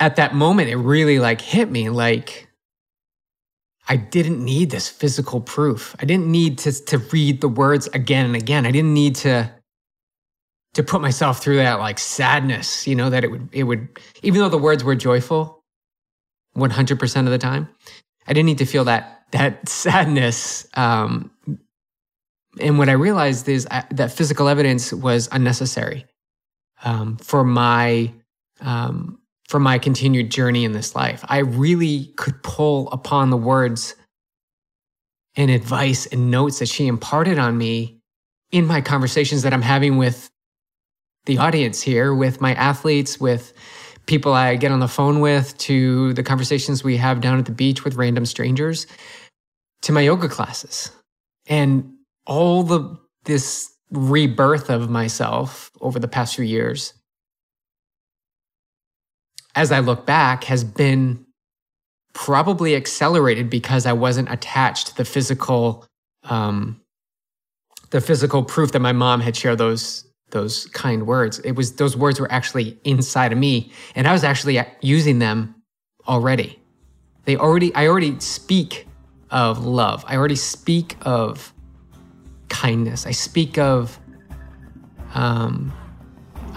at 0.00 0.16
that 0.16 0.34
moment, 0.34 0.70
it 0.70 0.76
really 0.76 1.18
like 1.18 1.40
hit 1.40 1.70
me 1.70 1.90
like 1.90 2.48
I 3.88 3.96
didn't 3.96 4.44
need 4.44 4.70
this 4.70 4.88
physical 4.88 5.40
proof. 5.40 5.96
I 5.98 6.04
didn't 6.04 6.26
need 6.26 6.58
to, 6.58 6.72
to 6.84 6.98
read 6.98 7.40
the 7.40 7.48
words 7.48 7.86
again 7.88 8.26
and 8.26 8.36
again. 8.36 8.66
I 8.66 8.70
didn't 8.70 8.94
need 8.94 9.16
to 9.16 9.52
to 10.74 10.82
put 10.82 11.00
myself 11.00 11.42
through 11.42 11.56
that 11.56 11.78
like 11.80 11.98
sadness, 11.98 12.86
you 12.86 12.94
know, 12.94 13.10
that 13.10 13.24
it 13.24 13.30
would 13.30 13.48
it 13.52 13.64
would 13.64 13.88
even 14.22 14.40
though 14.40 14.48
the 14.48 14.58
words 14.58 14.84
were 14.84 14.94
joyful 14.94 15.64
100% 16.56 17.18
of 17.20 17.30
the 17.30 17.38
time, 17.38 17.68
I 18.26 18.32
didn't 18.32 18.46
need 18.46 18.58
to 18.58 18.66
feel 18.66 18.84
that 18.84 19.24
that 19.32 19.68
sadness 19.68 20.66
um 20.74 21.30
and 22.60 22.78
what 22.78 22.88
I 22.88 22.92
realized 22.92 23.48
is 23.48 23.66
I, 23.70 23.84
that 23.92 24.12
physical 24.12 24.48
evidence 24.48 24.92
was 24.92 25.28
unnecessary 25.32 26.06
um, 26.84 27.16
for 27.18 27.44
my 27.44 28.12
um, 28.60 29.18
for 29.48 29.58
my 29.58 29.78
continued 29.78 30.30
journey 30.30 30.64
in 30.64 30.72
this 30.72 30.94
life. 30.94 31.24
I 31.28 31.38
really 31.38 32.12
could 32.16 32.42
pull 32.42 32.90
upon 32.90 33.30
the 33.30 33.36
words 33.36 33.94
and 35.36 35.50
advice 35.50 36.06
and 36.06 36.30
notes 36.30 36.58
that 36.58 36.68
she 36.68 36.86
imparted 36.86 37.38
on 37.38 37.56
me 37.56 38.00
in 38.52 38.66
my 38.66 38.80
conversations 38.80 39.42
that 39.42 39.52
I'm 39.52 39.62
having 39.62 39.96
with 39.96 40.30
the 41.26 41.38
audience 41.38 41.80
here, 41.80 42.14
with 42.14 42.40
my 42.40 42.54
athletes, 42.54 43.20
with 43.20 43.52
people 44.06 44.32
I 44.32 44.56
get 44.56 44.72
on 44.72 44.80
the 44.80 44.88
phone 44.88 45.20
with, 45.20 45.56
to 45.58 46.12
the 46.14 46.22
conversations 46.22 46.82
we 46.82 46.96
have 46.96 47.20
down 47.20 47.38
at 47.38 47.44
the 47.44 47.52
beach 47.52 47.84
with 47.84 47.94
random 47.94 48.26
strangers, 48.26 48.86
to 49.82 49.92
my 49.92 50.00
yoga 50.00 50.28
classes. 50.28 50.90
And 51.46 51.94
all 52.26 52.62
the 52.62 52.98
this 53.24 53.70
rebirth 53.90 54.70
of 54.70 54.90
myself 54.90 55.70
over 55.80 55.98
the 55.98 56.08
past 56.08 56.36
few 56.36 56.44
years 56.44 56.92
as 59.54 59.72
I 59.72 59.80
look 59.80 60.06
back 60.06 60.44
has 60.44 60.64
been 60.64 61.24
probably 62.12 62.74
accelerated 62.74 63.48
because 63.50 63.86
I 63.86 63.92
wasn't 63.92 64.30
attached 64.30 64.88
to 64.88 64.96
the 64.96 65.04
physical 65.04 65.86
um, 66.24 66.80
the 67.90 68.00
physical 68.00 68.42
proof 68.42 68.72
that 68.72 68.80
my 68.80 68.92
mom 68.92 69.20
had 69.20 69.36
shared 69.36 69.58
those 69.58 70.04
those 70.30 70.66
kind 70.66 71.06
words. 71.06 71.38
It 71.40 71.52
was 71.52 71.76
those 71.76 71.96
words 71.96 72.20
were 72.20 72.30
actually 72.30 72.78
inside 72.84 73.32
of 73.32 73.38
me 73.38 73.72
and 73.94 74.06
I 74.06 74.12
was 74.12 74.24
actually 74.24 74.60
using 74.82 75.20
them 75.20 75.54
already. 76.06 76.58
They 77.24 77.36
already 77.36 77.74
I 77.74 77.86
already 77.86 78.18
speak 78.20 78.86
of 79.30 79.64
love. 79.64 80.04
I 80.06 80.16
already 80.16 80.36
speak 80.36 80.96
of 81.02 81.52
kindness. 82.48 83.06
I 83.06 83.12
speak 83.12 83.58
of 83.58 83.98
um, 85.14 85.72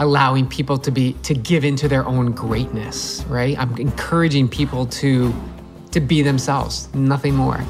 allowing 0.01 0.47
people 0.47 0.79
to 0.79 0.89
be 0.89 1.13
to 1.21 1.35
give 1.35 1.63
into 1.63 1.87
their 1.87 2.05
own 2.07 2.31
greatness. 2.31 3.23
Right? 3.27 3.57
I'm 3.57 3.77
encouraging 3.77 4.49
people 4.49 4.87
to 4.87 5.33
to 5.91 5.99
be 5.99 6.21
themselves, 6.21 6.93
nothing 6.93 7.35
more. 7.35 7.63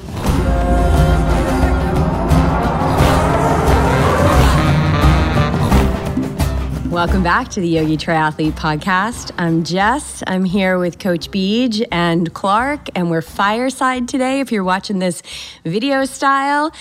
Welcome 6.90 7.24
back 7.24 7.48
to 7.52 7.62
the 7.62 7.68
Yogi 7.68 7.98
Triathlete 7.98 8.52
Podcast. 8.52 9.32
I'm 9.38 9.64
Jess. 9.64 10.24
I'm 10.28 10.44
here 10.44 10.78
with 10.78 11.00
Coach 11.00 11.32
Beej 11.32 11.86
and 11.92 12.34
Clark, 12.34 12.90
and 12.96 13.10
we're 13.10 13.22
fireside 13.22 14.08
today 14.08 14.40
if 14.42 14.52
you're 14.52 14.64
watching 14.64 15.00
this 15.00 15.24
video 15.66 16.06
style. 16.06 16.72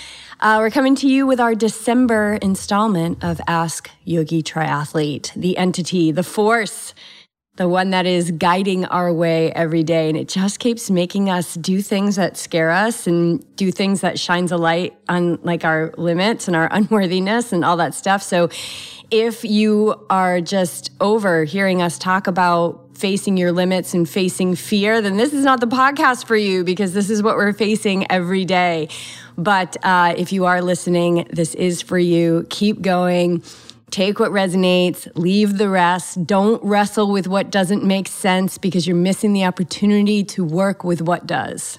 Uh, 0.43 0.57
we're 0.59 0.71
coming 0.71 0.95
to 0.95 1.07
you 1.07 1.27
with 1.27 1.39
our 1.39 1.55
December 1.55 2.39
installment 2.41 3.23
of 3.23 3.43
Ask 3.47 3.91
Yogi 4.05 4.43
Triathlete, 4.43 5.35
the 5.35 5.59
entity, 5.59 6.13
the 6.13 6.23
force, 6.23 6.95
the 7.57 7.69
one 7.69 7.91
that 7.91 8.07
is 8.07 8.31
guiding 8.31 8.87
our 8.87 9.13
way 9.13 9.53
every 9.53 9.83
day. 9.83 10.09
And 10.09 10.17
it 10.17 10.29
just 10.29 10.59
keeps 10.59 10.89
making 10.89 11.29
us 11.29 11.57
do 11.57 11.83
things 11.83 12.17
that 12.17 12.39
scare 12.39 12.71
us 12.71 13.07
and 13.07 13.45
do 13.57 13.71
things 13.71 14.01
that 14.01 14.19
shines 14.19 14.51
a 14.51 14.57
light 14.57 14.97
on 15.11 15.39
like 15.43 15.67
our 15.67 15.93
limits 15.99 16.47
and 16.47 16.57
our 16.57 16.69
unworthiness 16.73 17.53
and 17.53 17.63
all 17.63 17.77
that 17.77 17.95
stuff. 17.95 18.23
So 18.23 18.49
if 19.11 19.45
you 19.45 20.07
are 20.09 20.41
just 20.41 20.91
over 21.03 21.45
hearing 21.45 21.83
us 21.83 21.99
talk 21.99 22.27
about 22.27 22.80
facing 23.01 23.37
your 23.37 23.51
limits 23.51 23.95
and 23.95 24.09
facing 24.09 24.55
fear, 24.55 25.01
then 25.01 25.17
this 25.17 25.33
is 25.33 25.45
not 25.45 25.61
the 25.61 25.67
podcast 25.67 26.27
for 26.27 26.37
you 26.37 26.63
because 26.63 26.93
this 26.93 27.09
is 27.09 27.23
what 27.23 27.37
we're 27.37 27.53
facing 27.55 28.11
every 28.13 28.45
day. 28.45 28.89
But 29.39 29.77
uh, 29.83 30.15
if 30.17 30.33
you 30.33 30.45
are 30.45 30.61
listening, 30.61 31.27
this 31.33 31.55
is 31.55 31.81
for 31.81 31.99
you. 31.99 32.47
Keep 32.51 32.83
going. 32.83 33.43
Take 33.91 34.21
what 34.21 34.31
resonates, 34.31 35.09
leave 35.17 35.59
the 35.59 35.69
rest. 35.69 36.25
Don't 36.25 36.63
wrestle 36.63 37.11
with 37.11 37.27
what 37.27 37.51
doesn't 37.51 37.83
make 37.83 38.07
sense 38.07 38.57
because 38.57 38.87
you're 38.87 38.97
missing 38.97 39.33
the 39.33 39.45
opportunity 39.45 40.23
to 40.25 40.45
work 40.45 40.85
with 40.85 41.03
what 41.03 41.27
does. 41.27 41.79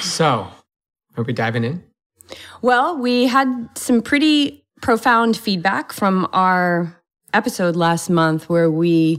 So, 0.00 0.46
are 1.16 1.24
we 1.24 1.32
diving 1.32 1.64
in? 1.64 1.82
Well, 2.62 2.96
we 2.96 3.26
had 3.26 3.70
some 3.74 4.02
pretty 4.02 4.64
profound 4.80 5.36
feedback 5.36 5.92
from 5.92 6.28
our 6.32 6.96
episode 7.34 7.76
last 7.76 8.08
month 8.08 8.48
where 8.48 8.70
we 8.70 9.18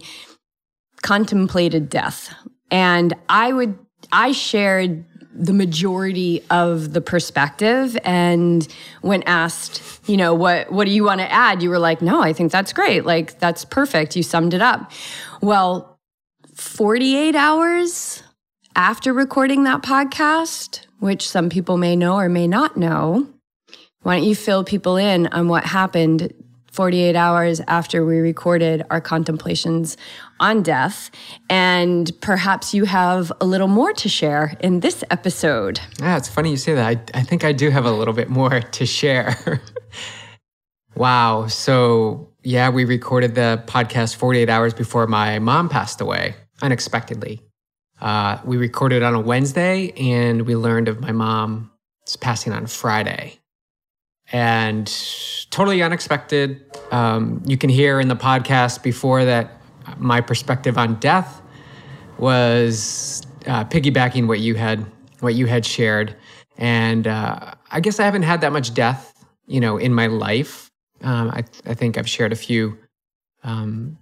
contemplated 1.02 1.90
death. 1.90 2.34
And 2.70 3.14
I 3.30 3.54
would, 3.54 3.78
I 4.12 4.32
shared 4.32 5.06
the 5.34 5.54
majority 5.54 6.44
of 6.50 6.94
the 6.94 7.02
perspective. 7.02 7.98
And 8.04 8.68
when 9.02 9.24
asked, 9.24 9.82
you 10.08 10.18
know, 10.18 10.34
what, 10.34 10.72
what 10.72 10.86
do 10.86 10.92
you 10.92 11.04
want 11.04 11.22
to 11.22 11.32
add? 11.32 11.64
You 11.64 11.70
were 11.70 11.80
like, 11.80 12.02
no, 12.02 12.22
I 12.22 12.34
think 12.34 12.52
that's 12.52 12.74
great. 12.74 13.06
Like, 13.06 13.40
that's 13.40 13.66
perfect. 13.66 14.16
You 14.16 14.24
summed 14.24 14.54
it 14.54 14.62
up. 14.62 14.92
Well, 15.42 16.00
48 16.54 17.36
hours 17.36 18.24
after 18.76 19.14
recording 19.14 19.64
that 19.64 19.82
podcast, 19.82 20.86
which 21.00 21.28
some 21.28 21.50
people 21.50 21.78
may 21.78 21.96
know 21.96 22.16
or 22.16 22.30
may 22.30 22.48
not 22.48 22.78
know, 22.78 23.28
why 24.04 24.18
don't 24.18 24.28
you 24.28 24.36
fill 24.36 24.64
people 24.64 24.98
in 24.98 25.28
on 25.28 25.48
what 25.48 25.64
happened 25.64 26.34
48 26.72 27.16
hours 27.16 27.60
after 27.68 28.06
we 28.06 28.20
recorded 28.20 28.84
our 28.90 29.02
contemplations 29.02 29.98
on 30.42 30.64
death. 30.64 31.12
And 31.50 32.12
perhaps 32.20 32.74
you 32.74 32.84
have 32.86 33.32
a 33.40 33.46
little 33.46 33.70
more 33.70 33.94
to 33.94 34.10
share 34.10 34.58
in 34.60 34.82
this 34.82 35.04
episode. 35.10 35.80
Yeah, 36.02 36.18
it's 36.18 36.28
funny 36.28 36.50
you 36.50 36.58
say 36.58 36.74
that. 36.74 36.86
I, 36.86 37.20
I 37.20 37.24
think 37.24 37.46
I 37.46 37.54
do 37.54 37.70
have 37.70 37.86
a 37.86 37.92
little 37.92 38.14
bit 38.14 38.30
more 38.30 38.60
to 38.60 38.86
share. 38.86 39.62
wow. 40.96 41.48
So, 41.48 42.28
yeah, 42.44 42.70
we 42.70 42.84
recorded 42.84 43.36
the 43.36 43.64
podcast 43.68 44.16
48 44.16 44.50
hours 44.50 44.74
before 44.74 45.08
my 45.08 45.40
mom 45.40 45.70
passed 45.70 46.02
away 46.02 46.36
unexpectedly. 46.62 47.42
Uh, 48.02 48.40
we 48.44 48.58
recorded 48.58 49.04
on 49.04 49.14
a 49.14 49.20
Wednesday 49.20 49.92
and 49.92 50.42
we 50.48 50.56
learned 50.56 50.88
of 50.88 51.00
my 51.00 51.12
mom's 51.12 51.70
passing 52.20 52.52
on 52.52 52.66
Friday 52.66 53.38
and 54.32 54.92
totally 55.52 55.84
unexpected. 55.84 56.66
Um, 56.92 57.44
you 57.46 57.58
can 57.58 57.70
hear 57.70 58.00
in 58.00 58.08
the 58.08 58.16
podcast 58.16 58.82
before 58.82 59.26
that 59.26 59.61
my 59.98 60.22
perspective 60.22 60.78
on 60.78 60.96
death 61.00 61.42
was 62.18 63.22
uh, 63.48 63.66
piggybacking 63.66 64.28
what 64.28 64.40
you 64.40 64.56
had 64.56 64.86
what 65.20 65.36
you 65.36 65.46
had 65.46 65.66
shared, 65.66 66.16
and 66.58 67.08
uh, 67.08 67.54
I 67.72 67.80
guess 67.80 68.00
I 68.00 68.06
haven't 68.06 68.24
had 68.24 68.42
that 68.42 68.52
much 68.52 68.74
death, 68.74 69.26
you 69.46 69.60
know, 69.60 69.78
in 69.78 69.94
my 69.94 70.08
life. 70.08 70.70
Um, 71.04 71.30
I, 71.30 71.44
I, 71.66 71.74
think 71.74 71.98
I've 71.98 72.10
shared 72.10 72.32
a 72.32 72.36
few 72.36 72.78
um, 73.44 73.98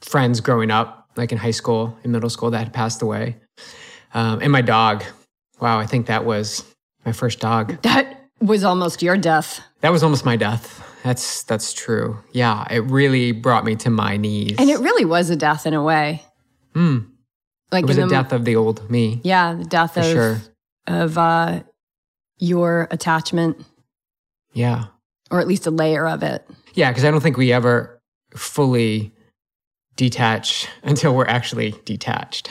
friends 0.00 0.40
growing 0.40 0.70
up, 0.70 1.08
like 1.16 1.30
in 1.30 1.38
high 1.38 1.52
school, 1.52 1.96
in 2.02 2.10
middle 2.10 2.30
school, 2.30 2.50
that 2.50 2.58
had 2.58 2.72
passed 2.72 3.02
away, 3.02 3.36
um, 4.14 4.40
and 4.40 4.52
my 4.52 4.62
dog. 4.62 5.04
Wow, 5.60 5.78
I 5.78 5.86
think 5.86 6.06
that 6.06 6.24
was 6.24 6.64
my 7.04 7.12
first 7.12 7.38
dog. 7.40 7.80
That 7.82 8.28
was 8.40 8.64
almost 8.64 9.02
your 9.02 9.16
death. 9.16 9.60
That 9.82 9.92
was 9.92 10.02
almost 10.02 10.24
my 10.24 10.36
death. 10.36 10.89
That's 11.02 11.42
that's 11.44 11.72
true. 11.72 12.18
Yeah, 12.32 12.66
it 12.70 12.80
really 12.84 13.32
brought 13.32 13.64
me 13.64 13.76
to 13.76 13.90
my 13.90 14.16
knees. 14.16 14.56
And 14.58 14.68
it 14.68 14.78
really 14.78 15.04
was 15.04 15.30
a 15.30 15.36
death 15.36 15.66
in 15.66 15.74
a 15.74 15.82
way. 15.82 16.22
Hmm. 16.74 16.98
Like 17.72 17.84
it 17.84 17.88
was 17.88 17.98
a 17.98 18.02
the, 18.02 18.08
death 18.08 18.32
of 18.32 18.44
the 18.44 18.56
old 18.56 18.90
me. 18.90 19.20
Yeah, 19.24 19.54
the 19.54 19.64
death 19.64 19.96
of 19.96 20.04
sure. 20.04 20.40
of 20.86 21.16
uh, 21.16 21.62
your 22.38 22.88
attachment. 22.90 23.64
Yeah. 24.52 24.86
Or 25.30 25.40
at 25.40 25.46
least 25.46 25.66
a 25.66 25.70
layer 25.70 26.08
of 26.08 26.22
it. 26.22 26.44
Yeah, 26.74 26.90
because 26.90 27.04
I 27.04 27.10
don't 27.10 27.20
think 27.20 27.36
we 27.36 27.52
ever 27.52 28.00
fully 28.34 29.12
detach 29.96 30.68
until 30.82 31.14
we're 31.14 31.26
actually 31.26 31.74
detached. 31.84 32.50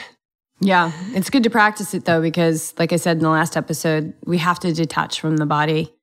Yeah, 0.62 0.92
it's 1.14 1.30
good 1.30 1.44
to 1.44 1.50
practice 1.50 1.94
it 1.94 2.06
though, 2.06 2.22
because 2.22 2.74
like 2.78 2.92
I 2.92 2.98
said 2.98 3.18
in 3.18 3.24
the 3.24 3.30
last 3.30 3.56
episode, 3.56 4.14
we 4.26 4.38
have 4.40 4.60
to 4.60 4.74
detach 4.74 5.20
from 5.20 5.38
the 5.38 5.46
body 5.46 5.94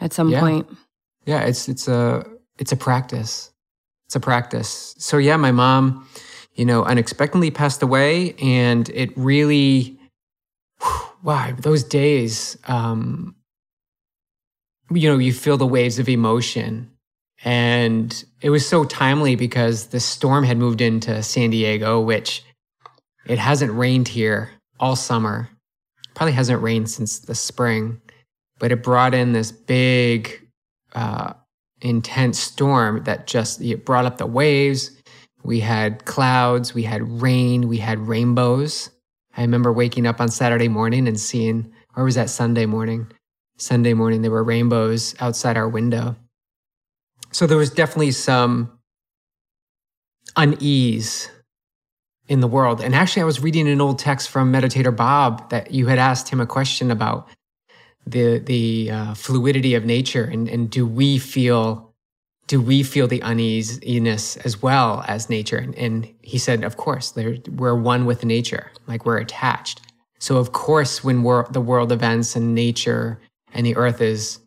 at 0.00 0.12
some 0.12 0.28
yeah. 0.30 0.40
point. 0.40 0.68
Yeah, 1.26 1.40
it's 1.40 1.68
it's 1.68 1.88
a 1.88 2.26
it's 2.58 2.72
a 2.72 2.76
practice. 2.76 3.50
It's 4.06 4.16
a 4.16 4.20
practice. 4.20 4.94
So 4.98 5.18
yeah, 5.18 5.36
my 5.36 5.50
mom, 5.50 6.08
you 6.54 6.64
know, 6.64 6.84
unexpectedly 6.84 7.50
passed 7.50 7.82
away, 7.82 8.34
and 8.40 8.88
it 8.90 9.10
really, 9.16 9.98
wow, 11.24 11.52
those 11.58 11.82
days, 11.82 12.56
um, 12.68 13.34
you 14.90 15.10
know, 15.10 15.18
you 15.18 15.32
feel 15.32 15.56
the 15.56 15.66
waves 15.66 15.98
of 15.98 16.08
emotion. 16.08 16.90
And 17.44 18.24
it 18.40 18.50
was 18.50 18.66
so 18.66 18.84
timely 18.84 19.36
because 19.36 19.88
the 19.88 20.00
storm 20.00 20.44
had 20.44 20.56
moved 20.56 20.80
into 20.80 21.22
San 21.22 21.50
Diego, 21.50 22.00
which 22.00 22.44
it 23.26 23.38
hasn't 23.38 23.72
rained 23.72 24.08
here 24.08 24.50
all 24.80 24.96
summer. 24.96 25.50
Probably 26.14 26.32
hasn't 26.32 26.62
rained 26.62 26.88
since 26.88 27.18
the 27.18 27.34
spring, 27.34 28.00
but 28.58 28.72
it 28.72 28.82
brought 28.82 29.14
in 29.14 29.32
this 29.32 29.52
big, 29.52 30.45
uh, 30.96 31.34
intense 31.82 32.38
storm 32.38 33.04
that 33.04 33.26
just 33.26 33.60
it 33.60 33.84
brought 33.84 34.06
up 34.06 34.18
the 34.18 34.26
waves. 34.26 34.90
We 35.44 35.60
had 35.60 36.04
clouds, 36.06 36.74
we 36.74 36.82
had 36.82 37.22
rain, 37.22 37.68
we 37.68 37.76
had 37.76 38.00
rainbows. 38.00 38.90
I 39.36 39.42
remember 39.42 39.72
waking 39.72 40.06
up 40.06 40.20
on 40.20 40.28
Saturday 40.28 40.68
morning 40.68 41.06
and 41.06 41.20
seeing, 41.20 41.70
or 41.94 42.04
was 42.04 42.14
that 42.16 42.30
Sunday 42.30 42.66
morning? 42.66 43.12
Sunday 43.58 43.92
morning, 43.92 44.22
there 44.22 44.30
were 44.30 44.42
rainbows 44.42 45.14
outside 45.20 45.56
our 45.56 45.68
window. 45.68 46.16
So 47.32 47.46
there 47.46 47.58
was 47.58 47.70
definitely 47.70 48.12
some 48.12 48.72
unease 50.36 51.30
in 52.28 52.40
the 52.40 52.48
world. 52.48 52.80
And 52.80 52.94
actually, 52.94 53.22
I 53.22 53.26
was 53.26 53.40
reading 53.40 53.68
an 53.68 53.80
old 53.80 53.98
text 53.98 54.30
from 54.30 54.52
Meditator 54.52 54.94
Bob 54.94 55.50
that 55.50 55.70
you 55.70 55.86
had 55.86 55.98
asked 55.98 56.28
him 56.30 56.40
a 56.40 56.46
question 56.46 56.90
about 56.90 57.28
the 58.06 58.38
the 58.38 58.90
uh, 58.90 59.14
fluidity 59.14 59.74
of 59.74 59.84
nature, 59.84 60.24
and 60.24 60.48
and 60.48 60.70
do 60.70 60.86
we 60.86 61.18
feel 61.18 61.86
do 62.46 62.60
we 62.60 62.82
feel 62.82 63.08
the 63.08 63.22
uneasiness 63.22 64.36
as 64.38 64.62
well 64.62 65.04
as 65.08 65.28
nature? 65.28 65.56
And, 65.56 65.74
and 65.74 66.14
he 66.22 66.38
said, 66.38 66.62
of 66.64 66.76
course, 66.76 67.14
we're 67.16 67.74
one 67.74 68.06
with 68.06 68.24
nature, 68.24 68.70
like 68.86 69.04
we're 69.04 69.18
attached. 69.18 69.80
So 70.18 70.36
of 70.36 70.52
course, 70.52 71.02
when 71.02 71.22
the 71.50 71.60
world 71.60 71.92
events 71.92 72.36
and 72.36 72.54
nature 72.54 73.20
and 73.52 73.66
the 73.66 73.76
earth 73.76 74.00
is 74.00 74.38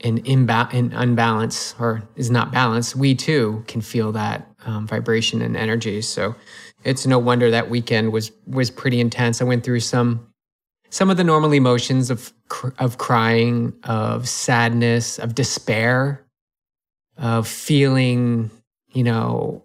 in, 0.00 0.18
imba- 0.22 0.72
in 0.72 0.92
unbalance 0.92 1.74
or 1.78 2.02
is 2.16 2.30
not 2.30 2.52
balanced, 2.52 2.96
we 2.96 3.14
too 3.14 3.62
can 3.68 3.82
feel 3.82 4.12
that 4.12 4.48
um, 4.64 4.86
vibration 4.86 5.42
and 5.42 5.56
energy. 5.56 6.00
So 6.00 6.34
it's 6.84 7.06
no 7.06 7.18
wonder 7.18 7.50
that 7.50 7.68
weekend 7.68 8.12
was 8.12 8.32
was 8.46 8.70
pretty 8.70 9.00
intense. 9.00 9.42
I 9.42 9.44
went 9.44 9.62
through 9.64 9.80
some 9.80 10.26
some 10.90 11.10
of 11.10 11.16
the 11.16 11.24
normal 11.24 11.52
emotions 11.52 12.10
of 12.10 12.32
of 12.78 12.98
crying, 12.98 13.72
of 13.84 14.28
sadness, 14.28 15.18
of 15.18 15.34
despair, 15.34 16.24
of 17.16 17.46
feeling, 17.46 18.50
you 18.92 19.04
know, 19.04 19.64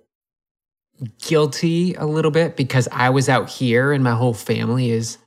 guilty 1.20 1.96
a 1.96 2.06
little 2.06 2.32
bit 2.32 2.56
because 2.56 2.88
I 2.92 3.10
was 3.10 3.28
out 3.28 3.50
here 3.50 3.92
and 3.92 4.04
my 4.04 4.14
whole 4.14 4.34
family 4.34 4.92
is 4.92 5.18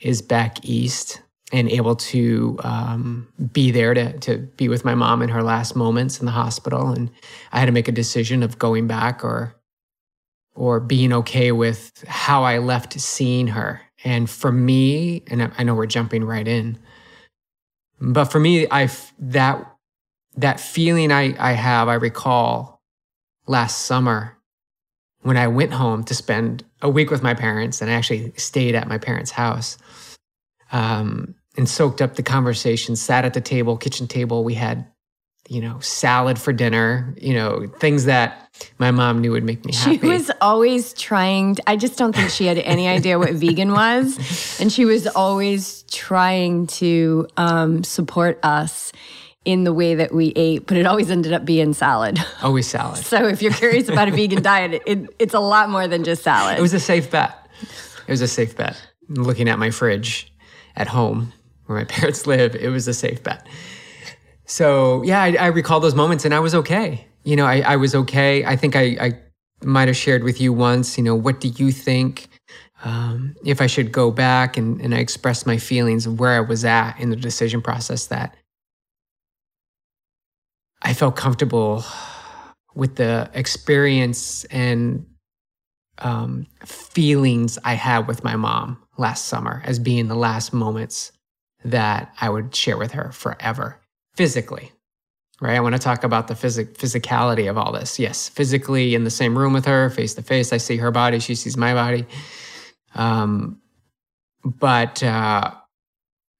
is 0.00 0.22
back 0.22 0.64
east 0.64 1.20
and 1.52 1.68
able 1.70 1.94
to 1.94 2.58
um, 2.64 3.28
be 3.52 3.70
there 3.70 3.94
to 3.94 4.18
to 4.20 4.38
be 4.38 4.68
with 4.68 4.84
my 4.84 4.94
mom 4.94 5.22
in 5.22 5.28
her 5.28 5.42
last 5.42 5.76
moments 5.76 6.20
in 6.20 6.26
the 6.26 6.32
hospital, 6.32 6.88
and 6.90 7.10
I 7.52 7.58
had 7.58 7.66
to 7.66 7.72
make 7.72 7.88
a 7.88 7.92
decision 7.92 8.42
of 8.42 8.58
going 8.58 8.86
back 8.86 9.24
or 9.24 9.54
or 10.54 10.80
being 10.80 11.12
okay 11.12 11.52
with 11.52 12.04
how 12.06 12.44
I 12.44 12.58
left 12.58 12.98
seeing 13.00 13.48
her. 13.48 13.80
And 14.04 14.28
for 14.28 14.52
me, 14.52 15.22
and 15.28 15.50
I 15.56 15.62
know 15.62 15.74
we're 15.74 15.86
jumping 15.86 16.24
right 16.24 16.46
in, 16.46 16.78
but 18.00 18.26
for 18.26 18.38
me, 18.38 18.66
I 18.70 18.90
that 19.18 19.74
that 20.36 20.60
feeling 20.60 21.12
I, 21.12 21.34
I 21.38 21.52
have, 21.52 21.88
I 21.88 21.94
recall 21.94 22.82
last 23.46 23.82
summer 23.82 24.36
when 25.22 25.36
I 25.36 25.46
went 25.46 25.72
home 25.72 26.04
to 26.04 26.14
spend 26.14 26.64
a 26.82 26.88
week 26.88 27.10
with 27.10 27.22
my 27.22 27.34
parents, 27.34 27.80
and 27.80 27.90
I 27.90 27.94
actually 27.94 28.32
stayed 28.36 28.74
at 28.74 28.88
my 28.88 28.98
parents' 28.98 29.30
house 29.30 29.78
um, 30.70 31.34
and 31.56 31.68
soaked 31.68 32.02
up 32.02 32.16
the 32.16 32.22
conversation, 32.22 32.96
sat 32.96 33.24
at 33.24 33.32
the 33.32 33.40
table, 33.40 33.76
kitchen 33.76 34.06
table. 34.06 34.44
We 34.44 34.54
had, 34.54 34.86
you 35.48 35.60
know, 35.60 35.78
salad 35.80 36.38
for 36.38 36.52
dinner, 36.52 37.14
you 37.20 37.34
know, 37.34 37.66
things 37.78 38.06
that 38.06 38.50
my 38.78 38.90
mom 38.90 39.20
knew 39.20 39.32
would 39.32 39.44
make 39.44 39.64
me 39.64 39.74
happy. 39.74 39.98
She 39.98 40.06
was 40.06 40.30
always 40.40 40.94
trying, 40.94 41.56
to, 41.56 41.68
I 41.68 41.76
just 41.76 41.98
don't 41.98 42.14
think 42.14 42.30
she 42.30 42.46
had 42.46 42.58
any 42.58 42.88
idea 42.88 43.18
what 43.18 43.32
vegan 43.32 43.72
was. 43.72 44.18
And 44.60 44.72
she 44.72 44.84
was 44.84 45.06
always 45.08 45.82
trying 45.90 46.68
to 46.68 47.26
um, 47.36 47.82
support 47.82 48.38
us 48.42 48.92
in 49.44 49.64
the 49.64 49.72
way 49.72 49.96
that 49.96 50.14
we 50.14 50.32
ate, 50.36 50.66
but 50.66 50.76
it 50.76 50.86
always 50.86 51.10
ended 51.10 51.32
up 51.32 51.44
being 51.44 51.74
salad. 51.74 52.18
Always 52.42 52.66
salad. 52.66 53.04
so 53.04 53.26
if 53.26 53.42
you're 53.42 53.52
curious 53.52 53.88
about 53.88 54.08
a 54.08 54.10
vegan 54.16 54.42
diet, 54.42 54.82
it, 54.86 55.14
it's 55.18 55.34
a 55.34 55.40
lot 55.40 55.68
more 55.68 55.86
than 55.86 56.02
just 56.04 56.22
salad. 56.22 56.58
It 56.58 56.62
was 56.62 56.72
a 56.72 56.80
safe 56.80 57.10
bet. 57.10 57.36
It 58.06 58.10
was 58.10 58.22
a 58.22 58.28
safe 58.28 58.56
bet. 58.56 58.80
Looking 59.08 59.48
at 59.48 59.58
my 59.58 59.70
fridge 59.70 60.32
at 60.76 60.86
home 60.86 61.32
where 61.66 61.78
my 61.78 61.84
parents 61.84 62.26
live, 62.26 62.54
it 62.54 62.68
was 62.68 62.88
a 62.88 62.94
safe 62.94 63.22
bet. 63.22 63.46
So 64.46 65.02
yeah, 65.04 65.22
I, 65.22 65.36
I 65.38 65.46
recall 65.46 65.80
those 65.80 65.94
moments 65.94 66.24
and 66.24 66.34
I 66.34 66.40
was 66.40 66.54
okay. 66.54 67.06
You 67.24 67.36
know, 67.36 67.46
I, 67.46 67.60
I 67.60 67.76
was 67.76 67.94
okay. 67.94 68.44
I 68.44 68.56
think 68.56 68.76
I, 68.76 68.82
I 69.00 69.18
might 69.62 69.88
have 69.88 69.96
shared 69.96 70.22
with 70.24 70.40
you 70.40 70.52
once, 70.52 70.98
you 70.98 71.04
know, 71.04 71.14
what 71.14 71.40
do 71.40 71.48
you 71.48 71.72
think 71.72 72.28
um, 72.84 73.34
if 73.44 73.62
I 73.62 73.66
should 73.66 73.92
go 73.92 74.10
back 74.10 74.56
and, 74.56 74.80
and 74.80 74.94
I 74.94 74.98
expressed 74.98 75.46
my 75.46 75.56
feelings 75.56 76.06
of 76.06 76.20
where 76.20 76.32
I 76.32 76.40
was 76.40 76.64
at 76.64 76.98
in 76.98 77.08
the 77.08 77.16
decision 77.16 77.62
process 77.62 78.06
that 78.08 78.36
I 80.82 80.92
felt 80.92 81.16
comfortable 81.16 81.82
with 82.74 82.96
the 82.96 83.30
experience 83.32 84.44
and 84.46 85.06
um, 85.98 86.46
feelings 86.66 87.58
I 87.64 87.74
had 87.74 88.06
with 88.06 88.22
my 88.22 88.36
mom 88.36 88.82
last 88.98 89.26
summer 89.26 89.62
as 89.64 89.78
being 89.78 90.08
the 90.08 90.14
last 90.14 90.52
moments 90.52 91.12
that 91.64 92.12
I 92.20 92.28
would 92.28 92.54
share 92.54 92.76
with 92.76 92.92
her 92.92 93.12
forever 93.12 93.80
physically. 94.14 94.72
Right. 95.40 95.56
I 95.56 95.60
want 95.60 95.74
to 95.74 95.80
talk 95.80 96.04
about 96.04 96.28
the 96.28 96.34
phys- 96.34 96.72
physicality 96.76 97.50
of 97.50 97.58
all 97.58 97.72
this. 97.72 97.98
Yes, 97.98 98.28
physically 98.28 98.94
in 98.94 99.04
the 99.04 99.10
same 99.10 99.36
room 99.36 99.52
with 99.52 99.64
her, 99.66 99.90
face 99.90 100.14
to 100.14 100.22
face. 100.22 100.52
I 100.52 100.58
see 100.58 100.76
her 100.76 100.92
body, 100.92 101.18
she 101.18 101.34
sees 101.34 101.56
my 101.56 101.74
body. 101.74 102.06
Um, 102.94 103.60
but 104.44 105.02
uh, 105.02 105.50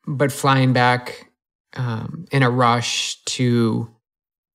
but 0.07 0.31
flying 0.31 0.73
back 0.73 1.31
um, 1.77 2.27
in 2.31 2.43
a 2.43 2.51
rush 2.51 3.23
to 3.25 3.91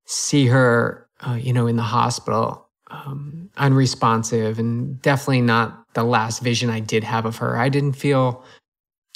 see 0.05 0.47
her, 0.47 1.07
uh, 1.21 1.33
you 1.33 1.53
know, 1.53 1.67
in 1.67 1.75
the 1.75 1.83
hospital, 1.83 2.67
um, 2.89 3.49
unresponsive, 3.57 4.57
and 4.59 5.01
definitely 5.01 5.41
not 5.41 5.85
the 5.93 6.03
last 6.03 6.41
vision 6.41 6.69
I 6.69 6.79
did 6.79 7.03
have 7.03 7.25
of 7.25 7.37
her. 7.37 7.57
I 7.57 7.69
didn't 7.69 7.93
feel, 7.93 8.43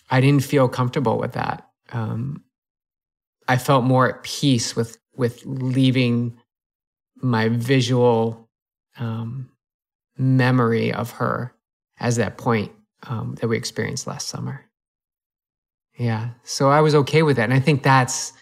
I 0.09 0.21
didn't 0.21 0.43
feel 0.43 0.67
comfortable 0.67 1.17
with 1.17 1.33
that. 1.33 1.69
Um, 1.91 2.43
I 3.47 3.57
felt 3.57 3.83
more 3.83 4.09
at 4.09 4.23
peace 4.23 4.75
with 4.75 4.97
with 5.15 5.41
leaving 5.45 6.37
my 7.21 7.49
visual 7.49 8.49
um, 8.97 9.49
memory 10.17 10.91
of 10.91 11.11
her 11.11 11.53
as 11.99 12.17
that 12.17 12.37
point 12.37 12.71
um, 13.07 13.35
that 13.39 13.47
we 13.47 13.57
experienced 13.57 14.07
last 14.07 14.27
summer. 14.27 14.65
Yeah, 15.97 16.29
so 16.43 16.69
I 16.69 16.81
was 16.81 16.95
okay 16.95 17.21
with 17.21 17.37
that, 17.37 17.43
and 17.43 17.53
I 17.53 17.59
think 17.59 17.83
that's 17.83 18.33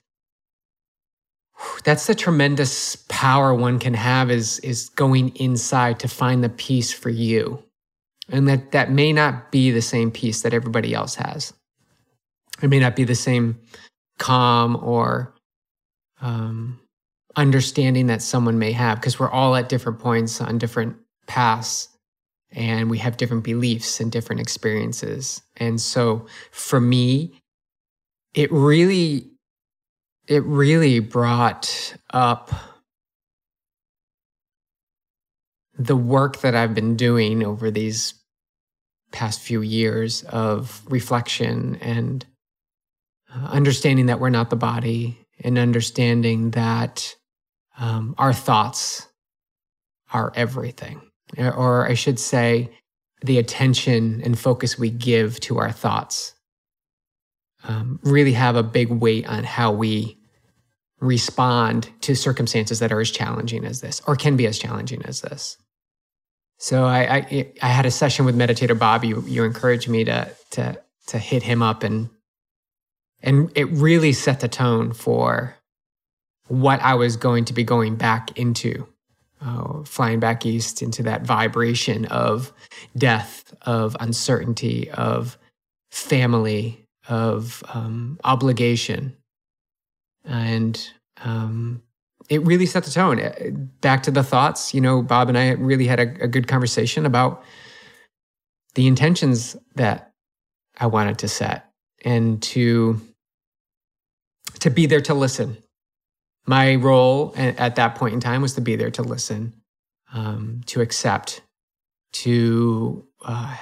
that's 1.84 2.08
the 2.08 2.16
tremendous 2.16 2.96
power 3.08 3.54
one 3.54 3.80
can 3.80 3.94
have 3.94 4.32
is 4.32 4.60
is 4.60 4.90
going 4.90 5.36
inside 5.36 6.00
to 6.00 6.08
find 6.08 6.44
the 6.44 6.50
peace 6.50 6.92
for 6.92 7.10
you 7.10 7.64
and 8.30 8.48
that 8.48 8.72
that 8.72 8.92
may 8.92 9.14
not 9.14 9.52
be 9.52 9.72
the 9.72 9.82
same 9.82 10.12
peace 10.12 10.42
that 10.42 10.54
everybody 10.54 10.94
else 10.94 11.16
has 11.16 11.54
it 12.62 12.70
may 12.70 12.80
not 12.80 12.96
be 12.96 13.04
the 13.04 13.16
same 13.16 13.60
calm 14.18 14.78
or 14.82 15.34
um, 16.22 16.80
understanding 17.36 18.08
that 18.08 18.22
someone 18.22 18.60
may 18.60 18.72
have 18.72 19.00
because 19.00 19.20
we're 19.20 19.30
all 19.30 19.56
at 19.56 19.70
different 19.70 20.00
points 20.00 20.42
on 20.42 20.58
different 20.58 20.96
paths 21.28 21.90
and 22.52 22.90
we 22.90 22.98
have 22.98 23.18
different 23.18 23.44
beliefs 23.44 24.00
and 24.00 24.12
different 24.12 24.42
experiences. 24.42 25.42
And 25.58 25.80
so 25.80 26.26
for 26.52 26.80
me 26.80 27.42
it 28.34 28.52
really 28.52 29.30
it 30.28 30.44
really 30.44 31.00
brought 31.00 31.96
up 32.12 32.52
the 35.78 35.96
work 35.96 36.42
that 36.42 36.56
I've 36.56 36.76
been 36.76 36.96
doing 36.96 37.44
over 37.44 37.72
these 37.72 38.14
past 39.12 39.42
few 39.42 39.62
years 39.62 40.24
of 40.24 40.84
reflection 40.88 41.78
and 41.82 42.26
understanding 43.36 44.08
that 44.08 44.20
we're 44.20 44.30
not 44.30 44.50
the 44.50 44.56
body 44.56 45.18
and 45.44 45.58
understanding 45.58 46.52
that 46.52 47.16
um, 47.78 48.16
our 48.18 48.34
thoughts 48.34 49.08
are 50.14 50.32
everything. 50.36 51.02
Or 51.38 51.88
I 51.88 51.94
should 51.94 52.20
say, 52.20 52.70
the 53.24 53.38
attention 53.38 54.22
and 54.24 54.38
focus 54.38 54.80
we 54.80 54.90
give 54.90 55.40
to 55.42 55.60
our 55.60 55.72
thoughts 55.72 56.34
um, 57.64 58.00
really 58.04 58.34
have 58.34 58.56
a 58.56 58.64
big 58.64 58.90
weight 58.90 59.28
on 59.28 59.44
how 59.44 59.72
we 59.72 60.18
respond 61.00 61.90
to 62.02 62.16
circumstances 62.16 62.80
that 62.80 62.92
are 62.92 63.00
as 63.00 63.12
challenging 63.12 63.64
as 63.64 63.82
this 63.82 64.02
or 64.08 64.16
can 64.16 64.36
be 64.36 64.48
as 64.48 64.58
challenging 64.58 65.04
as 65.06 65.22
this. 65.22 65.58
So 66.58 66.86
I, 66.86 67.16
I, 67.16 67.54
I 67.62 67.68
had 67.68 67.86
a 67.86 67.92
session 67.92 68.26
with 68.26 68.36
meditator 68.36 68.78
Bob. 68.78 69.04
You, 69.04 69.24
you 69.28 69.44
encouraged 69.44 69.88
me 69.88 70.04
to, 70.06 70.32
to, 70.52 70.82
to 71.08 71.18
hit 71.18 71.44
him 71.44 71.62
up 71.62 71.84
and, 71.84 72.10
and 73.24 73.52
it 73.56 73.66
really 73.70 74.14
set 74.14 74.40
the 74.40 74.48
tone 74.48 74.94
for 74.94 75.56
what 76.48 76.82
I 76.82 76.96
was 76.96 77.16
going 77.16 77.46
to 77.46 77.54
be 77.54 77.64
going 77.64 77.96
back 77.96 78.38
into 78.38 78.88
uh, 79.42 79.84
flying 79.84 80.20
back 80.20 80.46
east 80.46 80.82
into 80.82 81.04
that 81.04 81.26
vibration 81.26 82.06
of 82.06 82.54
death, 82.98 83.54
of 83.64 83.98
uncertainty, 84.00 84.90
of 84.92 85.38
family, 85.92 86.86
of 87.08 87.64
um, 87.74 88.20
obligation. 88.24 89.16
And 90.24 90.80
um, 91.24 91.82
it 92.30 92.42
really 92.44 92.66
set 92.66 92.84
the 92.84 92.92
tone. 92.92 93.20
Uh, 93.20 93.50
back 93.82 94.04
to 94.04 94.12
the 94.12 94.24
thoughts, 94.24 94.74
you 94.74 94.82
know, 94.82 95.02
Bob 95.02 95.30
and 95.30 95.38
I 95.38 95.52
really 95.52 95.88
had 95.88 96.00
a, 96.00 96.24
a 96.24 96.28
good 96.28 96.48
conversation 96.48 97.06
about 97.06 97.44
the 98.76 98.88
intentions 98.88 99.56
that 99.76 100.14
I 100.80 100.86
wanted 100.86 101.18
to 101.20 101.28
set 101.28 101.72
and 102.06 102.42
to 102.44 103.02
to 104.60 104.70
be 104.70 104.86
there 104.86 105.02
to 105.02 105.14
listen 105.14 105.58
my 106.46 106.76
role 106.76 107.34
at 107.38 107.76
that 107.76 107.96
point 107.96 108.14
in 108.14 108.20
time 108.20 108.42
was 108.42 108.56
to 108.56 108.62
be 108.62 108.76
there 108.76 108.92
to 108.92 109.04
listen, 109.04 109.54
um, 110.14 110.62
to 110.66 110.82
accept, 110.82 111.42
to 112.14 113.06
uh, 113.24 113.56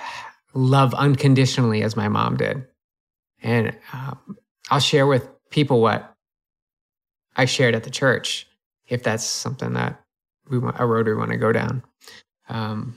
love 0.54 0.94
unconditionally 0.94 1.84
as 1.84 1.96
my 1.96 2.08
mom 2.08 2.38
did. 2.38 2.66
And 3.42 3.76
um, 3.94 4.38
I'll 4.70 4.80
share 4.80 5.08
with 5.08 5.30
people 5.50 5.82
what 5.82 6.16
I 7.36 7.46
shared 7.46 7.76
at 7.76 7.84
the 7.84 7.90
church 7.90 8.48
if 8.88 9.04
that's 9.04 9.24
something 9.24 9.74
that 9.74 10.02
we 10.50 10.58
want, 10.58 10.78
a 10.80 10.86
road 10.86 11.06
we 11.06 11.14
want 11.14 11.32
to 11.32 11.38
go 11.38 11.52
down. 11.52 11.84
Um, 12.48 12.96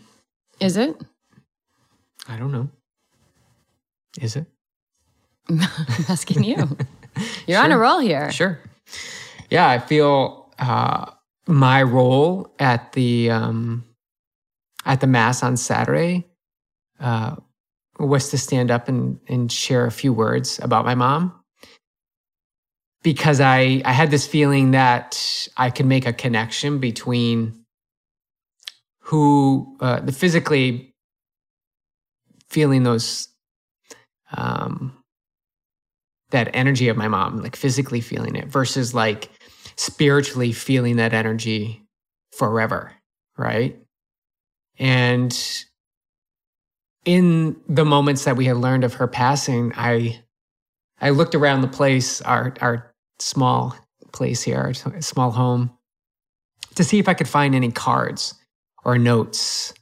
Is 0.58 0.76
it? 0.76 0.96
I 2.28 2.36
don't 2.36 2.52
know. 2.52 2.70
Is 4.20 4.36
it? 4.36 4.46
I'm 5.50 5.60
asking 6.08 6.44
you. 6.44 6.78
You're 7.46 7.58
sure. 7.58 7.64
on 7.64 7.72
a 7.72 7.78
roll 7.78 7.98
here. 7.98 8.30
Sure 8.30 8.60
yeah, 9.52 9.68
I 9.68 9.78
feel 9.80 10.50
uh, 10.58 11.10
my 11.46 11.82
role 11.82 12.54
at 12.58 12.92
the 12.92 13.30
um, 13.30 13.84
at 14.86 15.02
the 15.02 15.06
mass 15.06 15.42
on 15.42 15.58
Saturday 15.58 16.26
uh, 16.98 17.36
was 17.98 18.30
to 18.30 18.38
stand 18.38 18.70
up 18.70 18.88
and 18.88 19.20
and 19.28 19.52
share 19.52 19.84
a 19.84 19.90
few 19.90 20.14
words 20.14 20.58
about 20.62 20.86
my 20.86 20.94
mom 20.94 21.38
because 23.02 23.42
I 23.42 23.82
I 23.84 23.92
had 23.92 24.10
this 24.10 24.26
feeling 24.26 24.70
that 24.70 25.48
I 25.58 25.68
could 25.68 25.86
make 25.86 26.06
a 26.06 26.14
connection 26.14 26.78
between 26.78 27.66
who 29.00 29.76
uh, 29.80 30.00
the 30.00 30.12
physically 30.12 30.94
feeling 32.48 32.84
those 32.84 33.28
um, 34.34 35.01
that 36.32 36.50
energy 36.54 36.88
of 36.88 36.96
my 36.96 37.08
mom, 37.08 37.38
like 37.38 37.56
physically 37.56 38.00
feeling 38.00 38.36
it, 38.36 38.48
versus 38.48 38.94
like 38.94 39.30
spiritually 39.76 40.52
feeling 40.52 40.96
that 40.96 41.14
energy 41.14 41.82
forever, 42.36 42.92
right? 43.38 43.78
And 44.78 45.36
in 47.04 47.56
the 47.68 47.84
moments 47.84 48.24
that 48.24 48.36
we 48.36 48.46
had 48.46 48.56
learned 48.56 48.84
of 48.84 48.94
her 48.94 49.06
passing, 49.08 49.72
I 49.76 50.22
I 51.00 51.10
looked 51.10 51.34
around 51.34 51.62
the 51.62 51.68
place, 51.68 52.20
our 52.22 52.54
our 52.60 52.94
small 53.18 53.76
place 54.12 54.42
here, 54.42 54.58
our 54.58 55.00
small 55.00 55.30
home, 55.30 55.70
to 56.74 56.84
see 56.84 56.98
if 56.98 57.08
I 57.08 57.14
could 57.14 57.28
find 57.28 57.54
any 57.54 57.70
cards 57.70 58.34
or 58.84 58.98
notes 58.98 59.72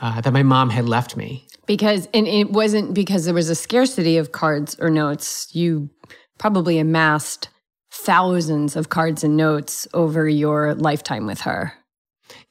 uh, 0.00 0.20
that 0.20 0.32
my 0.32 0.42
mom 0.42 0.70
had 0.70 0.88
left 0.88 1.16
me. 1.16 1.46
Because 1.66 2.08
and 2.12 2.26
it 2.26 2.50
wasn't 2.50 2.94
because 2.94 3.24
there 3.26 3.34
was 3.34 3.48
a 3.48 3.54
scarcity 3.54 4.16
of 4.16 4.32
cards 4.32 4.76
or 4.80 4.90
notes. 4.90 5.54
You 5.54 5.90
probably 6.38 6.78
amassed 6.78 7.48
thousands 7.90 8.76
of 8.76 8.88
cards 8.88 9.22
and 9.22 9.36
notes 9.36 9.86
over 9.94 10.28
your 10.28 10.74
lifetime 10.74 11.26
with 11.26 11.40
her. 11.42 11.74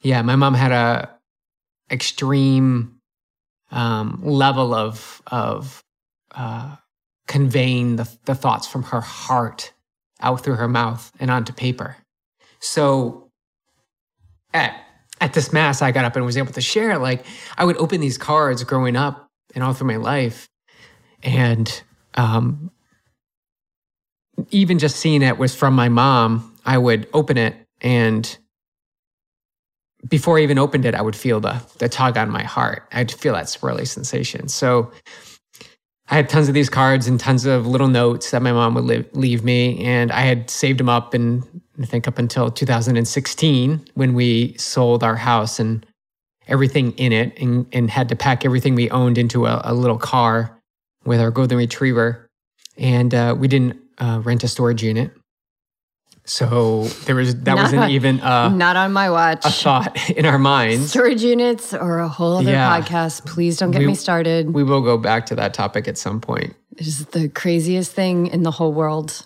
Yeah, 0.02 0.22
my 0.22 0.36
mom 0.36 0.54
had 0.54 0.72
a 0.72 1.10
extreme 1.92 3.00
um, 3.72 4.20
level 4.24 4.74
of 4.74 5.22
of 5.28 5.84
uh, 6.36 6.76
conveying 7.28 7.96
the, 7.96 8.10
the 8.26 8.36
thoughts 8.36 8.68
from 8.68 8.84
her 8.84 9.02
heart 9.02 9.74
out 10.22 10.44
through 10.44 10.56
her 10.56 10.68
mouth 10.68 11.12
and 11.20 11.32
onto 11.32 11.54
paper. 11.54 11.98
So 12.60 13.30
at 14.54 14.74
at 15.22 15.34
this 15.34 15.52
mass, 15.52 15.82
I 15.82 15.92
got 15.92 16.06
up 16.06 16.16
and 16.16 16.26
was 16.26 16.38
able 16.38 16.54
to 16.54 16.62
share. 16.62 16.98
Like 16.98 17.26
I 17.58 17.66
would 17.66 17.78
open 17.78 18.02
these 18.02 18.18
cards 18.18 18.64
growing 18.64 18.96
up 18.96 19.30
and 19.56 19.64
all 19.64 19.74
through 19.74 19.88
my 19.88 19.98
life, 19.98 20.48
and 21.24 21.82
um, 22.16 22.72
even 24.52 24.80
just 24.80 24.98
seeing 24.98 25.22
it 25.22 25.38
was 25.38 25.56
from 25.56 25.74
my 25.74 25.90
mom, 25.90 26.56
I 26.66 26.78
would 26.78 27.08
open 27.14 27.38
it 27.38 27.56
and 27.82 28.38
before 30.08 30.38
I 30.38 30.42
even 30.42 30.58
opened 30.58 30.86
it, 30.86 30.96
I 30.96 31.02
would 31.02 31.16
feel 31.16 31.40
the 31.40 31.62
the 31.80 31.90
tug 31.90 32.18
on 32.18 32.30
my 32.30 32.44
heart. 32.44 32.88
I'd 32.92 33.12
feel 33.12 33.34
that 33.34 33.46
swirly 33.46 33.88
sensation. 33.88 34.48
So 34.48 34.92
I 36.12 36.16
had 36.16 36.28
tons 36.28 36.48
of 36.48 36.56
these 36.56 36.70
cards 36.70 37.08
and 37.08 37.20
tons 37.20 37.46
of 37.46 37.68
little 37.68 37.88
notes 37.88 38.32
that 38.32 38.42
my 38.42 38.52
mom 38.52 38.74
would 38.74 39.16
leave, 39.16 39.44
me, 39.44 39.84
and 39.86 40.12
I 40.12 40.22
had 40.22 40.50
saved 40.50 40.80
them 40.80 40.90
up. 40.90 41.14
And 41.14 41.44
I 41.80 41.86
think 41.86 42.08
up 42.08 42.18
until 42.18 42.50
2016, 42.50 43.86
when 43.94 44.16
we 44.16 44.56
sold 44.58 45.04
our 45.04 45.16
house 45.16 45.60
and 45.60 45.86
everything 46.48 46.94
in 46.94 47.14
it, 47.14 47.38
and, 47.40 47.68
and 47.72 47.92
had 47.92 48.10
to 48.10 48.16
pack 48.16 48.44
everything 48.44 48.74
we 48.74 48.90
owned 48.90 49.20
into 49.20 49.46
a, 49.46 49.62
a 49.64 49.74
little 49.76 50.00
car 50.00 50.60
with 51.06 51.22
our 51.22 51.30
golden 51.30 51.60
retriever, 51.60 52.28
and 52.76 53.14
uh, 53.14 53.36
we 53.38 53.48
didn't 53.48 53.80
uh, 54.00 54.20
rent 54.24 54.44
a 54.44 54.48
storage 54.48 54.82
unit. 54.82 55.12
So 56.30 56.84
there 57.06 57.16
was 57.16 57.36
that 57.36 57.56
not 57.56 57.64
wasn't 57.64 57.82
on, 57.82 57.90
even 57.90 58.20
uh, 58.20 58.50
not 58.50 58.76
on 58.76 58.94
my 58.94 59.10
watch. 59.10 59.44
A 59.46 59.50
thought 59.50 59.98
in 60.12 60.28
our 60.28 60.38
minds. 60.38 60.92
Storage 60.92 61.24
units 61.24 61.74
or 61.74 61.98
a 61.98 62.08
whole 62.08 62.38
other 62.38 62.52
yeah. 62.52 62.80
podcast. 62.80 63.26
Please 63.26 63.58
don't 63.58 63.72
get 63.72 63.80
we, 63.80 63.88
me 63.88 63.96
started. 63.96 64.54
We 64.54 64.64
will 64.64 64.82
go 64.82 65.00
back 65.00 65.26
to 65.28 65.36
that 65.36 65.56
topic 65.56 65.88
at 65.88 65.98
some 65.98 66.22
point. 66.22 66.56
It 66.78 66.86
is 66.86 67.08
the 67.08 67.30
craziest 67.30 67.94
thing 67.94 68.28
in 68.28 68.44
the 68.44 68.52
whole 68.52 68.72
world. 68.72 69.26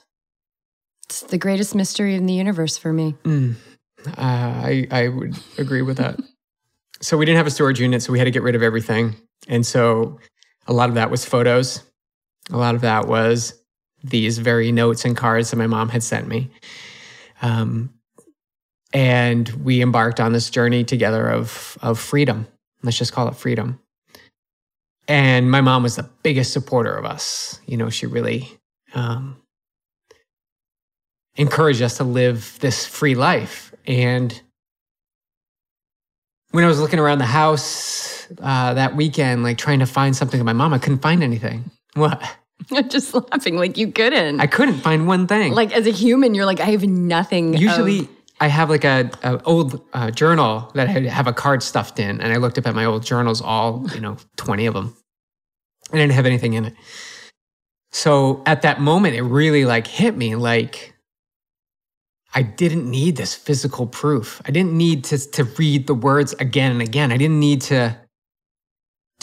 It's 1.04 1.24
the 1.24 1.38
greatest 1.38 1.76
mystery 1.76 2.16
in 2.16 2.26
the 2.26 2.34
universe 2.34 2.78
for 2.78 2.94
me. 2.94 3.18
Mm. 3.26 3.56
Uh, 4.08 4.12
I 4.18 4.88
I 4.90 5.10
would 5.10 5.38
agree 5.58 5.82
with 5.82 5.98
that. 5.98 6.18
so 7.02 7.18
we 7.18 7.26
didn't 7.26 7.38
have 7.38 7.48
a 7.48 7.52
storage 7.52 7.82
unit, 7.82 8.02
so 8.02 8.14
we 8.14 8.18
had 8.18 8.26
to 8.26 8.32
get 8.32 8.44
rid 8.44 8.56
of 8.56 8.64
everything, 8.64 9.18
and 9.50 9.66
so 9.66 10.20
a 10.68 10.74
lot 10.74 10.88
of 10.88 10.96
that 10.96 11.12
was 11.12 11.26
photos. 11.26 11.84
A 12.50 12.58
lot 12.58 12.76
of 12.76 12.82
that 12.82 13.08
was 13.10 13.62
these 14.06 14.38
very 14.38 14.72
notes 14.72 15.04
and 15.04 15.18
cards 15.18 15.52
that 15.52 15.58
my 15.58 15.68
mom 15.68 15.90
had 15.90 16.02
sent 16.02 16.30
me. 16.30 16.50
Um, 17.44 17.94
and 18.94 19.50
we 19.50 19.82
embarked 19.82 20.20
on 20.20 20.34
this 20.34 20.50
journey 20.50 20.84
together 20.84 21.28
of 21.28 21.78
of 21.82 22.00
freedom. 22.00 22.48
Let's 22.82 22.98
just 22.98 23.14
call 23.14 23.28
it 23.28 23.36
freedom. 23.36 23.80
And 25.08 25.52
my 25.52 25.62
mom 25.62 25.84
was 25.84 25.96
the 25.98 26.10
biggest 26.24 26.54
supporter 26.54 26.94
of 26.94 27.06
us. 27.06 27.60
You 27.66 27.78
know, 27.78 27.90
she 27.90 28.06
really 28.06 28.50
um, 28.94 29.38
encouraged 31.36 31.82
us 31.82 31.98
to 31.98 32.04
live 32.04 32.58
this 32.62 32.86
free 32.86 33.16
life. 33.16 33.74
And 33.86 34.40
when 36.52 36.64
I 36.64 36.68
was 36.68 36.80
looking 36.80 37.00
around 37.00 37.18
the 37.18 37.26
house 37.26 38.28
uh, 38.42 38.76
that 38.76 38.96
weekend, 38.96 39.44
like 39.44 39.58
trying 39.58 39.80
to 39.80 39.86
find 39.86 40.16
something 40.16 40.40
of 40.40 40.46
my 40.46 40.54
mom, 40.54 40.74
I 40.74 40.78
couldn't 40.78 41.02
find 41.02 41.24
anything. 41.24 41.70
What? 41.96 42.24
I'm 42.72 42.90
just 42.90 43.14
laughing 43.14 43.58
like 43.58 43.78
you 43.78 43.92
couldn't. 43.92 44.40
I 44.40 44.48
couldn't 44.48 44.80
find 44.80 45.08
one 45.08 45.28
thing. 45.28 45.54
Like 45.54 45.72
as 45.74 45.88
a 45.88 45.92
human, 45.92 46.36
you're 46.36 46.46
like, 46.46 46.60
I 46.60 46.66
have 46.66 46.84
nothing. 46.84 47.56
Usually, 47.56 48.00
of- 48.00 48.10
I 48.40 48.48
have 48.48 48.70
like 48.70 48.84
a, 48.84 49.10
a 49.24 49.42
old 49.44 49.82
uh, 49.94 50.12
journal 50.12 50.72
that 50.76 50.88
I 50.88 51.00
have 51.08 51.28
a 51.28 51.34
card 51.34 51.64
stuffed 51.64 52.00
in, 52.00 52.20
and 52.20 52.34
I 52.34 52.38
looked 52.38 52.58
up 52.58 52.68
at 52.68 52.76
my 52.76 52.86
old 52.86 53.04
journals, 53.04 53.42
all 53.42 53.86
you 53.94 54.02
know, 54.02 54.18
twenty 54.38 54.66
of 54.66 54.74
them, 54.74 54.96
and 55.92 56.00
I 56.00 56.04
didn't 56.04 56.14
have 56.14 56.26
anything 56.26 56.54
in 56.54 56.66
it. 56.66 56.74
So 57.92 58.42
at 58.46 58.64
that 58.64 58.82
moment, 58.82 59.16
it 59.16 59.22
really 59.22 59.66
like 59.66 59.88
hit 59.88 60.18
me 60.18 60.36
like 60.36 60.94
I 62.34 62.42
didn't 62.42 62.90
need 62.90 63.16
this 63.16 63.36
physical 63.36 63.86
proof. 63.86 64.42
I 64.46 64.52
didn't 64.52 64.74
need 64.74 65.04
to 65.06 65.18
to 65.32 65.44
read 65.44 65.88
the 65.88 65.94
words 65.94 66.34
again 66.34 66.72
and 66.72 66.82
again. 66.82 67.12
I 67.12 67.18
didn't 67.18 67.40
need 67.40 67.62
to 67.64 67.96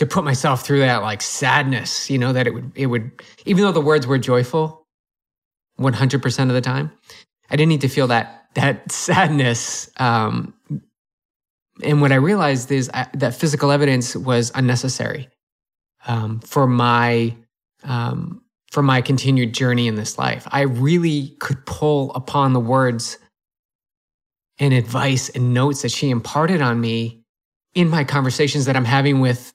to 0.00 0.06
put 0.06 0.24
myself 0.24 0.64
through 0.64 0.78
that 0.78 1.02
like 1.02 1.20
sadness, 1.20 2.08
you 2.08 2.16
know, 2.16 2.32
that 2.32 2.46
it 2.46 2.54
would, 2.54 2.72
it 2.74 2.86
would, 2.86 3.10
even 3.44 3.62
though 3.62 3.70
the 3.70 3.82
words 3.82 4.06
were 4.06 4.16
joyful 4.16 4.86
100% 5.78 6.42
of 6.42 6.54
the 6.54 6.62
time, 6.62 6.90
I 7.50 7.56
didn't 7.56 7.68
need 7.68 7.82
to 7.82 7.88
feel 7.88 8.06
that, 8.06 8.46
that 8.54 8.90
sadness. 8.92 9.90
Um, 9.98 10.54
and 11.82 12.00
what 12.00 12.12
I 12.12 12.14
realized 12.14 12.72
is 12.72 12.90
I, 12.94 13.08
that 13.12 13.34
physical 13.34 13.70
evidence 13.70 14.16
was 14.16 14.50
unnecessary 14.54 15.28
um, 16.06 16.40
for 16.40 16.66
my, 16.66 17.36
um, 17.84 18.40
for 18.72 18.82
my 18.82 19.02
continued 19.02 19.52
journey 19.52 19.86
in 19.86 19.96
this 19.96 20.16
life. 20.16 20.48
I 20.50 20.62
really 20.62 21.36
could 21.40 21.66
pull 21.66 22.14
upon 22.14 22.54
the 22.54 22.60
words 22.60 23.18
and 24.58 24.72
advice 24.72 25.28
and 25.28 25.52
notes 25.52 25.82
that 25.82 25.90
she 25.90 26.08
imparted 26.08 26.62
on 26.62 26.80
me 26.80 27.22
in 27.74 27.90
my 27.90 28.02
conversations 28.02 28.64
that 28.64 28.76
I'm 28.76 28.86
having 28.86 29.20
with 29.20 29.52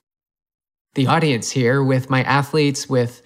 the 0.96 1.06
audience 1.06 1.50
here 1.50 1.84
with 1.84 2.10
my 2.10 2.22
athletes, 2.24 2.88
with 2.88 3.22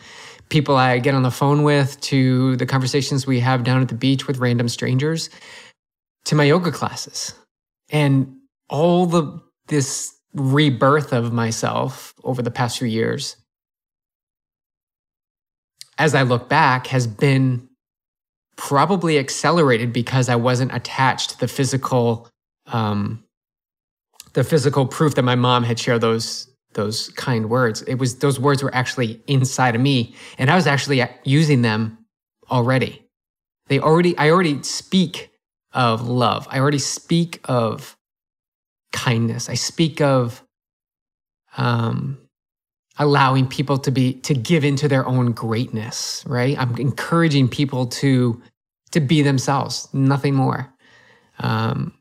people 0.50 0.76
I 0.76 0.98
get 0.98 1.14
on 1.14 1.22
the 1.22 1.30
phone 1.30 1.62
with, 1.62 1.98
to 2.02 2.56
the 2.56 2.66
conversations 2.66 3.26
we 3.26 3.40
have 3.40 3.64
down 3.64 3.80
at 3.80 3.88
the 3.88 3.94
beach 3.94 4.26
with 4.26 4.38
random 4.38 4.68
strangers, 4.68 5.30
to 6.26 6.34
my 6.34 6.44
yoga 6.44 6.70
classes. 6.70 7.32
And 7.88 8.36
all 8.68 9.06
the 9.06 9.40
this 9.68 10.14
rebirth 10.34 11.12
of 11.12 11.32
myself 11.32 12.12
over 12.22 12.42
the 12.42 12.50
past 12.50 12.78
few 12.78 12.86
years 12.86 13.36
as 16.00 16.14
I 16.14 16.22
look 16.22 16.48
back 16.48 16.86
has 16.88 17.06
been 17.06 17.68
probably 18.56 19.18
accelerated 19.18 19.92
because 19.92 20.28
I 20.28 20.36
wasn't 20.36 20.74
attached 20.74 21.30
to 21.30 21.40
the 21.40 21.48
physical 21.48 22.28
um, 22.66 23.22
the 24.32 24.44
physical 24.44 24.86
proof 24.86 25.14
that 25.16 25.22
my 25.22 25.34
mom 25.34 25.64
had 25.64 25.78
shared 25.78 26.00
those 26.00 26.50
those 26.74 27.08
kind 27.10 27.50
words. 27.50 27.82
It 27.82 27.96
was 27.96 28.18
those 28.18 28.38
words 28.38 28.62
were 28.62 28.74
actually 28.74 29.20
inside 29.26 29.74
of 29.74 29.80
me, 29.80 30.14
and 30.38 30.50
I 30.50 30.56
was 30.56 30.66
actually 30.66 31.02
using 31.24 31.62
them 31.62 31.98
already. 32.50 33.04
They 33.68 33.80
already 33.80 34.16
I 34.18 34.30
already 34.30 34.62
speak 34.62 35.30
of 35.72 36.08
love. 36.08 36.46
I 36.50 36.58
already 36.58 36.78
speak 36.78 37.40
of 37.44 37.96
kindness. 38.92 39.48
I 39.48 39.54
speak 39.54 40.00
of 40.00 40.42
um, 41.56 42.18
allowing 42.98 43.46
people 43.46 43.78
to 43.78 43.90
be 43.90 44.14
to 44.14 44.34
give 44.34 44.64
into 44.64 44.88
their 44.88 45.06
own 45.06 45.32
greatness. 45.32 46.24
Right. 46.26 46.58
I'm 46.58 46.76
encouraging 46.76 47.48
people 47.48 47.86
to 47.86 48.42
to 48.92 49.00
be 49.00 49.22
themselves, 49.22 49.88
nothing 49.92 50.34
more. 50.34 50.72
Um, 51.38 51.94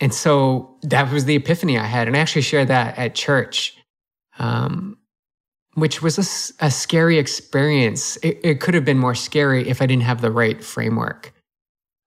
and 0.00 0.12
so 0.12 0.76
that 0.82 1.10
was 1.12 1.24
the 1.24 1.36
epiphany 1.36 1.78
I 1.78 1.86
had. 1.86 2.06
And 2.06 2.16
I 2.16 2.20
actually 2.20 2.42
shared 2.42 2.68
that 2.68 2.98
at 2.98 3.14
church, 3.14 3.75
um, 4.38 4.98
which 5.74 6.02
was 6.02 6.18
a, 6.18 6.66
a, 6.66 6.70
scary 6.70 7.18
experience. 7.18 8.16
It, 8.18 8.40
it, 8.42 8.60
could 8.60 8.74
have 8.74 8.84
been 8.84 8.98
more 8.98 9.14
scary 9.14 9.68
if 9.68 9.82
I 9.82 9.86
didn't 9.86 10.04
have 10.04 10.20
the 10.20 10.30
right 10.30 10.62
framework. 10.62 11.32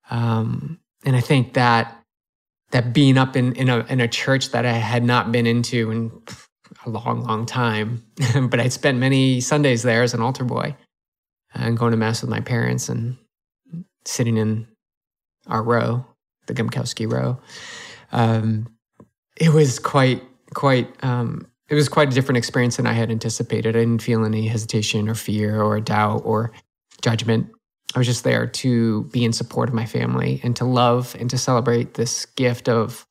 Um, 0.10 0.80
and 1.06 1.16
I 1.16 1.22
think 1.22 1.54
that 1.54 1.96
that 2.72 2.94
being 2.94 3.18
up 3.18 3.36
in, 3.36 3.54
in, 3.54 3.70
a, 3.70 3.80
in 3.86 4.00
a 4.00 4.08
church 4.08 4.52
that 4.52 4.66
I 4.66 4.74
had 4.74 5.04
not 5.04 5.32
been 5.32 5.48
into 5.48 5.92
in 5.92 6.12
a 6.86 6.90
long, 6.90 7.24
long 7.24 7.46
time, 7.46 8.04
but 8.50 8.60
I'd 8.60 8.74
spent 8.74 8.98
many 8.98 9.42
Sundays 9.42 9.84
there 9.84 10.04
as 10.04 10.14
an 10.14 10.22
altar 10.22 10.44
boy 10.44 10.76
and 11.54 11.78
going 11.78 11.92
to 11.92 11.98
mass 11.98 12.22
with 12.22 12.30
my 12.30 12.42
parents 12.42 12.90
and 12.90 13.18
sitting 14.06 14.38
in 14.38 14.68
our 15.48 15.64
row, 15.64 16.06
the 16.46 16.54
Gumkowski 16.54 17.12
row. 17.12 17.40
Um, 18.12 18.68
it 19.36 19.50
was 19.50 19.80
quite, 19.80 20.24
quite, 20.54 20.94
um, 21.04 21.49
it 21.70 21.76
was 21.76 21.90
quite 21.90 22.12
a 22.12 22.14
different 22.14 22.38
experience 22.38 22.78
than 22.78 22.88
I 22.88 22.94
had 22.94 23.12
anticipated. 23.12 23.76
I 23.76 23.80
didn't 23.80 24.02
feel 24.02 24.26
any 24.26 24.48
hesitation 24.48 25.08
or 25.08 25.16
fear 25.16 25.62
or 25.62 25.80
doubt 25.80 26.24
or 26.26 26.52
judgment. 27.02 27.50
I 27.96 28.00
was 28.00 28.08
just 28.08 28.24
there 28.24 28.46
to 28.48 29.04
be 29.06 29.24
in 29.24 29.34
support 29.34 29.70
of 29.70 29.76
my 29.76 29.86
family 29.86 30.40
and 30.44 30.56
to 30.58 30.66
love 30.66 31.16
and 31.20 31.30
to 31.30 31.38
celebrate 31.38 31.96
this 31.96 32.26
gift 32.26 32.70
of 32.70 33.06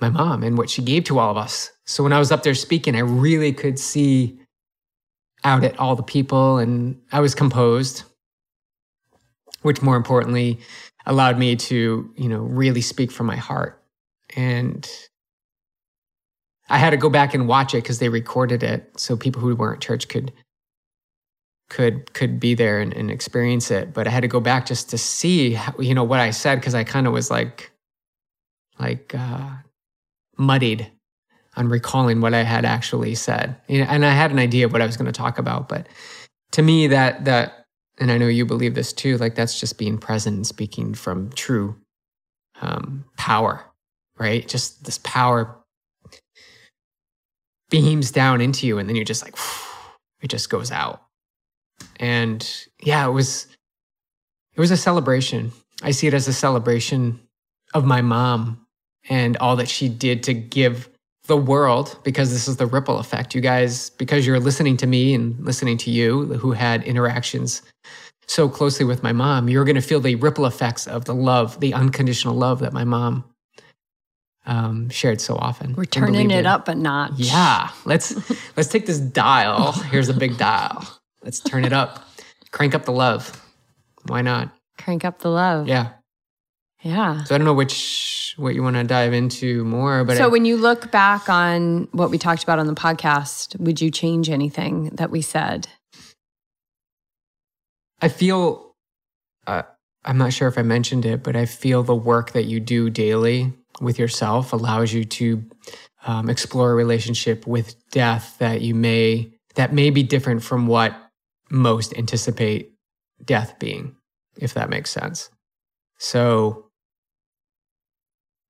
my 0.00 0.08
mom 0.08 0.42
and 0.42 0.58
what 0.58 0.70
she 0.70 0.82
gave 0.82 1.04
to 1.04 1.18
all 1.18 1.30
of 1.30 1.36
us. 1.36 1.70
So 1.86 2.02
when 2.02 2.12
I 2.12 2.18
was 2.18 2.32
up 2.32 2.42
there 2.42 2.54
speaking, 2.54 2.96
I 2.96 3.00
really 3.00 3.52
could 3.52 3.78
see 3.78 4.38
out 5.44 5.62
at 5.62 5.78
all 5.78 5.94
the 5.94 6.02
people 6.02 6.58
and 6.58 7.00
I 7.12 7.20
was 7.20 7.34
composed 7.34 8.04
which 9.64 9.80
more 9.80 9.96
importantly 9.96 10.58
allowed 11.06 11.38
me 11.38 11.56
to, 11.56 12.12
you 12.16 12.28
know, 12.28 12.40
really 12.40 12.82
speak 12.82 13.10
from 13.10 13.26
my 13.26 13.36
heart. 13.36 13.82
And 14.36 14.88
I 16.68 16.78
had 16.78 16.90
to 16.90 16.96
go 16.96 17.10
back 17.10 17.34
and 17.34 17.46
watch 17.46 17.74
it 17.74 17.82
because 17.82 17.98
they 17.98 18.08
recorded 18.08 18.62
it 18.62 18.90
so 18.98 19.16
people 19.16 19.42
who 19.42 19.54
weren't 19.54 19.82
church 19.82 20.08
could 20.08 20.32
could 21.70 22.12
could 22.14 22.38
be 22.38 22.54
there 22.54 22.80
and, 22.80 22.92
and, 22.92 23.10
experience 23.10 23.70
it. 23.70 23.92
But 23.92 24.06
I 24.06 24.10
had 24.10 24.20
to 24.20 24.28
go 24.28 24.40
back 24.40 24.66
just 24.66 24.90
to 24.90 24.98
see, 24.98 25.54
how, 25.54 25.74
you 25.78 25.94
know, 25.94 26.04
what 26.04 26.20
I 26.20 26.30
said 26.30 26.56
because 26.56 26.74
I 26.74 26.84
kind 26.84 27.06
of 27.06 27.12
was 27.12 27.30
like, 27.30 27.72
like 28.78 29.14
uh, 29.14 29.50
muddied 30.36 30.90
on 31.56 31.68
recalling 31.68 32.20
what 32.20 32.34
I 32.34 32.42
had 32.42 32.64
actually 32.64 33.14
said, 33.14 33.56
and 33.68 34.04
I 34.04 34.10
had 34.10 34.30
an 34.30 34.38
idea 34.38 34.66
of 34.66 34.72
what 34.72 34.82
I 34.82 34.86
was 34.86 34.96
going 34.96 35.06
to 35.06 35.12
talk 35.12 35.38
about. 35.38 35.68
But 35.68 35.88
to 36.52 36.62
me, 36.62 36.86
that 36.88 37.24
that 37.24 37.64
and 37.98 38.10
I 38.10 38.18
know 38.18 38.26
you 38.26 38.44
believe 38.44 38.74
this 38.74 38.92
too, 38.92 39.16
like 39.18 39.34
that's 39.34 39.58
just 39.58 39.78
being 39.78 39.98
present 39.98 40.36
and 40.36 40.46
speaking 40.46 40.94
from 40.94 41.30
true 41.30 41.76
um, 42.60 43.04
power, 43.16 43.64
right? 44.18 44.46
Just 44.46 44.84
this 44.84 44.98
power 44.98 45.56
beams 47.70 48.10
down 48.10 48.40
into 48.40 48.66
you, 48.66 48.78
and 48.78 48.88
then 48.88 48.96
you're 48.96 49.04
just 49.04 49.22
like, 49.22 49.36
it 50.20 50.28
just 50.28 50.50
goes 50.50 50.70
out. 50.70 51.02
And 51.98 52.48
yeah, 52.80 53.06
it 53.06 53.10
was 53.10 53.46
it 54.54 54.60
was 54.60 54.70
a 54.70 54.76
celebration. 54.76 55.52
I 55.82 55.90
see 55.90 56.06
it 56.06 56.14
as 56.14 56.28
a 56.28 56.32
celebration 56.32 57.20
of 57.74 57.84
my 57.84 58.00
mom 58.00 58.66
and 59.08 59.36
all 59.38 59.56
that 59.56 59.68
she 59.68 59.88
did 59.88 60.22
to 60.24 60.34
give 60.34 60.88
the 61.26 61.36
world 61.36 61.98
because 62.04 62.30
this 62.30 62.46
is 62.46 62.56
the 62.56 62.66
ripple 62.66 62.98
effect. 62.98 63.34
You 63.34 63.40
guys, 63.40 63.90
because 63.90 64.26
you're 64.26 64.40
listening 64.40 64.76
to 64.78 64.86
me 64.86 65.14
and 65.14 65.38
listening 65.44 65.76
to 65.78 65.90
you 65.90 66.24
who 66.34 66.52
had 66.52 66.84
interactions 66.84 67.62
so 68.26 68.48
closely 68.48 68.86
with 68.86 69.02
my 69.02 69.12
mom, 69.12 69.48
you're 69.48 69.64
going 69.64 69.74
to 69.74 69.82
feel 69.82 70.00
the 70.00 70.14
ripple 70.16 70.46
effects 70.46 70.86
of 70.86 71.04
the 71.04 71.14
love, 71.14 71.58
the 71.60 71.74
unconditional 71.74 72.34
love 72.34 72.60
that 72.60 72.72
my 72.72 72.84
mom 72.84 73.24
um, 74.46 74.88
shared 74.90 75.20
so 75.20 75.36
often. 75.36 75.74
We're 75.74 75.84
turning 75.84 76.30
it 76.30 76.46
up 76.46 76.68
a 76.68 76.74
notch. 76.74 77.12
Yeah, 77.16 77.70
let's 77.84 78.14
let's 78.56 78.68
take 78.68 78.86
this 78.86 78.98
dial. 78.98 79.72
Here's 79.72 80.08
a 80.08 80.14
big 80.14 80.36
dial. 80.36 80.86
Let's 81.22 81.40
turn 81.40 81.64
it 81.64 81.72
up. 81.72 82.06
Crank 82.50 82.74
up 82.74 82.84
the 82.84 82.92
love. 82.92 83.40
Why 84.06 84.22
not? 84.22 84.54
Crank 84.78 85.04
up 85.04 85.20
the 85.20 85.30
love. 85.30 85.68
Yeah. 85.68 85.92
Yeah. 86.82 87.24
So 87.24 87.34
I 87.34 87.38
don't 87.38 87.46
know 87.46 87.54
which 87.54 88.34
what 88.36 88.54
you 88.54 88.62
want 88.62 88.76
to 88.76 88.84
dive 88.84 89.14
into 89.14 89.64
more, 89.64 90.04
but 90.04 90.18
so 90.18 90.24
I, 90.24 90.28
when 90.28 90.44
you 90.44 90.56
look 90.56 90.90
back 90.90 91.28
on 91.28 91.88
what 91.92 92.10
we 92.10 92.18
talked 92.18 92.42
about 92.42 92.58
on 92.58 92.66
the 92.66 92.74
podcast, 92.74 93.58
would 93.58 93.80
you 93.80 93.90
change 93.90 94.28
anything 94.28 94.90
that 94.90 95.10
we 95.10 95.22
said? 95.22 95.68
I 98.02 98.08
feel, 98.08 98.74
uh, 99.46 99.62
I'm 100.04 100.18
not 100.18 100.34
sure 100.34 100.48
if 100.48 100.58
I 100.58 100.62
mentioned 100.62 101.06
it, 101.06 101.22
but 101.22 101.36
I 101.36 101.46
feel 101.46 101.82
the 101.82 101.94
work 101.94 102.32
that 102.32 102.44
you 102.44 102.60
do 102.60 102.90
daily 102.90 103.54
with 103.80 103.98
yourself 103.98 104.52
allows 104.52 104.92
you 104.92 105.04
to 105.04 105.44
um, 106.06 106.28
explore 106.28 106.72
a 106.72 106.74
relationship 106.74 107.46
with 107.46 107.76
death 107.90 108.36
that 108.38 108.60
you 108.60 108.74
may 108.74 109.30
that 109.54 109.72
may 109.72 109.90
be 109.90 110.02
different 110.02 110.42
from 110.42 110.66
what 110.66 110.94
most 111.50 111.96
anticipate 111.96 112.72
death 113.24 113.58
being, 113.58 113.94
if 114.36 114.54
that 114.54 114.68
makes 114.68 114.90
sense. 114.90 115.30
So, 115.98 116.66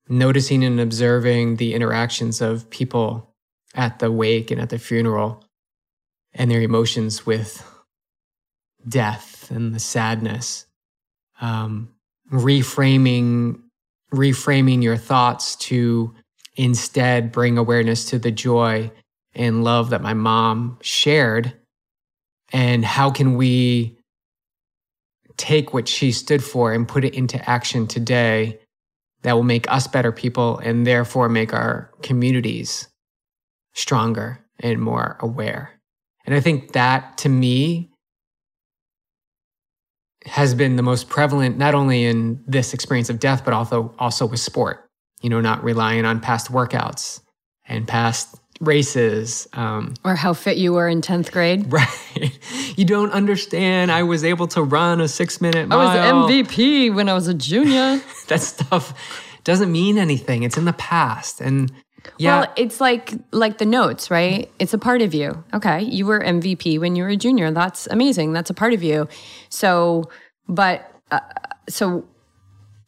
noticing 0.08 0.64
and 0.64 0.80
observing 0.80 1.56
the 1.56 1.74
interactions 1.74 2.40
of 2.40 2.70
people 2.70 3.34
at 3.74 3.98
the 3.98 4.10
wake 4.10 4.50
and 4.50 4.60
at 4.60 4.70
the 4.70 4.78
funeral 4.78 5.44
and 6.32 6.50
their 6.50 6.62
emotions 6.62 7.26
with 7.26 7.62
death 8.88 9.50
and 9.50 9.74
the 9.74 9.80
sadness. 9.80 10.66
Um, 11.40 11.90
reframing, 12.30 13.60
reframing 14.14 14.82
your 14.82 14.96
thoughts 14.96 15.56
to 15.56 16.14
instead 16.56 17.32
bring 17.32 17.58
awareness 17.58 18.04
to 18.06 18.18
the 18.18 18.30
joy 18.30 18.90
and 19.34 19.64
love 19.64 19.90
that 19.90 20.02
my 20.02 20.14
mom 20.14 20.78
shared. 20.80 21.52
And 22.52 22.84
how 22.84 23.10
can 23.10 23.36
we 23.36 23.98
take 25.36 25.74
what 25.74 25.88
she 25.88 26.12
stood 26.12 26.42
for 26.44 26.72
and 26.72 26.86
put 26.86 27.04
it 27.04 27.14
into 27.14 27.50
action 27.50 27.86
today 27.86 28.60
that 29.22 29.32
will 29.34 29.42
make 29.42 29.70
us 29.70 29.86
better 29.86 30.12
people 30.12 30.58
and 30.58 30.86
therefore 30.86 31.28
make 31.28 31.52
our 31.52 31.90
communities 32.02 32.88
stronger 33.74 34.44
and 34.60 34.80
more 34.80 35.16
aware. 35.20 35.72
And 36.24 36.34
I 36.34 36.40
think 36.40 36.72
that 36.72 37.18
to 37.18 37.28
me 37.28 37.90
has 40.26 40.54
been 40.54 40.76
the 40.76 40.82
most 40.82 41.08
prevalent 41.08 41.58
not 41.58 41.74
only 41.74 42.04
in 42.04 42.42
this 42.46 42.72
experience 42.72 43.10
of 43.10 43.18
death 43.20 43.44
but 43.44 43.52
also 43.52 43.94
also 43.98 44.26
with 44.26 44.40
sport 44.40 44.88
you 45.22 45.30
know 45.30 45.40
not 45.40 45.62
relying 45.62 46.04
on 46.04 46.20
past 46.20 46.50
workouts 46.50 47.20
and 47.66 47.86
past 47.86 48.36
races 48.60 49.48
um, 49.52 49.94
or 50.04 50.14
how 50.14 50.32
fit 50.32 50.56
you 50.56 50.72
were 50.72 50.88
in 50.88 51.00
10th 51.00 51.32
grade. 51.32 51.66
Right. 51.72 52.38
You 52.76 52.84
don't 52.84 53.10
understand. 53.10 53.90
I 53.90 54.04
was 54.04 54.24
able 54.24 54.46
to 54.48 54.62
run 54.62 55.00
a 55.00 55.08
six 55.08 55.40
minute 55.40 55.68
mile. 55.68 55.80
I 55.80 56.12
was 56.12 56.30
mvp 56.30 56.94
when 56.94 57.08
i 57.08 57.14
was 57.14 57.28
a 57.28 57.34
junior. 57.34 58.00
That 58.28 58.40
stuff 58.40 58.94
doesn't 59.44 59.70
mean 59.70 59.98
anything. 59.98 60.44
It's 60.44 60.56
in 60.56 60.64
the 60.64 60.72
past. 60.72 61.40
And 61.40 61.70
yeah. 62.18 62.40
Well, 62.40 62.52
it's 62.56 62.80
like 62.80 63.12
like 63.32 63.58
the 63.58 63.66
notes, 63.66 64.10
right? 64.10 64.50
It's 64.58 64.74
a 64.74 64.78
part 64.78 65.02
of 65.02 65.14
you. 65.14 65.44
Okay, 65.52 65.82
you 65.82 66.06
were 66.06 66.20
MVP 66.20 66.78
when 66.78 66.96
you 66.96 67.04
were 67.04 67.10
a 67.10 67.16
junior. 67.16 67.50
That's 67.50 67.86
amazing. 67.88 68.32
That's 68.32 68.50
a 68.50 68.54
part 68.54 68.72
of 68.72 68.82
you. 68.82 69.08
So, 69.48 70.10
but 70.48 70.90
uh, 71.10 71.20
so 71.68 72.06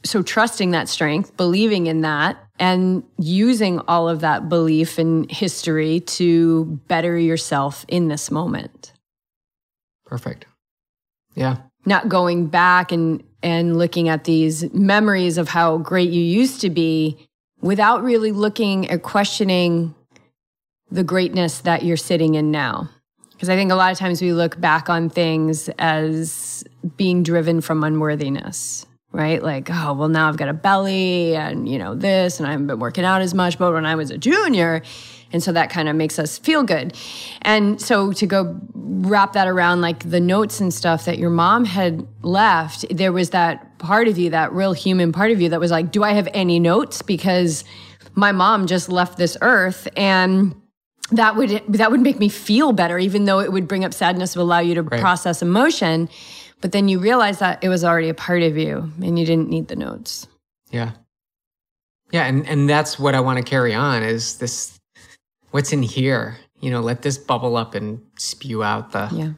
so 0.05 0.23
trusting 0.23 0.71
that 0.71 0.89
strength, 0.89 1.37
believing 1.37 1.87
in 1.87 2.03
that 2.03 2.39
and 2.59 3.03
using 3.19 3.81
all 3.81 4.09
of 4.09 4.21
that 4.21 4.49
belief 4.49 4.99
and 4.99 5.31
history 5.31 6.01
to 6.01 6.65
better 6.87 7.19
yourself 7.19 7.85
in 7.89 8.09
this 8.09 8.31
moment. 8.31 8.93
Perfect. 10.07 10.47
Yeah. 11.35 11.59
Not 11.85 12.09
going 12.09 12.47
back 12.47 12.93
and 12.93 13.23
and 13.43 13.77
looking 13.77 14.09
at 14.09 14.25
these 14.25 14.73
memories 14.73 15.39
of 15.39 15.49
how 15.49 15.79
great 15.79 16.11
you 16.11 16.23
used 16.23 16.61
to 16.63 16.71
be 16.71 17.29
without 17.67 18.03
really 18.03 18.33
looking 18.33 18.89
at 18.89 19.03
questioning 19.03 19.95
the 20.91 21.03
greatness 21.03 21.61
that 21.61 21.85
you're 21.85 21.97
sitting 21.97 22.37
in 22.37 22.51
now. 22.51 22.89
Because 23.33 23.49
I 23.49 23.57
think 23.57 23.71
a 23.71 23.75
lot 23.75 23.93
of 23.93 23.99
times 23.99 24.23
we 24.23 24.33
look 24.33 24.59
back 24.59 24.89
on 24.89 25.11
things 25.11 25.69
as 25.79 26.65
being 26.97 27.23
driven 27.23 27.61
from 27.61 27.85
unworthiness, 27.85 28.87
right? 29.13 29.43
Like, 29.43 29.69
oh, 29.71 29.93
well, 29.93 30.09
now 30.09 30.29
I've 30.29 30.39
got 30.39 30.49
a 30.49 30.55
belly 30.55 31.37
and, 31.37 31.69
you 31.69 31.79
know, 31.79 31.95
this, 31.95 32.39
and 32.39 32.49
I 32.49 32.53
haven't 32.53 32.69
been 32.69 32.79
working 32.79 33.05
out 33.05 33.21
as 33.21 33.35
much. 33.35 33.59
But 33.59 33.73
when 33.73 33.85
I 33.85 33.95
was 33.95 34.11
a 34.11 34.17
junior, 34.17 34.81
and 35.33 35.43
so 35.43 35.53
that 35.53 35.69
kind 35.69 35.89
of 35.89 35.97
makes 35.97 36.19
us 36.19 36.39
feel 36.39 36.63
good. 36.63 36.97
And 37.43 37.81
so 37.81 38.13
to 38.13 38.27
go 38.27 38.59
wrap 38.75 39.33
that 39.33 39.49
around 39.49 39.81
like 39.81 40.09
the 40.09 40.21
notes 40.21 40.61
and 40.61 40.73
stuff 40.73 41.05
that 41.05 41.19
your 41.19 41.31
mom 41.31 41.65
had 41.65 42.07
left, 42.23 42.87
there 42.89 43.13
was 43.13 43.31
that 43.31 43.66
part 43.79 44.09
of 44.09 44.19
you, 44.19 44.31
that 44.31 44.53
real 44.53 44.73
human 44.73 45.13
part 45.13 45.31
of 45.31 45.41
you 45.41 45.49
that 45.51 45.61
was 45.61 45.71
like, 45.71 45.91
do 45.91 46.03
I 46.03 46.13
have 46.13 46.29
any 46.35 46.59
notes? 46.59 47.03
Because 47.03 47.65
my 48.15 48.33
mom 48.33 48.67
just 48.67 48.89
left 48.89 49.19
this 49.19 49.37
earth 49.43 49.87
and 49.97 50.55
that 51.13 51.37
would 51.37 51.63
that 51.69 51.91
would 51.91 52.01
make 52.01 52.19
me 52.19 52.29
feel 52.29 52.73
better 52.73 52.99
even 52.99 53.27
though 53.27 53.39
it 53.39 53.53
would 53.53 53.69
bring 53.69 53.85
up 53.85 53.95
sadness 53.95 54.33
to 54.33 54.41
allow 54.41 54.59
you 54.59 54.75
to 54.75 54.83
right. 54.83 55.01
process 55.01 55.43
emotion. 55.43 56.09
But 56.61 56.73
then 56.73 56.89
you 56.89 56.99
realize 56.99 57.39
that 57.39 57.63
it 57.63 57.69
was 57.69 57.85
already 57.85 58.09
a 58.09 58.15
part 58.15 58.43
of 58.43 58.57
you 58.57 58.91
and 59.03 59.19
you 59.19 59.27
didn't 59.27 59.49
need 59.49 59.69
the 59.69 59.77
notes. 59.77 60.27
Yeah. 60.71 60.93
Yeah 62.11 62.25
and 62.25 62.47
and 62.49 62.69
that's 62.69 62.99
what 62.99 63.15
i 63.15 63.21
want 63.21 63.39
to 63.39 63.45
carry 63.45 63.75
on 63.75 64.03
is 64.03 64.39
this 64.39 64.79
what's 65.51 65.73
in 65.73 65.83
here? 65.83 66.39
You 66.61 66.71
know 66.71 66.81
let 66.81 67.03
this 67.03 67.19
bubble 67.19 67.57
up 67.57 67.75
and 67.75 68.01
spew 68.19 68.65
out 68.65 68.93
the 68.93 69.09
yeah 69.13 69.33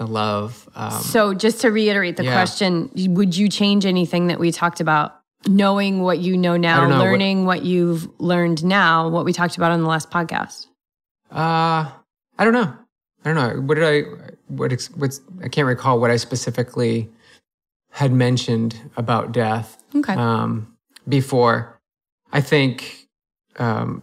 the 0.00 0.06
love 0.06 0.66
um, 0.76 1.02
so 1.02 1.34
just 1.34 1.60
to 1.60 1.70
reiterate 1.70 2.16
the 2.16 2.24
yeah. 2.24 2.32
question 2.32 2.90
would 3.14 3.36
you 3.36 3.50
change 3.50 3.84
anything 3.84 4.28
that 4.28 4.40
we 4.40 4.50
talked 4.50 4.80
about? 4.80 5.16
Knowing 5.46 6.00
what 6.00 6.18
you 6.20 6.38
know 6.38 6.56
now 6.56 6.86
know, 6.86 6.98
learning 6.98 7.44
what, 7.44 7.58
what, 7.58 7.66
you've 7.66 8.08
learned 8.18 8.64
now 8.64 9.10
what 9.10 9.26
we 9.26 9.32
talked 9.34 9.58
about 9.58 9.72
on 9.72 9.82
the 9.82 9.88
last 9.88 10.10
podcast? 10.10 10.68
Uh 11.30 11.90
i 12.38 12.44
don't 12.44 12.54
know. 12.54 12.74
I 13.24 13.32
don't 13.32 13.34
know. 13.34 13.60
What 13.60 13.74
did 13.74 13.84
i 13.84 14.08
what 14.48 14.72
what's 14.96 15.20
i 15.44 15.48
can't 15.48 15.66
recall 15.66 16.00
what 16.00 16.10
i 16.10 16.16
specifically 16.16 17.10
had 17.90 18.10
mentioned 18.10 18.90
about 18.96 19.32
death 19.32 19.82
okay. 19.94 20.14
um 20.14 20.74
before. 21.06 21.78
I 22.32 22.40
think 22.40 23.06
um 23.58 24.02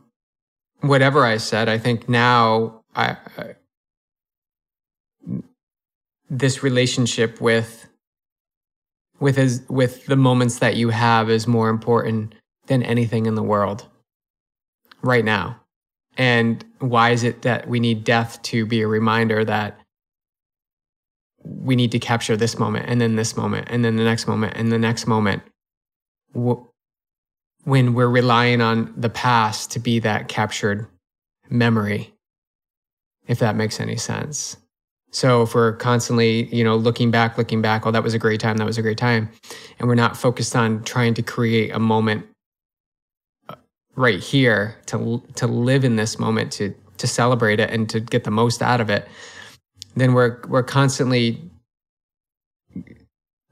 whatever 0.82 1.26
I 1.26 1.38
said, 1.38 1.70
I 1.70 1.80
think 1.80 2.08
now 2.08 2.84
I, 2.96 3.18
I 3.38 3.56
this 6.30 6.64
relationship 6.64 7.42
with 7.42 7.88
with 9.20 9.36
his, 9.36 9.64
with 9.68 10.06
the 10.06 10.16
moments 10.16 10.60
that 10.60 10.76
you 10.76 10.90
have 10.90 11.30
is 11.30 11.48
more 11.48 11.70
important 11.70 12.36
than 12.68 12.84
anything 12.84 13.26
in 13.26 13.34
the 13.34 13.42
world 13.42 13.88
right 15.02 15.26
now. 15.26 15.60
And 16.18 16.64
why 16.80 17.12
is 17.12 17.24
it 17.24 17.42
that 17.42 17.68
we 17.68 17.80
need 17.80 18.04
death 18.04 18.40
to 18.44 18.66
be 18.66 18.82
a 18.82 18.88
reminder 18.88 19.44
that 19.44 19.80
we 21.44 21.76
need 21.76 21.92
to 21.94 22.00
capture 22.00 22.38
this 22.38 22.60
moment 22.60 22.86
and 22.88 23.02
then 23.02 23.16
this 23.16 23.36
moment 23.36 23.68
and 23.72 23.84
then 23.84 23.96
the 23.96 24.04
next 24.04 24.28
moment 24.28 24.54
and 24.56 24.72
the 24.72 24.80
next 24.80 25.08
moment? 25.08 25.42
when 27.68 27.94
we're 27.94 28.08
relying 28.08 28.62
on 28.62 28.94
the 28.96 29.10
past 29.10 29.72
to 29.72 29.80
be 29.80 30.00
that 30.00 30.30
captured 30.30 30.88
memory, 31.50 32.14
if 33.28 33.40
that 33.40 33.56
makes 33.58 33.82
any 33.82 33.98
sense. 33.98 34.56
So 35.12 35.44
if 35.44 35.56
we're 35.56 35.74
constantly, 35.74 36.54
you 36.54 36.64
know, 36.64 36.76
looking 36.76 37.12
back, 37.12 37.38
looking 37.38 37.62
back, 37.62 37.88
oh, 37.88 37.92
that 37.92 38.04
was 38.04 38.14
a 38.14 38.20
great 38.20 38.40
time, 38.40 38.58
that 38.58 38.66
was 38.66 38.78
a 38.78 38.82
great 38.82 38.98
time, 38.98 39.30
and 39.80 39.88
we're 39.88 39.96
not 39.96 40.18
focused 40.18 40.56
on 40.56 40.84
trying 40.84 41.14
to 41.16 41.22
create 41.22 41.72
a 41.74 41.80
moment 41.80 42.26
uh, 43.50 43.56
right 43.96 44.20
here 44.20 44.76
to 44.88 45.24
to 45.36 45.48
live 45.48 45.84
in 45.86 45.96
this 45.96 46.20
moment, 46.20 46.52
to 46.54 46.74
to 46.98 47.08
celebrate 47.08 47.60
it 47.60 47.70
and 47.70 47.90
to 47.90 48.00
get 48.00 48.24
the 48.26 48.32
most 48.32 48.62
out 48.62 48.82
of 48.82 48.90
it, 48.90 49.08
then 49.96 50.14
we're 50.14 50.40
we're 50.48 50.64
constantly 50.64 51.42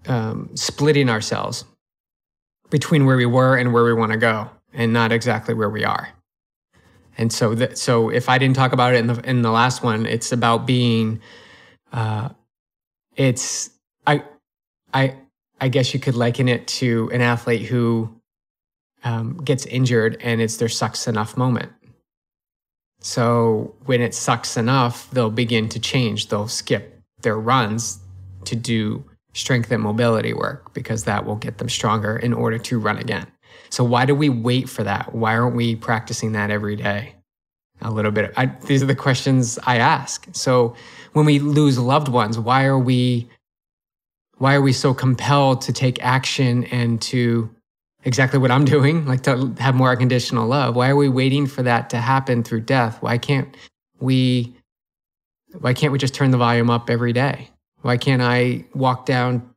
um, 0.08 0.50
splitting 0.56 1.10
ourselves 1.10 1.66
between 2.70 3.06
where 3.06 3.18
we 3.18 3.26
were 3.26 3.56
and 3.56 3.74
where 3.74 3.84
we 3.84 3.94
want 3.94 4.12
to 4.12 4.18
go 4.18 4.50
and 4.74 4.92
not 4.92 5.12
exactly 5.12 5.54
where 5.54 5.70
we 5.70 5.84
are. 5.84 6.10
And 7.18 7.32
so 7.32 7.56
that 7.56 7.78
so 7.78 8.10
if 8.10 8.28
I 8.28 8.38
didn't 8.38 8.56
talk 8.56 8.74
about 8.74 8.94
it 8.94 8.98
in 8.98 9.08
the 9.08 9.30
in 9.30 9.42
the 9.42 9.52
last 9.52 9.84
one, 9.84 10.06
it's 10.06 10.32
about 10.32 10.66
being 10.66 11.22
uh 11.92 12.30
it's 13.16 13.70
I 14.06 14.24
I 14.94 15.16
I 15.60 15.70
guess 15.70 15.94
you 15.94 16.00
could 16.00 16.16
liken 16.16 16.48
it 16.50 16.68
to 16.68 17.10
an 17.14 17.22
athlete 17.22 17.64
who 17.64 18.14
um, 19.04 19.38
gets 19.38 19.66
injured 19.68 20.18
and 20.22 20.42
it's 20.42 20.58
their 20.58 20.70
sucks 20.70 21.08
enough 21.08 21.38
moment. 21.38 21.72
So 23.00 23.76
when 23.86 24.02
it 24.02 24.16
sucks 24.16 24.58
enough, 24.58 25.10
they'll 25.12 25.30
begin 25.30 25.70
to 25.70 25.80
change. 25.80 26.28
They'll 26.28 26.48
skip 26.48 27.00
their 27.22 27.38
runs 27.38 28.00
to 28.46 28.56
do 28.56 29.06
strength 29.34 29.72
and 29.72 29.84
mobility 29.84 30.34
work 30.34 30.74
because 30.74 31.04
that 31.04 31.26
will 31.26 31.36
get 31.36 31.58
them 31.58 31.70
stronger 31.70 32.18
in 32.18 32.34
order 32.34 32.58
to 32.58 32.80
run 32.80 32.98
again. 32.98 33.28
So 33.70 33.84
why 33.84 34.06
do 34.06 34.16
we 34.16 34.30
wait 34.30 34.70
for 34.70 34.84
that? 34.84 35.14
Why 35.14 35.38
aren't 35.38 35.56
we 35.56 35.76
practicing 35.76 36.32
that 36.34 36.50
every 36.50 36.76
day? 36.76 37.16
A 37.82 37.92
little 37.92 38.12
bit. 38.12 38.34
I, 38.38 38.48
these 38.66 38.82
are 38.82 38.88
the 38.88 38.96
questions 38.96 39.60
I 39.66 39.78
ask. 39.78 40.28
So 40.32 40.76
when 41.14 41.26
we 41.26 41.40
lose 41.40 41.78
loved 41.78 42.08
ones, 42.08 42.40
why 42.40 42.66
are 42.66 42.80
we 42.80 43.30
why 44.38 44.56
are 44.56 44.62
we 44.62 44.74
so 44.74 44.94
compelled 44.94 45.62
to 45.62 45.74
take 45.74 46.04
action 46.04 46.66
and 46.66 47.02
to 47.02 47.50
exactly 48.04 48.38
what 48.38 48.52
I'm 48.52 48.66
doing, 48.66 49.06
like 49.06 49.24
to 49.24 49.54
have 49.60 49.76
more 49.76 49.92
unconditional 49.92 50.48
love? 50.48 50.76
Why 50.76 50.90
are 50.90 50.96
we 50.96 51.10
waiting 51.10 51.48
for 51.48 51.64
that 51.64 51.90
to 51.92 51.98
happen 51.98 52.44
through 52.44 52.62
death? 52.62 53.02
Why 53.02 53.18
can't 53.18 53.56
we 54.00 54.56
why 55.60 55.74
can't 55.74 55.92
we 55.92 56.00
just 56.00 56.14
turn 56.14 56.32
the 56.32 56.38
volume 56.38 56.70
up 56.70 56.90
every 56.90 57.14
day? 57.14 57.50
Why 57.82 57.98
can't 57.98 58.22
I 58.22 58.66
walk 58.74 59.06
down 59.06 59.50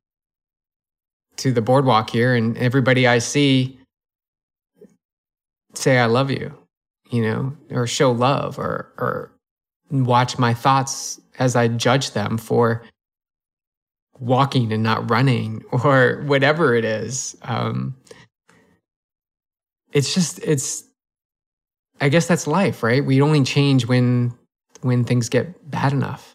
to 1.38 1.52
the 1.52 1.62
boardwalk 1.62 2.10
here 2.10 2.34
and 2.34 2.58
everybody 2.58 3.06
I 3.06 3.18
see 3.18 3.78
say 5.74 5.98
I 5.98 6.06
love 6.06 6.30
you, 6.30 6.57
you 7.10 7.22
know, 7.22 7.56
or 7.70 7.86
show 7.86 8.12
love 8.12 8.58
or 8.58 8.92
or 8.98 9.30
watch 9.90 10.38
my 10.38 10.54
thoughts 10.54 11.20
as 11.38 11.56
I 11.56 11.68
judge 11.68 12.12
them 12.12 12.38
for 12.38 12.82
walking 14.20 14.72
and 14.72 14.82
not 14.82 15.08
running 15.10 15.64
or 15.72 16.22
whatever 16.26 16.74
it 16.74 16.84
is. 16.84 17.36
Um, 17.42 17.96
it's 19.92 20.14
just 20.14 20.38
it's 20.40 20.84
I 22.00 22.08
guess 22.08 22.26
that's 22.26 22.46
life, 22.46 22.82
right? 22.82 23.04
We 23.04 23.20
only 23.22 23.42
change 23.44 23.86
when 23.86 24.36
when 24.82 25.04
things 25.04 25.28
get 25.28 25.70
bad 25.70 25.92
enough. 25.92 26.34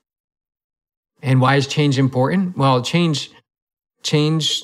And 1.21 1.39
why 1.39 1.55
is 1.55 1.67
change 1.67 1.97
important? 1.97 2.57
Well, 2.57 2.81
change 2.81 3.31
change 4.03 4.63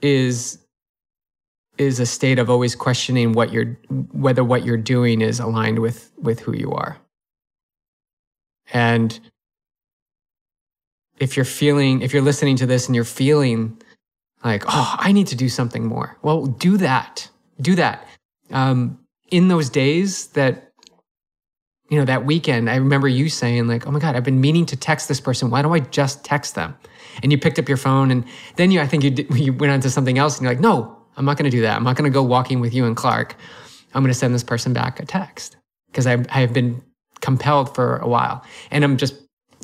is 0.00 0.58
is 1.82 2.00
a 2.00 2.06
state 2.06 2.38
of 2.38 2.48
always 2.48 2.74
questioning 2.74 3.32
what 3.32 3.52
you're 3.52 3.78
whether 4.12 4.42
what 4.42 4.64
you're 4.64 4.76
doing 4.76 5.20
is 5.20 5.40
aligned 5.40 5.78
with 5.80 6.10
with 6.16 6.40
who 6.40 6.56
you 6.56 6.72
are. 6.72 6.98
And 8.72 9.18
if 11.18 11.36
you're 11.36 11.44
feeling 11.44 12.00
if 12.00 12.12
you're 12.12 12.22
listening 12.22 12.56
to 12.56 12.66
this 12.66 12.86
and 12.86 12.94
you're 12.94 13.04
feeling 13.04 13.80
like, 14.44 14.64
oh, 14.66 14.94
I 14.98 15.12
need 15.12 15.28
to 15.28 15.36
do 15.36 15.48
something 15.48 15.86
more. 15.86 16.16
Well, 16.22 16.46
do 16.46 16.76
that. 16.78 17.28
Do 17.60 17.74
that. 17.76 18.06
Um, 18.50 18.98
in 19.30 19.48
those 19.48 19.70
days 19.70 20.28
that 20.28 20.72
you 21.92 21.98
know, 21.98 22.06
that 22.06 22.24
weekend, 22.24 22.70
I 22.70 22.76
remember 22.76 23.06
you 23.06 23.28
saying, 23.28 23.66
like, 23.66 23.86
oh 23.86 23.90
my 23.90 23.98
God, 23.98 24.16
I've 24.16 24.24
been 24.24 24.40
meaning 24.40 24.64
to 24.64 24.76
text 24.76 25.08
this 25.08 25.20
person. 25.20 25.50
Why 25.50 25.60
don't 25.60 25.74
I 25.74 25.80
just 25.80 26.24
text 26.24 26.54
them? 26.54 26.74
And 27.22 27.30
you 27.30 27.36
picked 27.36 27.58
up 27.58 27.68
your 27.68 27.76
phone 27.76 28.10
and 28.10 28.24
then 28.56 28.70
you, 28.70 28.80
I 28.80 28.86
think 28.86 29.04
you, 29.04 29.10
did, 29.10 29.28
you 29.36 29.52
went 29.52 29.74
on 29.74 29.80
to 29.80 29.90
something 29.90 30.16
else 30.16 30.38
and 30.38 30.44
you're 30.44 30.52
like, 30.52 30.60
no, 30.62 31.01
I'm 31.16 31.24
not 31.24 31.36
going 31.36 31.50
to 31.50 31.50
do 31.50 31.62
that. 31.62 31.76
I'm 31.76 31.84
not 31.84 31.96
going 31.96 32.10
to 32.10 32.14
go 32.14 32.22
walking 32.22 32.60
with 32.60 32.72
you 32.74 32.86
and 32.86 32.96
Clark. 32.96 33.36
I'm 33.94 34.02
going 34.02 34.12
to 34.12 34.18
send 34.18 34.34
this 34.34 34.44
person 34.44 34.72
back 34.72 35.00
a 35.00 35.06
text 35.06 35.56
because 35.88 36.06
I, 36.06 36.24
I 36.30 36.40
have 36.40 36.52
been 36.52 36.82
compelled 37.20 37.74
for 37.74 37.98
a 37.98 38.08
while. 38.08 38.44
And 38.70 38.84
I'm 38.84 38.96
just, 38.96 39.14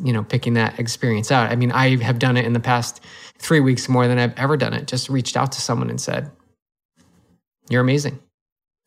you 0.02 0.12
know, 0.12 0.22
picking 0.22 0.54
that 0.54 0.78
experience 0.78 1.32
out. 1.32 1.50
I 1.50 1.56
mean, 1.56 1.72
I 1.72 1.96
have 2.02 2.18
done 2.18 2.36
it 2.36 2.44
in 2.44 2.52
the 2.52 2.60
past 2.60 3.02
three 3.38 3.60
weeks 3.60 3.88
more 3.88 4.06
than 4.06 4.18
I've 4.18 4.38
ever 4.38 4.56
done 4.56 4.74
it. 4.74 4.86
Just 4.86 5.08
reached 5.08 5.36
out 5.36 5.52
to 5.52 5.60
someone 5.60 5.90
and 5.90 6.00
said, 6.00 6.30
you're 7.68 7.80
amazing. 7.80 8.18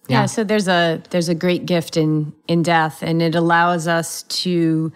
Yeah. 0.08 0.21
yeah. 0.21 0.26
so 0.26 0.43
there's 0.43 0.67
a 0.67 1.02
there's 1.12 1.30
a 1.30 1.36
great 1.36 1.67
gift 1.67 1.95
in 1.95 2.34
in 2.47 2.63
death 2.63 3.04
and 3.04 3.21
it 3.21 3.36
allows 3.36 3.88
us 3.88 4.24
to 4.24 4.91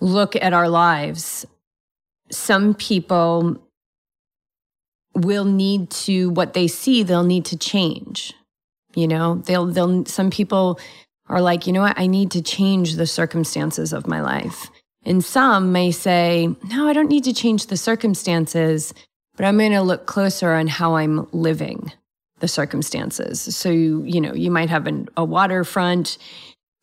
look 0.00 0.36
at 0.36 0.52
our 0.52 0.68
lives. 0.68 1.44
Some 2.30 2.74
people 2.74 3.65
will 5.16 5.44
need 5.44 5.90
to 5.90 6.30
what 6.30 6.52
they 6.54 6.68
see 6.68 7.02
they'll 7.02 7.24
need 7.24 7.44
to 7.46 7.56
change. 7.56 8.34
You 8.94 9.08
know, 9.08 9.36
they'll 9.46 9.66
they'll 9.66 10.04
some 10.06 10.30
people 10.30 10.78
are 11.28 11.40
like, 11.40 11.66
"You 11.66 11.72
know 11.72 11.82
what? 11.82 11.98
I 11.98 12.06
need 12.06 12.30
to 12.32 12.42
change 12.42 12.96
the 12.96 13.06
circumstances 13.06 13.92
of 13.92 14.06
my 14.06 14.20
life." 14.20 14.70
And 15.04 15.24
some 15.24 15.72
may 15.72 15.90
say, 15.90 16.54
"No, 16.68 16.88
I 16.88 16.92
don't 16.92 17.08
need 17.08 17.24
to 17.24 17.32
change 17.32 17.66
the 17.66 17.76
circumstances, 17.76 18.94
but 19.36 19.44
I'm 19.44 19.58
going 19.58 19.72
to 19.72 19.82
look 19.82 20.06
closer 20.06 20.52
on 20.52 20.66
how 20.66 20.96
I'm 20.96 21.26
living." 21.32 21.92
the 22.40 22.48
circumstances. 22.48 23.40
So, 23.56 23.70
you, 23.70 24.02
you 24.04 24.20
know, 24.20 24.34
you 24.34 24.50
might 24.50 24.68
have 24.68 24.86
an, 24.86 25.08
a 25.16 25.24
waterfront 25.24 26.18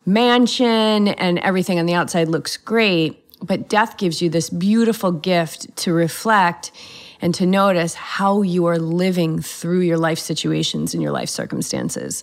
mansion 0.06 1.08
and 1.08 1.38
everything 1.38 1.78
on 1.78 1.86
the 1.86 1.94
outside 1.94 2.28
looks 2.28 2.56
great, 2.56 3.24
but 3.40 3.68
death 3.68 3.96
gives 3.96 4.20
you 4.20 4.28
this 4.28 4.50
beautiful 4.50 5.12
gift 5.12 5.74
to 5.76 5.92
reflect 5.92 6.72
and 7.24 7.34
to 7.34 7.46
notice 7.46 7.94
how 7.94 8.42
you 8.42 8.66
are 8.66 8.78
living 8.78 9.40
through 9.40 9.80
your 9.80 9.96
life 9.96 10.18
situations 10.18 10.92
and 10.92 11.02
your 11.02 11.10
life 11.10 11.30
circumstances. 11.30 12.22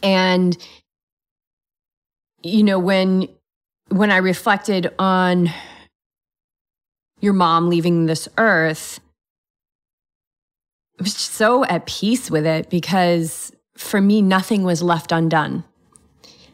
And 0.00 0.56
you 2.40 2.62
know, 2.62 2.78
when 2.78 3.28
when 3.88 4.12
I 4.12 4.18
reflected 4.18 4.94
on 5.00 5.50
your 7.20 7.32
mom 7.32 7.68
leaving 7.68 8.06
this 8.06 8.28
earth, 8.38 9.00
I 11.00 11.02
was 11.02 11.16
so 11.16 11.64
at 11.64 11.86
peace 11.86 12.30
with 12.30 12.46
it 12.46 12.70
because 12.70 13.50
for 13.76 14.00
me, 14.00 14.22
nothing 14.22 14.62
was 14.62 14.82
left 14.82 15.10
undone. 15.10 15.64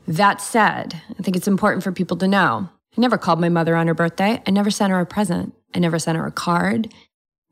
That 0.08 0.40
said, 0.40 1.02
I 1.18 1.22
think 1.22 1.36
it's 1.36 1.46
important 1.46 1.84
for 1.84 1.92
people 1.92 2.16
to 2.16 2.26
know 2.26 2.70
I 2.96 3.00
never 3.00 3.18
called 3.18 3.40
my 3.40 3.50
mother 3.50 3.76
on 3.76 3.88
her 3.88 3.94
birthday. 3.94 4.42
I 4.46 4.50
never 4.50 4.70
sent 4.70 4.90
her 4.90 5.00
a 5.00 5.06
present. 5.06 5.54
I 5.74 5.80
never 5.80 5.98
sent 5.98 6.16
her 6.16 6.26
a 6.26 6.32
card. 6.32 6.90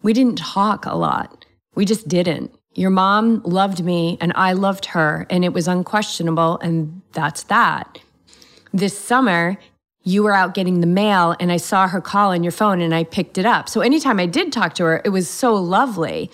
We 0.03 0.13
didn't 0.13 0.39
talk 0.39 0.87
a 0.87 0.97
lot. 0.97 1.45
We 1.75 1.85
just 1.85 2.09
didn't. 2.09 2.53
Your 2.75 2.91
mom 2.91 3.43
loved 3.45 3.85
me 3.85 4.17
and 4.21 4.33
I 4.37 4.53
loved 4.53 4.87
her, 4.87 5.27
and 5.29 5.45
it 5.45 5.53
was 5.53 5.67
unquestionable, 5.67 6.59
and 6.59 7.03
that's 7.13 7.43
that. 7.45 7.99
This 8.73 8.97
summer, 8.97 9.59
you 10.03 10.23
were 10.23 10.35
out 10.35 10.55
getting 10.55 10.81
the 10.81 10.87
mail, 10.87 11.35
and 11.41 11.51
I 11.51 11.57
saw 11.57 11.89
her 11.89 12.01
call 12.01 12.31
on 12.31 12.43
your 12.45 12.53
phone, 12.53 12.81
and 12.81 12.95
I 12.95 13.05
picked 13.05 13.39
it 13.39 13.45
up. 13.45 13.69
So 13.69 13.81
anytime 13.81 14.21
I 14.21 14.27
did 14.27 14.53
talk 14.53 14.75
to 14.75 14.85
her, 14.85 15.03
it 15.05 15.11
was 15.11 15.29
so 15.29 15.55
lovely. 15.55 16.31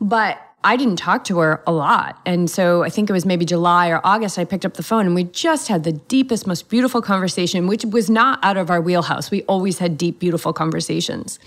But 0.00 0.38
I 0.64 0.76
didn't 0.76 0.96
talk 0.96 1.24
to 1.24 1.38
her 1.40 1.62
a 1.66 1.72
lot. 1.72 2.18
And 2.24 2.48
so 2.48 2.82
I 2.82 2.88
think 2.88 3.10
it 3.10 3.12
was 3.12 3.26
maybe 3.26 3.44
July 3.44 3.90
or 3.90 4.00
August, 4.02 4.38
I 4.38 4.46
picked 4.46 4.64
up 4.64 4.74
the 4.74 4.82
phone 4.82 5.04
and 5.04 5.14
we 5.14 5.24
just 5.24 5.68
had 5.68 5.84
the 5.84 5.92
deepest, 5.92 6.46
most 6.46 6.70
beautiful 6.70 7.02
conversation, 7.02 7.66
which 7.66 7.84
was 7.84 8.08
not 8.08 8.42
out 8.42 8.56
of 8.56 8.70
our 8.70 8.80
wheelhouse. 8.80 9.30
We 9.30 9.42
always 9.42 9.78
had 9.78 9.98
deep, 9.98 10.18
beautiful 10.18 10.54
conversations. 10.54 11.38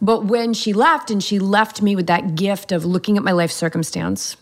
But 0.00 0.24
when 0.24 0.54
she 0.54 0.72
left 0.72 1.10
and 1.10 1.22
she 1.22 1.38
left 1.38 1.82
me 1.82 1.94
with 1.94 2.06
that 2.06 2.34
gift 2.34 2.72
of 2.72 2.84
looking 2.84 3.16
at 3.16 3.22
my 3.22 3.32
life 3.32 3.50
circumstance, 3.50 4.36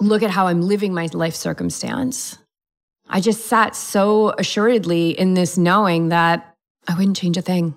look 0.00 0.22
at 0.22 0.30
how 0.30 0.48
I'm 0.48 0.62
living 0.62 0.92
my 0.92 1.08
life 1.12 1.34
circumstance, 1.34 2.38
I 3.08 3.20
just 3.20 3.46
sat 3.46 3.76
so 3.76 4.30
assuredly 4.30 5.10
in 5.10 5.34
this 5.34 5.56
knowing 5.56 6.08
that 6.08 6.54
I 6.88 6.96
wouldn't 6.96 7.16
change 7.16 7.36
a 7.36 7.42
thing. 7.42 7.74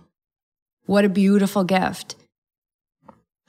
What 0.86 1.06
a 1.06 1.10
beautiful 1.10 1.64
gift. 1.64 2.16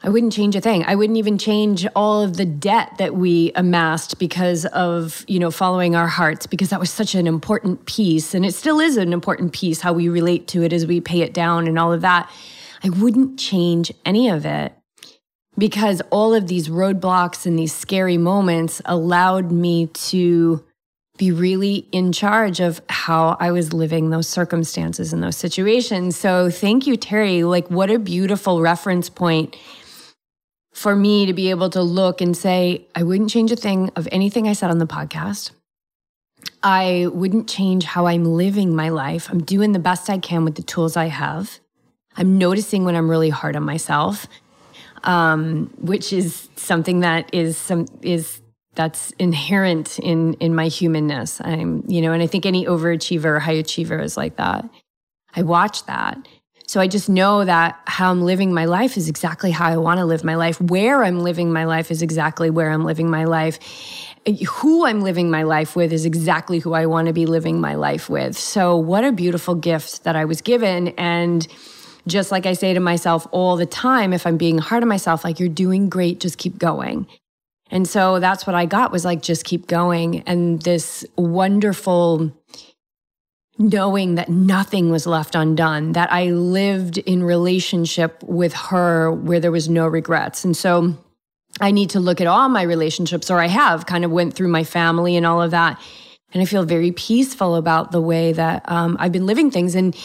I 0.03 0.09
wouldn't 0.09 0.33
change 0.33 0.57
a 0.57 0.61
thing. 0.61 0.85
I 0.87 0.95
wouldn't 0.95 1.19
even 1.19 1.37
change 1.37 1.87
all 1.95 2.23
of 2.23 2.39
the 2.39 2.47
debt 2.47 2.93
that 2.99 3.15
we 3.15 3.53
amassed 3.55 4.19
because 4.19 4.65
of, 4.67 5.25
you 5.29 5.39
know, 5.39 5.51
following 5.51 5.95
our 5.95 6.09
hearts 6.09 6.47
because 6.47 6.71
that 6.71 6.81
was 6.81 6.91
such 6.91 7.15
an 7.15 7.27
important 7.27 7.85
piece 7.85 8.35
and 8.35 8.47
it 8.47 8.55
still 8.55 8.81
is 8.81 8.97
an 8.97 9.13
important 9.13 9.53
piece 9.53 9.81
how 9.81 9.93
we 9.93 10.09
relate 10.09 10.49
to 10.49 10.63
it 10.63 10.73
as 10.73 10.87
we 10.87 11.01
pay 11.01 11.21
it 11.21 11.35
down 11.35 11.67
and 11.67 11.79
all 11.79 11.93
of 11.93 12.01
that. 12.01 12.31
I 12.83 12.89
wouldn't 12.89 13.39
change 13.39 13.93
any 14.05 14.29
of 14.29 14.47
it 14.47 14.73
because 15.59 16.01
all 16.11 16.35
of 16.35 16.47
these 16.47 16.69
roadblocks 16.69 17.45
and 17.45 17.59
these 17.59 17.75
scary 17.75 18.17
moments 18.17 18.81
allowed 18.85 19.53
me 19.53 19.87
to 19.89 20.65
be 21.19 21.31
really 21.31 21.87
in 21.93 22.13
charge 22.13 22.61
of 22.61 22.81
how 22.89 23.37
I 23.39 23.51
was 23.51 23.75
living 23.75 24.09
those 24.09 24.27
circumstances 24.27 25.13
and 25.13 25.23
those 25.23 25.37
situations. 25.37 26.17
So 26.17 26.49
thank 26.51 26.87
you, 26.87 26.97
Terry. 26.97 27.43
Like, 27.43 27.69
what 27.69 27.91
a 27.91 27.99
beautiful 27.99 28.63
reference 28.63 29.11
point 29.11 29.55
for 30.73 30.97
me 30.97 31.27
to 31.27 31.35
be 31.35 31.51
able 31.51 31.69
to 31.71 31.83
look 31.83 32.23
and 32.23 32.35
say, 32.35 32.87
I 32.95 33.03
wouldn't 33.03 33.29
change 33.29 33.53
a 33.53 33.57
thing 33.57 33.91
of 33.97 34.09
anything 34.11 34.49
I 34.49 34.55
said 34.55 34.71
on 34.71 34.79
the 34.79 34.87
podcast. 34.87 35.51
I 36.63 37.09
wouldn't 37.13 37.51
change 37.51 37.85
how 37.85 38.07
I'm 38.07 38.25
living 38.25 38.75
my 38.75 38.89
life. 38.89 39.29
I'm 39.29 39.43
doing 39.43 39.73
the 39.73 39.79
best 39.79 40.09
I 40.09 40.17
can 40.17 40.47
with 40.47 40.55
the 40.55 40.63
tools 40.63 40.97
I 40.97 41.07
have. 41.07 41.61
I'm 42.21 42.39
noticing 42.39 42.85
when 42.85 42.95
I'm 42.95 43.11
really 43.11 43.31
hard 43.31 43.57
on 43.57 43.65
myself, 43.65 44.29
um, 45.05 45.73
which 45.79 46.13
is 46.13 46.49
something 46.55 47.01
that 47.01 47.35
is 47.35 47.57
some 47.57 47.87
is 48.03 48.41
that's 48.75 49.11
inherent 49.13 49.99
in 49.99 50.35
in 50.35 50.55
my 50.55 50.69
humanness. 50.69 51.41
I'm 51.41 51.83
you 51.89 52.01
know, 52.03 52.13
and 52.13 52.23
I 52.23 52.29
think 52.29 52.47
any 52.47 52.67
overachiever 52.67 53.25
or 53.25 53.39
high 53.41 53.53
achiever 53.53 53.99
is 53.99 54.17
like 54.17 54.37
that. 54.37 54.69
I 55.35 55.43
watch 55.43 55.87
that 55.87 56.19
so 56.71 56.81
I 56.81 56.87
just 56.87 57.09
know 57.09 57.45
that 57.45 57.81
how 57.89 58.13
I'm 58.13 58.23
living 58.23 58.55
my 58.55 58.67
life 58.67 58.97
is 58.97 59.09
exactly 59.09 59.51
how 59.51 59.67
I 59.67 59.77
want 59.77 59.99
to 59.99 60.05
live 60.05 60.23
my 60.23 60.37
life. 60.37 60.61
Where 60.61 61.03
I'm 61.03 61.19
living 61.19 61.53
my 61.53 61.65
life 61.65 61.91
is 61.91 62.01
exactly 62.01 62.49
where 62.49 62.71
I'm 62.71 62.85
living 62.85 63.11
my 63.11 63.25
life. 63.25 63.59
Who 64.49 64.87
I'm 64.87 65.01
living 65.01 65.33
my 65.33 65.43
life 65.43 65.75
with 65.75 65.93
is 65.93 66.05
exactly 66.05 66.61
who 66.61 66.75
I 66.75 66.87
want 66.87 67.09
to 67.09 67.13
be 67.13 67.27
living 67.27 67.61
my 67.61 67.75
life 67.75 68.09
with. 68.09 68.39
So, 68.39 68.77
what 68.77 69.03
a 69.03 69.11
beautiful 69.11 69.57
gift 69.57 70.05
that 70.05 70.15
I 70.15 70.25
was 70.25 70.43
given. 70.43 70.95
And 70.97 71.45
just 72.07 72.31
like 72.31 72.47
I 72.47 72.55
say 72.55 72.75
to 72.75 72.81
myself 72.81 73.27
all 73.31 73.57
the 73.57 73.67
time, 73.67 74.13
if 74.13 74.27
I'm 74.27 74.37
being 74.37 74.59
hard 74.59 74.83
on 74.83 74.89
myself, 74.89 75.25
like, 75.25 75.39
you're 75.39 75.49
doing 75.49 75.89
great, 75.89 76.21
just 76.21 76.39
keep 76.39 76.59
going. 76.59 77.07
And 77.71 77.87
so 77.87 78.19
that's 78.19 78.47
what 78.47 78.57
I 78.57 78.67
got 78.67 78.91
was 78.91 79.05
like, 79.05 79.23
just 79.23 79.45
keep 79.45 79.67
going. 79.67 80.23
And 80.23 80.61
this 80.63 81.05
wonderful, 81.17 82.33
knowing 83.59 84.17
that 84.17 84.29
nothing 84.29 84.91
was 84.91 85.07
left 85.07 85.35
undone, 85.35 85.93
that 85.93 86.13
I 86.13 86.31
lived 86.31 86.99
in 86.99 87.23
relationship 87.23 88.23
with 88.25 88.55
her 88.55 89.13
where 89.13 89.39
there 89.39 89.53
was 89.53 89.69
no 89.69 89.87
regrets. 89.87 90.45
And 90.45 90.57
so 90.57 90.97
I 91.61 91.71
need 91.71 91.91
to 91.91 92.01
look 92.01 92.21
at 92.21 92.27
all 92.27 92.49
my 92.49 92.63
relationships, 92.63 93.31
or 93.31 93.39
I 93.39 93.47
have 93.49 93.87
kind 93.87 94.05
of 94.05 94.11
went 94.11 94.35
through 94.35 94.49
my 94.49 94.65
family 94.65 95.17
and 95.17 95.27
all 95.27 95.43
of 95.43 95.51
that. 95.51 95.81
And 96.33 96.43
I 96.43 96.47
feel 96.47 96.65
very 96.65 96.93
peaceful 96.93 97.57
about 97.57 97.93
the 97.93 98.01
way 98.01 98.33
that 98.33 98.63
um, 98.71 98.97
I've 99.01 99.13
been 99.13 99.27
living 99.27 99.51
things. 99.51 99.75
And, 99.75 99.97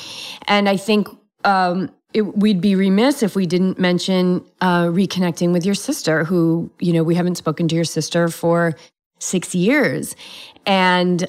and 0.47 0.67
I 0.67 0.75
think 0.75 1.07
um, 1.45 1.91
it, 2.13 2.21
we'd 2.37 2.61
be 2.61 2.75
remiss 2.75 3.23
if 3.23 3.35
we 3.35 3.45
didn't 3.45 3.77
mention 3.77 4.43
uh, 4.61 4.85
reconnecting 4.85 5.51
with 5.53 5.65
your 5.65 5.75
sister, 5.75 6.23
who, 6.23 6.69
you 6.79 6.91
know, 6.93 7.03
we 7.03 7.15
haven't 7.15 7.35
spoken 7.35 7.67
to 7.67 7.75
your 7.75 7.83
sister 7.83 8.27
for 8.29 8.75
six 9.19 9.53
years. 9.53 10.15
And 10.65 11.27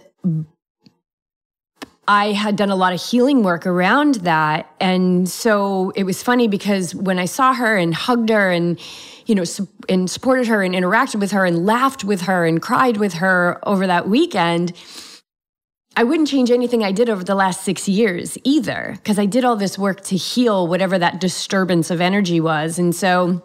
I 2.08 2.32
had 2.32 2.54
done 2.54 2.70
a 2.70 2.76
lot 2.76 2.92
of 2.92 3.02
healing 3.02 3.42
work 3.42 3.66
around 3.66 4.16
that. 4.16 4.72
And 4.80 5.28
so 5.28 5.90
it 5.96 6.04
was 6.04 6.22
funny 6.22 6.46
because 6.46 6.94
when 6.94 7.18
I 7.18 7.24
saw 7.24 7.52
her 7.52 7.76
and 7.76 7.92
hugged 7.92 8.28
her 8.28 8.50
and, 8.50 8.80
you 9.26 9.34
know, 9.34 9.44
and 9.88 10.08
supported 10.08 10.46
her 10.46 10.62
and 10.62 10.72
interacted 10.72 11.16
with 11.16 11.32
her 11.32 11.44
and 11.44 11.66
laughed 11.66 12.04
with 12.04 12.22
her 12.22 12.46
and 12.46 12.62
cried 12.62 12.96
with 12.98 13.14
her 13.14 13.58
over 13.64 13.88
that 13.88 14.08
weekend, 14.08 14.72
I 15.98 16.04
wouldn't 16.04 16.28
change 16.28 16.50
anything 16.50 16.84
I 16.84 16.92
did 16.92 17.08
over 17.08 17.24
the 17.24 17.34
last 17.34 17.62
six 17.62 17.88
years 17.88 18.36
either, 18.44 18.92
because 18.96 19.18
I 19.18 19.24
did 19.24 19.46
all 19.46 19.56
this 19.56 19.78
work 19.78 20.02
to 20.02 20.16
heal 20.16 20.66
whatever 20.66 20.98
that 20.98 21.20
disturbance 21.20 21.90
of 21.90 22.02
energy 22.02 22.38
was. 22.38 22.78
And 22.78 22.94
so 22.94 23.42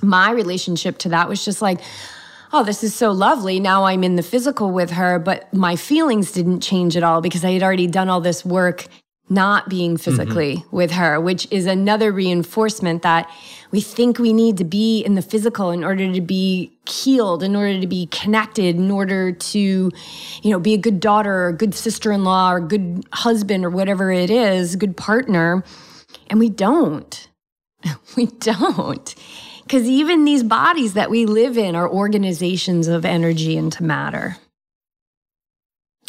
my 0.00 0.30
relationship 0.30 0.98
to 0.98 1.08
that 1.08 1.28
was 1.28 1.44
just 1.44 1.60
like, 1.60 1.80
oh, 2.52 2.62
this 2.62 2.84
is 2.84 2.94
so 2.94 3.10
lovely. 3.10 3.58
Now 3.58 3.84
I'm 3.84 4.04
in 4.04 4.14
the 4.14 4.22
physical 4.22 4.70
with 4.70 4.92
her, 4.92 5.18
but 5.18 5.52
my 5.52 5.74
feelings 5.74 6.30
didn't 6.30 6.60
change 6.60 6.96
at 6.96 7.02
all 7.02 7.20
because 7.20 7.44
I 7.44 7.50
had 7.50 7.64
already 7.64 7.88
done 7.88 8.08
all 8.08 8.20
this 8.20 8.44
work 8.44 8.86
not 9.28 9.68
being 9.68 9.94
mm-hmm. 9.94 10.02
physically 10.02 10.56
mm-hmm. 10.56 10.76
with 10.76 10.92
her, 10.92 11.20
which 11.20 11.46
is 11.50 11.66
another 11.66 12.12
reinforcement 12.12 13.02
that 13.02 13.30
we 13.70 13.80
think 13.80 14.18
we 14.18 14.32
need 14.32 14.56
to 14.58 14.64
be 14.64 15.02
in 15.02 15.14
the 15.14 15.22
physical 15.22 15.70
in 15.70 15.84
order 15.84 16.10
to 16.12 16.20
be 16.20 16.72
healed, 16.88 17.42
in 17.42 17.54
order 17.54 17.80
to 17.80 17.86
be 17.86 18.06
connected, 18.06 18.76
in 18.76 18.90
order 18.90 19.32
to, 19.32 19.58
you 19.58 20.50
know, 20.50 20.58
be 20.58 20.74
a 20.74 20.78
good 20.78 21.00
daughter 21.00 21.32
or 21.32 21.48
a 21.48 21.52
good 21.52 21.74
sister-in-law 21.74 22.52
or 22.52 22.60
good 22.60 23.04
husband 23.12 23.64
or 23.64 23.70
whatever 23.70 24.10
it 24.10 24.30
is, 24.30 24.76
good 24.76 24.96
partner. 24.96 25.62
And 26.28 26.38
we 26.38 26.48
don't. 26.48 27.28
We 28.16 28.26
don't. 28.26 29.14
Because 29.62 29.86
even 29.86 30.24
these 30.24 30.42
bodies 30.42 30.94
that 30.94 31.10
we 31.10 31.26
live 31.26 31.58
in 31.58 31.76
are 31.76 31.88
organizations 31.88 32.88
of 32.88 33.04
energy 33.04 33.56
into 33.56 33.84
matter. 33.84 34.38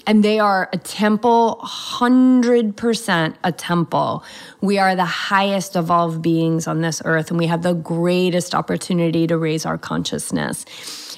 And 0.08 0.24
they 0.24 0.40
are 0.40 0.70
a 0.72 0.78
temple, 0.78 1.60
100% 1.64 3.36
a 3.44 3.52
temple. 3.52 4.24
We 4.62 4.80
are 4.80 4.96
the 4.96 5.06
highest 5.06 5.76
evolved 5.76 6.22
beings 6.22 6.68
on 6.68 6.82
this 6.82 7.02
earth, 7.06 7.30
and 7.30 7.38
we 7.38 7.48
have 7.48 7.62
the 7.62 7.74
greatest 7.74 8.56
opportunity 8.56 9.28
to 9.28 9.38
raise 9.38 9.66
our 9.66 9.78
consciousness. 9.78 10.66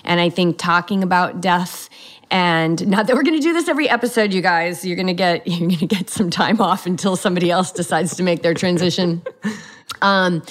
And 0.04 0.20
I 0.20 0.30
think 0.30 0.58
talking 0.58 1.04
about 1.04 1.42
death 1.42 1.90
and 2.32 2.88
not 2.90 3.08
that 3.08 3.16
we're 3.16 3.24
going 3.24 3.38
to 3.38 3.44
do 3.44 3.54
this 3.54 3.68
every 3.68 3.90
episode 3.90 4.34
you 4.34 4.42
guys 4.42 4.86
you're 4.86 4.96
going 4.96 5.08
to 5.08 5.14
get 5.14 5.46
you're 5.48 5.68
going 5.68 5.78
to 5.78 5.86
get 5.86 6.10
some 6.10 6.30
time 6.30 6.62
off 6.62 6.86
until 6.86 7.16
somebody 7.16 7.52
else 7.52 7.72
decides 7.72 8.16
to 8.16 8.24
make 8.24 8.42
their 8.42 8.54
transition 8.54 9.22
um 10.02 10.42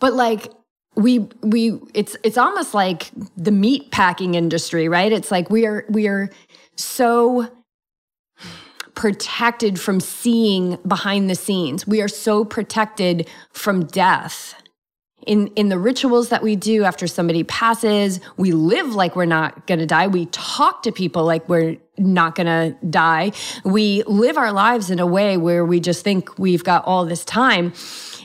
but 0.00 0.14
like 0.14 0.48
we 0.94 1.20
we 1.42 1.78
it's 1.94 2.16
it's 2.22 2.36
almost 2.36 2.74
like 2.74 3.10
the 3.36 3.52
meat 3.52 3.90
packing 3.90 4.34
industry 4.34 4.88
right 4.88 5.12
it's 5.12 5.30
like 5.30 5.48
we 5.50 5.66
are 5.66 5.84
we 5.88 6.06
are 6.08 6.30
so 6.82 7.48
protected 8.94 9.80
from 9.80 10.00
seeing 10.00 10.78
behind 10.86 11.30
the 11.30 11.34
scenes. 11.34 11.86
We 11.86 12.02
are 12.02 12.08
so 12.08 12.44
protected 12.44 13.28
from 13.50 13.86
death. 13.86 14.54
In 15.26 15.46
in 15.48 15.68
the 15.68 15.78
rituals 15.78 16.30
that 16.30 16.42
we 16.42 16.56
do 16.56 16.82
after 16.82 17.06
somebody 17.06 17.44
passes 17.44 18.18
we 18.36 18.50
live 18.50 18.96
like 18.96 19.14
we're 19.14 19.24
not 19.24 19.66
to 19.78 19.86
die. 19.86 20.08
We 20.08 20.26
talk 20.26 20.82
to 20.82 20.90
people 20.90 21.24
like 21.24 21.48
we're 21.48 21.76
not 21.96 22.34
to 22.46 22.76
die. 22.90 23.30
We 23.64 24.02
live 24.04 24.36
our 24.36 24.52
lives 24.52 24.90
in 24.90 24.98
a 24.98 25.06
way 25.06 25.36
where 25.36 25.64
we 25.64 25.78
just 25.78 26.02
think 26.02 26.38
we've 26.40 26.64
got 26.64 26.84
all 26.86 27.04
this 27.04 27.24
time 27.24 27.72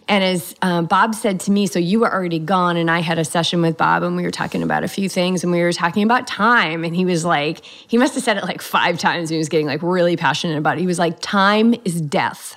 and 0.07 0.23
as 0.23 0.55
um, 0.61 0.85
Bob 0.85 1.15
said 1.15 1.39
to 1.41 1.51
me, 1.51 1.67
so 1.67 1.79
you 1.79 1.99
were 1.99 2.11
already 2.11 2.39
gone, 2.39 2.77
and 2.77 2.89
I 2.89 2.99
had 2.99 3.19
a 3.19 3.25
session 3.25 3.61
with 3.61 3.77
Bob, 3.77 4.03
and 4.03 4.15
we 4.15 4.23
were 4.23 4.31
talking 4.31 4.63
about 4.63 4.83
a 4.83 4.87
few 4.87 5.09
things, 5.09 5.43
and 5.43 5.51
we 5.51 5.61
were 5.61 5.73
talking 5.73 6.03
about 6.03 6.27
time. 6.27 6.83
And 6.83 6.95
he 6.95 7.03
was 7.03 7.25
like, 7.25 7.63
he 7.65 7.97
must 7.97 8.13
have 8.15 8.23
said 8.23 8.37
it 8.37 8.43
like 8.43 8.61
five 8.61 8.97
times. 8.99 9.29
He 9.29 9.37
was 9.37 9.49
getting 9.49 9.67
like 9.67 9.83
really 9.83 10.15
passionate 10.15 10.57
about 10.57 10.77
it. 10.77 10.81
He 10.81 10.87
was 10.87 10.99
like, 10.99 11.19
time 11.19 11.75
is 11.83 11.99
death. 11.99 12.55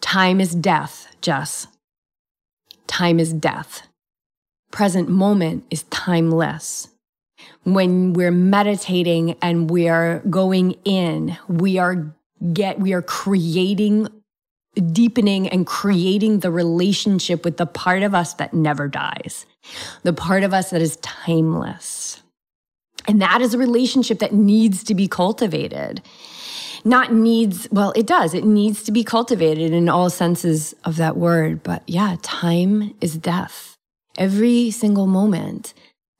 Time 0.00 0.40
is 0.40 0.54
death, 0.54 1.08
Jess. 1.22 1.66
Time 2.86 3.18
is 3.18 3.32
death. 3.32 3.82
Present 4.70 5.08
moment 5.08 5.64
is 5.70 5.84
timeless. 5.84 6.88
When 7.64 8.12
we're 8.12 8.30
meditating 8.30 9.36
and 9.40 9.70
we 9.70 9.88
are 9.88 10.20
going 10.30 10.72
in, 10.84 11.36
we 11.48 11.78
are 11.78 12.14
get 12.52 12.78
we 12.78 12.92
are 12.92 13.02
creating 13.02 14.08
deepening 14.80 15.48
and 15.48 15.66
creating 15.66 16.40
the 16.40 16.50
relationship 16.50 17.44
with 17.44 17.56
the 17.56 17.66
part 17.66 18.02
of 18.02 18.14
us 18.14 18.34
that 18.34 18.54
never 18.54 18.88
dies, 18.88 19.46
the 20.02 20.12
part 20.12 20.42
of 20.42 20.54
us 20.54 20.70
that 20.70 20.82
is 20.82 20.96
timeless. 20.96 22.22
And 23.06 23.22
that 23.22 23.40
is 23.40 23.54
a 23.54 23.58
relationship 23.58 24.18
that 24.18 24.34
needs 24.34 24.84
to 24.84 24.94
be 24.94 25.08
cultivated 25.08 26.02
not 26.84 27.12
needs, 27.12 27.68
well, 27.70 27.92
it 27.96 28.06
does. 28.06 28.34
It 28.34 28.44
needs 28.44 28.82
to 28.84 28.92
be 28.92 29.04
cultivated 29.04 29.72
in 29.72 29.88
all 29.88 30.10
senses 30.10 30.74
of 30.84 30.96
that 30.96 31.16
word. 31.16 31.62
But 31.62 31.82
yeah, 31.86 32.16
time 32.22 32.94
is 33.00 33.16
death. 33.16 33.76
Every 34.16 34.70
single 34.70 35.06
moment 35.06 35.74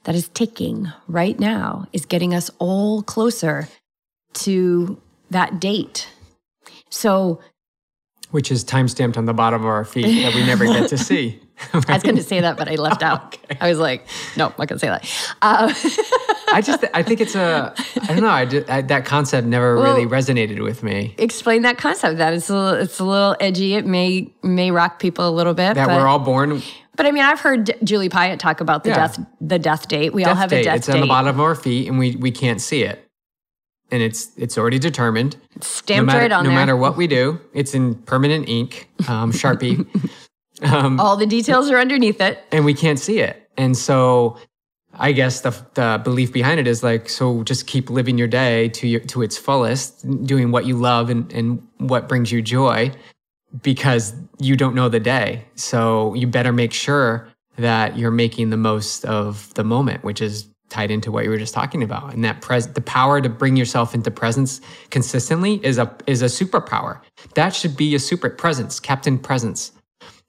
that 0.05 0.15
is 0.15 0.29
ticking 0.29 0.91
right 1.07 1.39
now 1.39 1.87
is 1.93 2.07
getting 2.07 2.35
us 2.35 2.51
all 2.59 3.03
closer 3.03 3.69
to 4.35 5.01
that 5.31 5.61
date. 5.61 6.09
So, 6.91 7.41
which 8.31 8.51
is 8.51 8.63
time 8.63 8.89
stamped 8.89 9.17
on 9.17 9.25
the 9.25 9.35
bottom 9.35 9.61
of 9.61 9.67
our 9.67 9.85
feet 9.85 10.23
that 10.23 10.35
we 10.35 10.45
never 10.45 10.67
get 10.67 10.89
to 10.91 10.99
see. 10.99 11.41
Right? 11.75 11.91
I 11.91 11.95
was 11.95 12.03
going 12.03 12.17
to 12.17 12.23
say 12.23 12.41
that, 12.41 12.57
but 12.57 12.69
I 12.69 12.77
left 12.77 13.03
out. 13.03 13.37
okay. 13.45 13.59
I 13.61 13.69
was 13.69 13.79
like, 13.79 14.07
no, 14.37 14.47
I'm 14.47 14.55
not 14.59 14.69
going 14.69 14.69
to 14.69 14.79
say 14.79 14.89
that. 14.89 15.37
Uh, 15.43 15.73
I 16.53 16.63
just, 16.63 16.85
I 16.95 17.03
think 17.03 17.21
it's 17.21 17.35
a, 17.35 17.75
I 18.03 18.07
don't 18.07 18.21
know. 18.21 18.29
I, 18.29 18.45
just, 18.45 18.71
I 18.71 18.83
that 18.83 19.05
concept 19.05 19.47
never 19.47 19.77
well, 19.77 19.95
really 19.95 20.07
resonated 20.07 20.63
with 20.63 20.83
me. 20.83 21.15
Explain 21.19 21.63
that 21.63 21.79
concept. 21.79 22.19
That 22.19 22.33
it's 22.33 22.49
a 22.49 22.55
little, 22.55 22.81
it's 22.81 22.99
a 23.01 23.05
little 23.05 23.37
edgy. 23.41 23.75
It 23.75 23.87
may 23.87 24.33
may 24.43 24.71
rock 24.71 24.99
people 24.99 25.29
a 25.29 25.33
little 25.33 25.55
bit. 25.55 25.75
That 25.75 25.89
but, 25.89 25.97
we're 25.97 26.07
all 26.07 26.19
born. 26.19 26.63
But 26.97 27.07
I 27.07 27.13
mean, 27.13 27.23
I've 27.23 27.41
heard 27.41 27.77
Julie 27.85 28.09
Piatt 28.09 28.39
talk 28.39 28.61
about 28.61 28.85
the 28.85 28.91
yeah. 28.91 28.97
death, 28.97 29.27
the 29.41 29.59
death 29.59 29.89
date. 29.89 30.15
We 30.15 30.23
death 30.23 30.31
all 30.31 30.37
have 30.37 30.51
date. 30.51 30.61
a 30.61 30.65
death 30.65 30.77
it's 30.79 30.87
date. 30.87 30.93
It's 30.93 30.95
on 30.97 31.01
the 31.03 31.07
bottom 31.07 31.29
of 31.29 31.41
our 31.41 31.55
feet, 31.55 31.89
and 31.89 31.99
we 31.99 32.17
we 32.17 32.31
can't 32.31 32.61
see 32.61 32.83
it 32.83 33.08
and 33.91 34.03
it's 34.03 34.31
it's 34.37 34.59
already 34.59 34.79
determined. 34.79 35.37
It's 35.57 35.67
stamped 35.67 36.07
no 36.07 36.07
matter, 36.07 36.19
right 36.21 36.33
on 36.33 36.45
no 36.45 36.51
there. 36.51 36.55
No 36.55 36.61
matter 36.61 36.77
what 36.77 36.97
we 36.97 37.07
do, 37.07 37.41
it's 37.55 37.75
in 37.75 37.95
permanent 37.95 38.49
ink, 38.49 38.89
um, 39.09 39.33
Sharpie. 39.33 39.87
um, 40.63 41.01
All 41.01 41.17
the 41.17 41.27
details 41.27 41.71
are 41.71 41.79
underneath 41.79 42.21
it, 42.21 42.43
and 42.53 42.65
we 42.65 42.75
can't 42.75 42.99
see 42.99 43.21
it. 43.21 43.49
And 43.57 43.77
so, 43.77 44.39
I 44.95 45.13
guess 45.13 45.41
the 45.41 45.51
the 45.75 46.01
belief 46.03 46.33
behind 46.33 46.61
it 46.61 46.67
is 46.67 46.83
like, 46.83 47.09
so 47.09 47.43
just 47.45 47.67
keep 47.67 47.91
living 47.91 48.19
your 48.19 48.29
day 48.29 48.69
to 48.71 48.87
your 48.87 49.01
to 49.01 49.23
its 49.23 49.39
fullest, 49.39 50.05
doing 50.25 50.51
what 50.51 50.67
you 50.67 50.77
love 50.77 51.11
and 51.11 51.33
and 51.33 51.63
what 51.79 52.09
brings 52.09 52.31
you 52.31 52.43
joy, 52.43 52.93
because 53.63 54.15
you 54.39 54.57
don't 54.57 54.75
know 54.75 54.89
the 54.89 55.01
day. 55.01 55.45
So 55.55 56.15
you 56.15 56.27
better 56.27 56.53
make 56.53 56.73
sure 56.73 57.29
that 57.57 57.99
you're 57.99 58.13
making 58.13 58.51
the 58.51 58.57
most 58.57 59.05
of 59.05 59.53
the 59.55 59.65
moment, 59.65 60.05
which 60.05 60.21
is 60.21 60.49
tied 60.69 60.91
into 60.91 61.11
what 61.11 61.25
you 61.25 61.31
were 61.31 61.39
just 61.39 61.55
talking 61.55 61.83
about. 61.83 62.13
And 62.15 62.25
that 62.25 62.41
pres 62.41 62.69
the 62.69 62.81
power 62.81 63.21
to 63.21 63.29
bring 63.29 63.57
yourself 63.57 63.95
into 63.95 64.11
presence 64.11 64.61
consistently 64.91 65.61
is 65.65 65.79
a 65.79 65.95
is 66.07 66.23
a 66.23 66.27
superpower. 66.27 67.01
That 67.35 67.55
should 67.55 67.77
be 67.77 67.95
a 67.95 67.99
super 67.99 68.31
presence 68.31 68.81
captain 68.81 69.19
presence. 69.19 69.73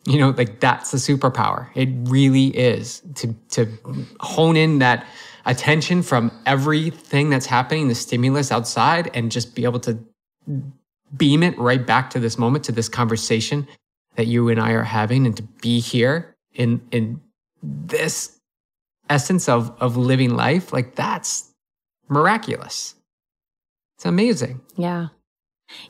You 0.05 0.19
know 0.19 0.29
like 0.31 0.59
that's 0.59 0.91
the 0.91 0.97
superpower. 0.97 1.67
It 1.75 1.89
really 2.09 2.47
is 2.47 3.01
to 3.15 3.33
to 3.51 3.67
hone 4.19 4.55
in 4.55 4.79
that 4.79 5.05
attention 5.45 6.03
from 6.03 6.31
everything 6.45 7.29
that's 7.29 7.45
happening 7.45 7.87
the 7.87 7.95
stimulus 7.95 8.51
outside 8.51 9.09
and 9.13 9.31
just 9.31 9.55
be 9.55 9.63
able 9.63 9.79
to 9.79 9.97
beam 11.15 11.43
it 11.43 11.57
right 11.57 11.85
back 11.85 12.09
to 12.11 12.19
this 12.19 12.37
moment 12.37 12.63
to 12.65 12.71
this 12.71 12.87
conversation 12.87 13.67
that 14.15 14.27
you 14.27 14.49
and 14.49 14.59
I 14.59 14.71
are 14.71 14.83
having 14.83 15.25
and 15.25 15.35
to 15.37 15.43
be 15.43 15.79
here 15.79 16.35
in 16.53 16.81
in 16.91 17.21
this 17.61 18.38
essence 19.09 19.49
of 19.49 19.71
of 19.81 19.97
living 19.97 20.35
life, 20.35 20.71
like 20.71 20.95
that's 20.95 21.49
miraculous. 22.07 22.95
It's 23.97 24.05
amazing. 24.05 24.61
Yeah. 24.75 25.09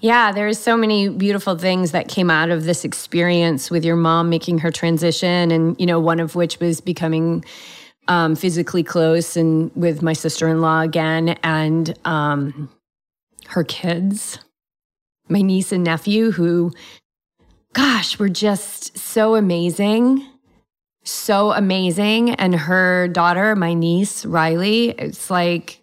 Yeah, 0.02 0.32
there's 0.32 0.60
so 0.60 0.76
many 0.76 1.10
beautiful 1.10 1.58
things 1.58 1.92
that 1.92 2.10
came 2.10 2.30
out 2.30 2.50
of 2.50 2.66
this 2.66 2.84
experience 2.84 3.72
with 3.72 3.86
your 3.86 3.96
mom 3.96 4.30
making 4.30 4.60
her 4.60 4.72
transition 4.72 5.52
and 5.52 5.80
you 5.80 5.86
know 5.86 6.00
one 6.00 6.20
of 6.20 6.36
which 6.36 6.60
was 6.60 6.82
becoming 6.82 7.46
um, 8.08 8.36
physically 8.36 8.84
close 8.84 9.38
and 9.38 9.72
with 9.76 10.02
my 10.02 10.14
sister-in-law 10.14 10.82
again 10.82 11.30
and 11.44 11.98
um, 12.06 12.70
her 13.48 13.64
kids 13.64 14.40
my 15.30 15.42
niece 15.42 15.72
and 15.72 15.84
nephew 15.84 16.32
who 16.32 16.72
gosh 17.74 18.18
were 18.20 18.30
just 18.30 18.98
so 18.98 19.36
amazing 19.36 20.26
so 21.04 21.52
amazing. 21.52 22.32
And 22.32 22.56
her 22.56 23.08
daughter, 23.08 23.56
my 23.56 23.74
niece, 23.74 24.26
Riley, 24.26 24.90
it's 24.90 25.30
like, 25.30 25.82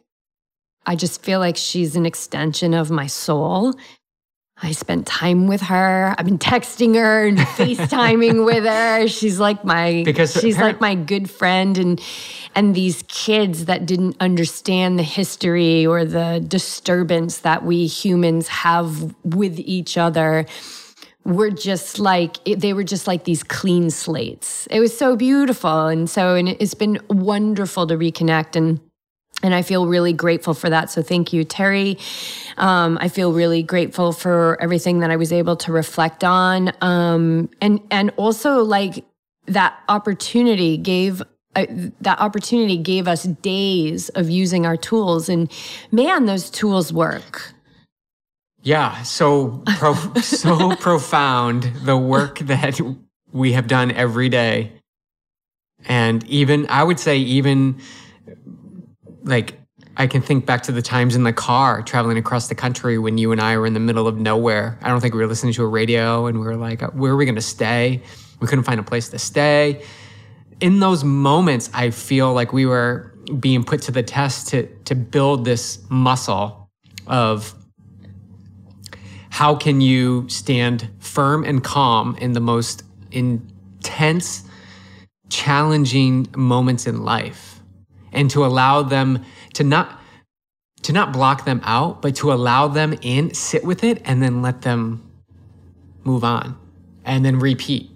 I 0.85 0.95
just 0.95 1.23
feel 1.23 1.41
like 1.41 1.57
she's 1.57 1.97
an 1.97 2.07
extension 2.07 2.75
of 2.75 2.91
my 2.91 3.07
soul. 3.07 3.75
I 4.63 4.73
spent 4.73 5.07
time 5.07 5.49
with 5.49 5.61
her. 5.63 6.15
I've 6.17 6.25
been 6.25 6.39
texting 6.39 6.95
her 6.95 7.27
and 7.27 7.37
FaceTiming 7.59 8.47
with 8.47 8.65
her. 8.65 9.07
She's 9.07 9.39
like 9.39 9.65
my 9.65 10.03
because 10.03 10.33
she's 10.33 10.57
her, 10.57 10.65
like 10.65 10.81
my 10.81 10.95
good 10.95 11.29
friend 11.29 11.77
and 11.77 12.03
and 12.55 12.75
these 12.75 13.05
kids 13.09 13.67
that 13.67 13.85
didn't 13.85 14.17
understand 14.19 14.99
the 14.99 15.03
history 15.03 15.85
or 15.87 16.07
the 16.07 16.43
disturbance 16.49 17.39
that 17.39 17.65
we 17.65 17.87
humans 17.87 18.49
have 18.49 19.15
with 19.25 19.59
each 19.59 19.99
other 19.99 20.47
were 21.27 21.51
just 21.51 21.99
like 21.99 22.43
they 22.45 22.73
were 22.73 22.85
just 22.85 23.07
like 23.07 23.25
these 23.25 23.43
clean 23.43 23.91
slates. 23.91 24.67
It 24.71 24.81
was 24.81 24.97
so 24.97 25.17
beautiful, 25.17 25.87
and 25.87 26.09
so 26.09 26.35
and 26.37 26.49
it's 26.49 26.75
been 26.75 26.99
wonderful 27.09 27.87
to 27.89 27.95
reconnect 27.97 28.57
and. 28.57 28.81
And 29.43 29.55
I 29.55 29.61
feel 29.61 29.87
really 29.87 30.15
grateful 30.15 30.55
for 30.55 30.71
that. 30.71 30.91
So 30.91 31.03
thank 31.03 31.31
you, 31.35 31.45
Terry. 31.45 31.99
Um, 32.57 32.97
I 33.03 33.09
feel 33.09 33.35
really 33.35 33.63
grateful 33.63 34.13
for 34.15 34.57
everything 34.63 35.01
that 35.01 35.11
I 35.11 35.17
was 35.17 35.31
able 35.31 35.57
to 35.57 35.73
reflect 35.73 36.25
on, 36.25 36.73
um, 36.81 37.51
and 37.61 37.81
and 37.91 38.13
also 38.17 38.65
like 38.65 39.05
that 39.45 39.79
opportunity 39.91 40.79
gave 40.79 41.23
uh, 41.55 41.67
that 42.01 42.19
opportunity 42.19 42.79
gave 42.79 43.07
us 43.07 43.25
days 43.25 44.09
of 44.11 44.31
using 44.31 44.65
our 44.65 44.77
tools, 44.77 45.29
and 45.29 45.53
man, 45.93 46.25
those 46.25 46.49
tools 46.49 46.91
work. 46.91 47.53
Yeah, 48.67 49.03
so 49.03 49.63
pro- 49.77 49.95
so 50.23 50.75
profound 50.75 51.71
the 51.85 51.97
work 51.97 52.41
that 52.41 52.81
we 53.31 53.53
have 53.53 53.69
done 53.69 53.93
every 53.93 54.29
day. 54.29 54.73
And 55.85 56.27
even 56.27 56.67
I 56.69 56.83
would 56.83 56.99
say 56.99 57.17
even 57.19 57.81
like 59.23 59.55
I 59.97 60.09
can 60.09 60.21
think 60.21 60.47
back 60.47 60.65
to 60.65 60.73
the 60.73 60.83
times 60.83 61.15
in 61.15 61.23
the 61.23 61.33
car 61.33 61.81
traveling 61.83 62.19
across 62.19 62.49
the 62.49 62.57
country 62.57 62.99
when 62.99 63.19
you 63.19 63.31
and 63.31 63.41
I 63.41 63.57
were 63.57 63.67
in 63.67 63.75
the 63.75 63.79
middle 63.79 64.09
of 64.09 64.19
nowhere. 64.19 64.81
I 64.83 64.89
don't 64.89 65.01
think 65.01 65.15
we 65.15 65.21
were 65.21 65.29
listening 65.29 65.53
to 65.53 65.63
a 65.63 65.69
radio 65.69 66.27
and 66.27 66.41
we 66.41 66.45
were 66.45 66.57
like, 66.57 66.83
where 66.93 67.13
are 67.13 67.17
we 67.17 67.25
going 67.25 67.37
to 67.37 67.41
stay? 67.41 68.03
We 68.41 68.49
couldn't 68.49 68.65
find 68.65 68.81
a 68.81 68.83
place 68.83 69.09
to 69.11 69.19
stay. 69.21 69.85
In 70.59 70.81
those 70.81 71.05
moments, 71.05 71.71
I 71.73 71.91
feel 71.91 72.33
like 72.33 72.53
we 72.53 72.67
were 72.67 73.15
being 73.39 73.63
put 73.63 73.83
to 73.83 73.93
the 73.93 74.03
test 74.03 74.49
to 74.49 74.67
to 74.87 74.97
build 74.97 75.45
this 75.45 75.79
muscle 75.89 76.69
of 77.07 77.55
how 79.37 79.55
can 79.55 79.83
you 79.83 80.27
stand 80.31 80.89
firm 80.99 81.45
and 81.45 81.63
calm 81.63 82.17
in 82.23 82.33
the 82.33 82.41
most 82.41 82.83
intense, 83.13 84.43
challenging 85.29 86.27
moments 86.35 86.87
in 86.87 87.05
life 87.05 87.61
and 88.15 88.31
to 88.31 88.47
allow 88.47 88.81
them 88.81 89.23
to 89.53 89.63
not 89.63 90.01
to 90.81 90.91
not 90.91 91.13
block 91.13 91.45
them 91.45 91.61
out, 91.65 92.01
but 92.01 92.17
to 92.17 92.33
allow 92.33 92.67
them 92.67 92.95
in, 93.03 93.35
sit 93.35 93.63
with 93.63 93.85
it, 93.85 94.01
and 94.07 94.23
then 94.23 94.41
let 94.41 94.63
them 94.63 95.07
move 96.03 96.25
on 96.25 96.59
and 97.05 97.23
then 97.23 97.39
repeat 97.39 97.91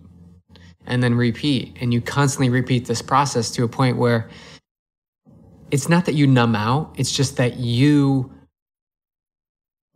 and 0.86 1.02
then 1.02 1.14
repeat. 1.14 1.74
And 1.80 1.94
you 1.94 2.02
constantly 2.02 2.50
repeat 2.50 2.84
this 2.84 3.00
process 3.00 3.50
to 3.52 3.64
a 3.64 3.68
point 3.68 3.96
where 3.96 4.28
it's 5.70 5.88
not 5.88 6.04
that 6.04 6.12
you 6.12 6.26
numb 6.26 6.54
out, 6.54 6.94
it's 6.98 7.16
just 7.16 7.38
that 7.38 7.56
you 7.56 8.30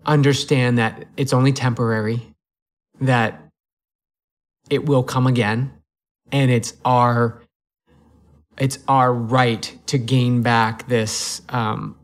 understand 0.06 0.78
that 0.78 1.06
it's 1.16 1.32
only 1.32 1.52
temporary, 1.52 2.34
that 3.00 3.40
it 4.70 4.86
will 4.86 5.02
come 5.02 5.26
again, 5.26 5.72
and 6.32 6.50
it's 6.50 6.74
our 6.84 7.40
it's 8.56 8.78
our 8.86 9.12
right 9.12 9.76
to 9.86 9.98
gain 9.98 10.42
back 10.42 10.86
this 10.86 11.42
um, 11.48 11.96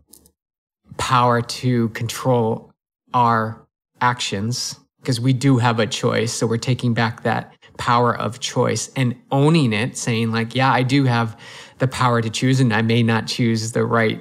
power 0.97 1.41
to 1.41 1.89
control 1.91 2.73
our 3.15 3.65
actions 4.01 4.79
because 5.01 5.21
we 5.21 5.33
do 5.33 5.59
have 5.59 5.79
a 5.79 5.87
choice. 5.87 6.33
So 6.33 6.47
we're 6.47 6.59
taking 6.59 6.93
back 6.93 7.23
that 7.23 7.55
power 7.79 8.17
of 8.17 8.41
choice 8.41 8.91
and 8.97 9.15
owning 9.31 9.73
it, 9.73 9.97
saying, 9.97 10.33
like, 10.33 10.55
yeah, 10.55 10.73
I 10.73 10.83
do 10.83 11.05
have 11.05 11.39
the 11.79 11.89
power 11.89 12.21
to 12.21 12.29
choose, 12.29 12.61
and 12.61 12.73
I 12.75 12.83
may 12.83 13.03
not 13.03 13.27
choose 13.27 13.73
the 13.73 13.85
right 13.85 14.21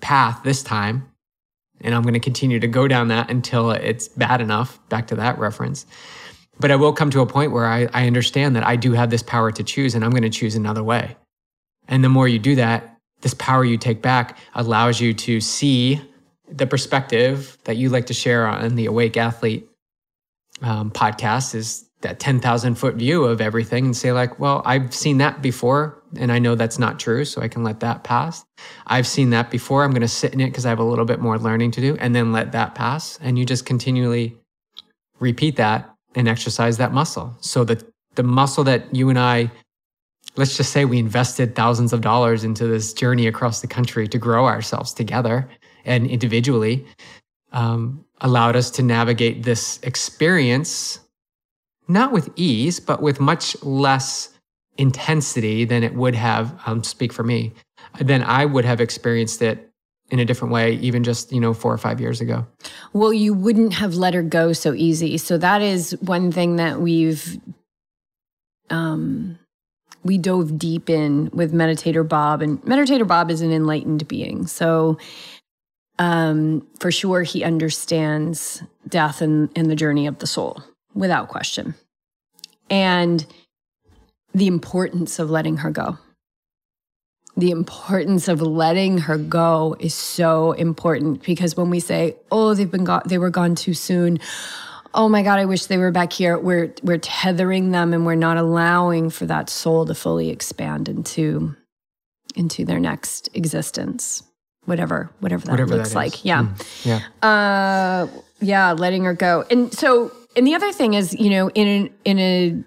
path 0.00 0.42
this 0.44 0.62
time. 0.62 1.10
And 1.80 1.94
I'm 1.94 2.02
going 2.02 2.14
to 2.14 2.20
continue 2.20 2.58
to 2.60 2.68
go 2.68 2.88
down 2.88 3.08
that 3.08 3.30
until 3.30 3.70
it's 3.70 4.08
bad 4.08 4.40
enough. 4.40 4.78
Back 4.88 5.08
to 5.08 5.16
that 5.16 5.38
reference. 5.38 5.86
But 6.58 6.70
I 6.70 6.76
will 6.76 6.92
come 6.92 7.10
to 7.10 7.20
a 7.20 7.26
point 7.26 7.52
where 7.52 7.66
I, 7.66 7.88
I 7.92 8.06
understand 8.06 8.56
that 8.56 8.66
I 8.66 8.76
do 8.76 8.92
have 8.92 9.10
this 9.10 9.22
power 9.22 9.52
to 9.52 9.62
choose, 9.62 9.94
and 9.94 10.04
I'm 10.04 10.10
going 10.10 10.22
to 10.22 10.30
choose 10.30 10.54
another 10.54 10.82
way. 10.82 11.16
And 11.88 12.02
the 12.02 12.08
more 12.08 12.26
you 12.26 12.38
do 12.38 12.54
that, 12.56 12.96
this 13.20 13.34
power 13.34 13.64
you 13.64 13.76
take 13.76 14.02
back 14.02 14.38
allows 14.54 15.00
you 15.00 15.12
to 15.14 15.40
see 15.40 16.00
the 16.48 16.66
perspective 16.66 17.58
that 17.64 17.76
you 17.76 17.88
like 17.88 18.06
to 18.06 18.14
share 18.14 18.46
on 18.46 18.74
the 18.76 18.86
Awake 18.86 19.16
Athlete 19.16 19.68
um, 20.62 20.90
podcast 20.90 21.54
is 21.54 21.88
that 22.02 22.20
10,000 22.20 22.74
foot 22.76 22.94
view 22.94 23.24
of 23.24 23.40
everything 23.40 23.86
and 23.86 23.96
say, 23.96 24.12
like, 24.12 24.38
well, 24.38 24.62
I've 24.64 24.94
seen 24.94 25.18
that 25.18 25.42
before 25.42 26.02
and 26.16 26.32
I 26.32 26.38
know 26.38 26.54
that's 26.54 26.78
not 26.78 26.98
true. 26.98 27.24
So 27.24 27.42
I 27.42 27.48
can 27.48 27.62
let 27.62 27.80
that 27.80 28.04
pass. 28.04 28.44
I've 28.86 29.06
seen 29.06 29.30
that 29.30 29.50
before. 29.50 29.84
I'm 29.84 29.90
going 29.90 30.00
to 30.02 30.08
sit 30.08 30.32
in 30.32 30.40
it 30.40 30.46
because 30.46 30.66
I 30.66 30.70
have 30.70 30.78
a 30.78 30.84
little 30.84 31.04
bit 31.04 31.20
more 31.20 31.38
learning 31.38 31.70
to 31.72 31.80
do 31.80 31.96
and 32.00 32.14
then 32.14 32.32
let 32.32 32.52
that 32.52 32.74
pass. 32.74 33.18
And 33.22 33.38
you 33.38 33.44
just 33.44 33.66
continually 33.66 34.36
repeat 35.20 35.56
that 35.56 35.92
and 36.14 36.28
exercise 36.28 36.76
that 36.78 36.92
muscle. 36.92 37.36
So 37.40 37.64
that 37.64 37.84
the 38.16 38.22
muscle 38.22 38.64
that 38.64 38.94
you 38.94 39.08
and 39.08 39.18
I 39.18 39.50
let's 40.36 40.56
just 40.56 40.72
say 40.72 40.84
we 40.84 40.98
invested 40.98 41.54
thousands 41.54 41.92
of 41.92 42.00
dollars 42.00 42.44
into 42.44 42.66
this 42.66 42.92
journey 42.92 43.26
across 43.26 43.60
the 43.60 43.66
country 43.66 44.06
to 44.08 44.18
grow 44.18 44.46
ourselves 44.46 44.92
together 44.92 45.48
and 45.84 46.06
individually 46.06 46.84
um, 47.52 48.04
allowed 48.20 48.56
us 48.56 48.70
to 48.70 48.82
navigate 48.82 49.44
this 49.44 49.78
experience 49.82 51.00
not 51.88 52.12
with 52.12 52.28
ease 52.36 52.80
but 52.80 53.00
with 53.00 53.20
much 53.20 53.62
less 53.62 54.35
intensity 54.78 55.64
than 55.64 55.82
it 55.82 55.94
would 55.94 56.14
have 56.14 56.58
um, 56.66 56.82
speak 56.82 57.12
for 57.12 57.22
me 57.22 57.52
then 58.00 58.22
i 58.24 58.44
would 58.44 58.64
have 58.64 58.80
experienced 58.80 59.42
it 59.42 59.66
in 60.10 60.18
a 60.18 60.24
different 60.24 60.52
way 60.52 60.74
even 60.74 61.02
just 61.02 61.32
you 61.32 61.40
know 61.40 61.52
four 61.52 61.72
or 61.72 61.78
five 61.78 62.00
years 62.00 62.20
ago. 62.20 62.46
Well 62.92 63.12
you 63.12 63.34
wouldn't 63.34 63.74
have 63.74 63.94
let 63.94 64.14
her 64.14 64.22
go 64.22 64.52
so 64.52 64.72
easy. 64.74 65.18
So 65.18 65.38
that 65.38 65.62
is 65.62 65.96
one 66.00 66.32
thing 66.32 66.56
that 66.56 66.80
we've 66.80 67.40
um 68.70 69.38
we 70.04 70.18
dove 70.18 70.58
deep 70.58 70.88
in 70.88 71.30
with 71.32 71.52
meditator 71.52 72.08
bob 72.08 72.40
and 72.42 72.62
meditator 72.62 73.06
bob 73.06 73.30
is 73.30 73.40
an 73.40 73.52
enlightened 73.52 74.06
being. 74.06 74.46
So 74.46 74.98
um, 75.98 76.66
for 76.78 76.92
sure 76.92 77.22
he 77.22 77.42
understands 77.42 78.62
death 78.86 79.22
and, 79.22 79.48
and 79.56 79.70
the 79.70 79.74
journey 79.74 80.06
of 80.06 80.18
the 80.18 80.26
soul 80.26 80.62
without 80.94 81.28
question. 81.28 81.74
And 82.68 83.26
the 84.36 84.46
importance 84.46 85.18
of 85.18 85.30
letting 85.30 85.56
her 85.56 85.70
go. 85.70 85.96
The 87.38 87.50
importance 87.50 88.28
of 88.28 88.42
letting 88.42 88.98
her 88.98 89.16
go 89.16 89.76
is 89.80 89.94
so 89.94 90.52
important 90.52 91.22
because 91.22 91.56
when 91.56 91.70
we 91.70 91.80
say 91.80 92.16
oh 92.30 92.52
they've 92.52 92.70
been 92.70 92.84
got 92.84 93.08
they 93.08 93.16
were 93.16 93.30
gone 93.30 93.54
too 93.54 93.72
soon. 93.72 94.20
Oh 94.92 95.08
my 95.08 95.22
god 95.22 95.38
i 95.38 95.44
wish 95.46 95.66
they 95.66 95.78
were 95.78 95.90
back 95.90 96.12
here 96.12 96.38
we're 96.38 96.74
we're 96.82 96.98
tethering 96.98 97.70
them 97.70 97.92
and 97.94 98.04
we're 98.06 98.14
not 98.14 98.36
allowing 98.36 99.10
for 99.10 99.26
that 99.26 99.50
soul 99.50 99.84
to 99.86 99.94
fully 99.94 100.30
expand 100.30 100.88
into 100.88 101.54
into 102.34 102.64
their 102.66 102.80
next 102.80 103.30
existence. 103.32 104.22
Whatever 104.66 105.10
whatever 105.20 105.46
that 105.46 105.52
whatever 105.52 105.76
looks 105.76 105.90
that 105.90 105.96
like. 105.96 106.24
yeah. 106.26 106.42
Mm, 106.42 106.84
yeah. 106.84 107.28
Uh 107.28 108.06
yeah 108.40 108.72
letting 108.72 109.04
her 109.04 109.14
go. 109.14 109.44
And 109.50 109.72
so 109.72 110.12
and 110.36 110.46
the 110.46 110.54
other 110.54 110.72
thing 110.72 110.92
is 110.92 111.14
you 111.18 111.30
know 111.30 111.48
in 111.50 111.66
a, 111.66 112.08
in 112.10 112.18
a 112.18 112.64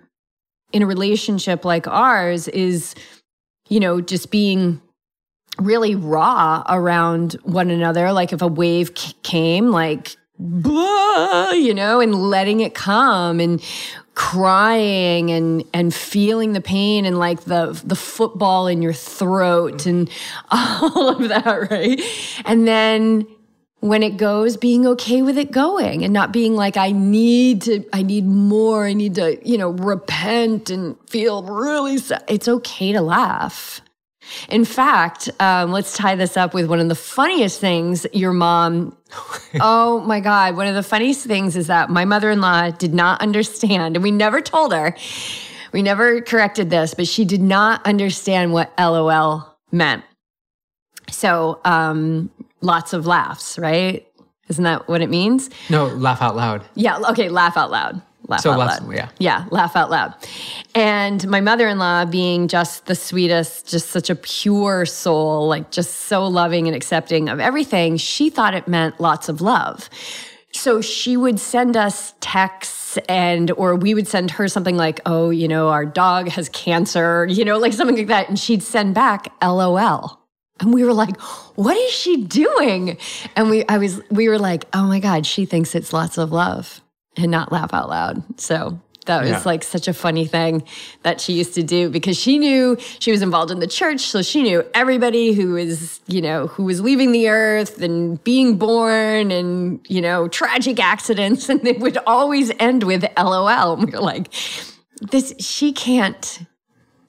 in 0.72 0.82
a 0.82 0.86
relationship 0.86 1.65
like 1.65 1.88
ours 1.88 2.47
is 2.49 2.95
you 3.70 3.80
know 3.80 4.01
just 4.01 4.32
being 4.32 4.82
really 5.59 5.95
raw 5.95 6.63
around 6.70 7.34
one 7.43 7.70
another 7.70 8.11
like 8.11 8.32
if 8.32 8.41
a 8.41 8.47
wave 8.47 8.93
came 9.24 9.70
like 9.70 10.15
blah, 10.39 11.51
you 11.51 11.74
know, 11.74 11.99
and 11.99 12.15
letting 12.15 12.61
it 12.61 12.74
come 12.74 13.39
and 13.39 13.61
crying 14.15 15.32
and 15.32 15.63
and 15.74 15.93
feeling 15.93 16.53
the 16.53 16.61
pain 16.61 17.05
and 17.05 17.20
like 17.20 17.41
the 17.41 17.80
the 17.86 17.95
football 17.95 18.67
in 18.67 18.82
your 18.82 18.93
throat 18.93 19.86
and 19.86 20.09
all 20.51 21.09
of 21.09 21.30
that, 21.30 21.70
right? 21.70 22.01
And 22.45 22.67
then 22.67 23.28
when 23.82 24.03
it 24.03 24.17
goes 24.17 24.57
being 24.57 24.86
okay 24.86 25.21
with 25.21 25.38
it 25.38 25.51
going 25.51 26.03
and 26.03 26.11
not 26.11 26.32
being 26.34 26.55
like 26.55 26.75
i 26.77 26.91
need 26.91 27.61
to 27.61 27.84
i 27.93 28.01
need 28.01 28.25
more 28.25 28.86
i 28.86 28.93
need 28.93 29.15
to 29.15 29.39
you 29.47 29.57
know 29.57 29.69
repent 29.69 30.69
and 30.69 30.97
feel 31.09 31.43
really 31.43 31.97
sad 31.97 32.23
it's 32.27 32.47
okay 32.47 32.91
to 32.91 33.01
laugh 33.01 33.82
in 34.47 34.65
fact, 34.65 35.30
um, 35.39 35.71
let's 35.71 35.95
tie 35.95 36.15
this 36.15 36.38
up 36.38 36.53
with 36.53 36.67
one 36.67 36.80
of 36.80 36.88
the 36.88 36.95
funniest 36.95 37.59
things 37.59 38.05
your 38.13 38.34
mom. 38.34 38.95
oh 39.61 40.01
my 40.01 40.19
God. 40.19 40.55
One 40.55 40.67
of 40.67 40.75
the 40.75 40.84
funniest 40.84 41.25
things 41.25 41.55
is 41.55 41.67
that 41.67 41.89
my 41.89 42.05
mother 42.05 42.30
in 42.30 42.41
law 42.41 42.69
did 42.69 42.93
not 42.93 43.21
understand, 43.21 43.95
and 43.95 44.03
we 44.03 44.11
never 44.11 44.41
told 44.41 44.73
her, 44.73 44.95
we 45.71 45.82
never 45.82 46.21
corrected 46.21 46.69
this, 46.69 46.93
but 46.93 47.07
she 47.07 47.25
did 47.25 47.41
not 47.41 47.86
understand 47.86 48.53
what 48.53 48.73
LOL 48.77 49.57
meant. 49.71 50.03
So, 51.11 51.59
um, 51.65 52.30
lots 52.62 52.93
of 52.93 53.07
laughs, 53.07 53.57
right? 53.57 54.05
Isn't 54.47 54.64
that 54.64 54.88
what 54.88 55.01
it 55.01 55.10
means? 55.10 55.49
No, 55.70 55.86
laugh 55.86 56.22
out 56.22 56.36
loud. 56.36 56.66
Yeah. 56.76 56.97
Okay. 57.10 57.30
Laugh 57.30 57.55
out 57.55 57.72
loud 57.72 58.01
laugh 58.30 58.41
so 58.41 58.51
out 58.51 58.60
loud. 58.60 58.93
Yeah. 58.93 59.10
Yeah, 59.18 59.45
laugh 59.49 59.76
out 59.76 59.89
loud. 59.89 60.14
And 60.76 61.28
my 61.28 61.41
mother 61.41 61.68
in 61.68 61.80
law, 61.80 62.05
being 62.05 62.47
just 62.47 62.86
the 62.86 62.95
sweetest, 62.95 63.68
just 63.68 63.89
such 63.89 64.10
a 64.10 64.16
pure 64.16 64.86
soul, 64.86 65.47
like 65.47 65.72
just 65.72 66.01
so 66.01 66.26
loving 66.28 66.68
and 66.68 66.76
accepting 66.76 67.28
of 67.28 67.39
everything, 67.39 67.97
she 67.97 68.30
thought 68.30 68.53
it 68.53 68.68
meant 68.68 68.99
lots 69.01 69.28
of 69.28 69.41
love. 69.41 69.89
So 70.53 70.82
she 70.82 71.18
would 71.18 71.39
send 71.39 71.76
us 71.76 72.14
texts 72.22 72.97
and 73.07 73.51
or 73.51 73.76
we 73.76 73.93
would 73.93 74.07
send 74.07 74.32
her 74.32 74.47
something 74.47 74.78
like, 74.78 74.99
"Oh, 75.05 75.30
you 75.30 75.47
know, 75.47 75.70
our 75.70 75.86
dog 75.86 76.28
has 76.30 76.49
cancer," 76.49 77.26
you 77.30 77.45
know, 77.45 77.57
like 77.60 77.74
something 77.74 77.95
like 77.97 78.07
that, 78.07 78.30
and 78.30 78.39
she'd 78.39 78.64
send 78.64 78.95
back 78.95 79.32
LOL. 79.43 80.18
And 80.60 80.74
we 80.74 80.84
were 80.84 80.93
like, 80.93 81.20
"What 81.55 81.78
is 81.78 81.91
she 81.91 82.24
doing?" 82.24 82.97
And 83.36 83.49
we 83.49 83.66
I 83.68 83.78
was 83.78 84.01
we 84.10 84.30
were 84.30 84.39
like, 84.39 84.66
"Oh 84.74 84.84
my 84.84 84.99
god, 84.99 85.26
she 85.26 85.45
thinks 85.45 85.76
it's 85.76 85.93
lots 85.93 86.18
of 86.18 86.32
love." 86.32 86.82
and 87.18 87.32
not 87.32 87.51
laugh 87.51 87.74
out 87.74 87.89
loud. 87.89 88.39
So 88.39 88.80
that 89.05 89.22
was 89.22 89.30
yeah. 89.32 89.41
like 89.45 89.64
such 89.64 89.88
a 89.88 89.93
funny 89.93 90.26
thing 90.26 90.64
that 91.03 91.20
she 91.20 91.34
used 91.34 91.55
to 91.55 91.64
do 91.64 91.89
because 91.89 92.18
she 92.18 92.38
knew 92.38 92.78
she 92.99 93.12
was 93.12 93.22
involved 93.22 93.49
in 93.49 93.60
the 93.60 93.68
church 93.68 94.01
so 94.01 94.22
she 94.22 94.43
knew 94.43 94.64
everybody 94.76 95.34
who 95.34 95.53
was 95.53 95.99
you 96.05 96.22
know 96.22 96.45
who 96.47 96.64
was 96.66 96.80
leaving 96.82 97.12
the 97.12 97.28
earth 97.28 97.82
and 97.82 98.24
being 98.24 98.57
born 98.57 99.32
and 99.32 99.80
you 99.89 99.99
know 99.99 100.28
tragic 100.28 100.80
accidents 100.80 101.49
and 101.49 101.62
they 101.62 101.72
would 101.72 101.97
always 102.05 102.51
end 102.60 102.84
with 102.84 103.03
lol 103.18 103.47
and 103.47 103.86
we 103.86 103.91
were 103.91 103.99
like 103.99 104.32
this 105.01 105.34
she 105.39 105.72
can't 105.72 106.41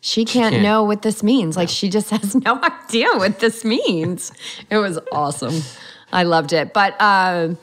she 0.00 0.24
can't, 0.24 0.52
can't. 0.52 0.62
know 0.62 0.82
what 0.82 1.02
this 1.02 1.22
means. 1.22 1.56
Like 1.56 1.68
she 1.68 1.88
just 1.88 2.10
has 2.16 2.34
no 2.34 2.60
idea 2.62 3.08
what 3.14 3.40
this 3.40 3.64
means. 3.64 4.32
It 4.70 4.78
was 4.78 4.98
awesome. 5.12 5.62
I 6.12 6.24
loved 6.24 6.52
it. 6.52 6.72
But 6.72 6.96
uh 7.00 7.54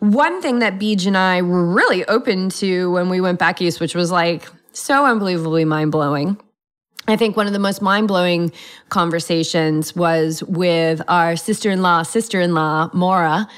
one 0.00 0.40
thing 0.40 0.60
that 0.60 0.78
Beej 0.78 1.06
and 1.06 1.16
I 1.16 1.42
were 1.42 1.64
really 1.64 2.04
open 2.04 2.50
to 2.50 2.90
when 2.92 3.08
we 3.08 3.20
went 3.20 3.38
back 3.38 3.60
east, 3.60 3.80
which 3.80 3.96
was 3.96 4.12
like 4.12 4.48
so 4.72 5.04
unbelievably 5.04 5.64
mind 5.64 5.90
blowing. 5.90 6.38
I 7.08 7.16
think 7.16 7.36
one 7.36 7.46
of 7.46 7.52
the 7.52 7.58
most 7.58 7.80
mind 7.80 8.06
blowing 8.06 8.52
conversations 8.90 9.96
was 9.96 10.42
with 10.44 11.00
our 11.08 11.36
sister 11.36 11.70
in 11.70 11.80
law, 11.82 12.02
sister 12.02 12.38
in 12.38 12.54
law, 12.54 12.90
Maura, 12.92 13.48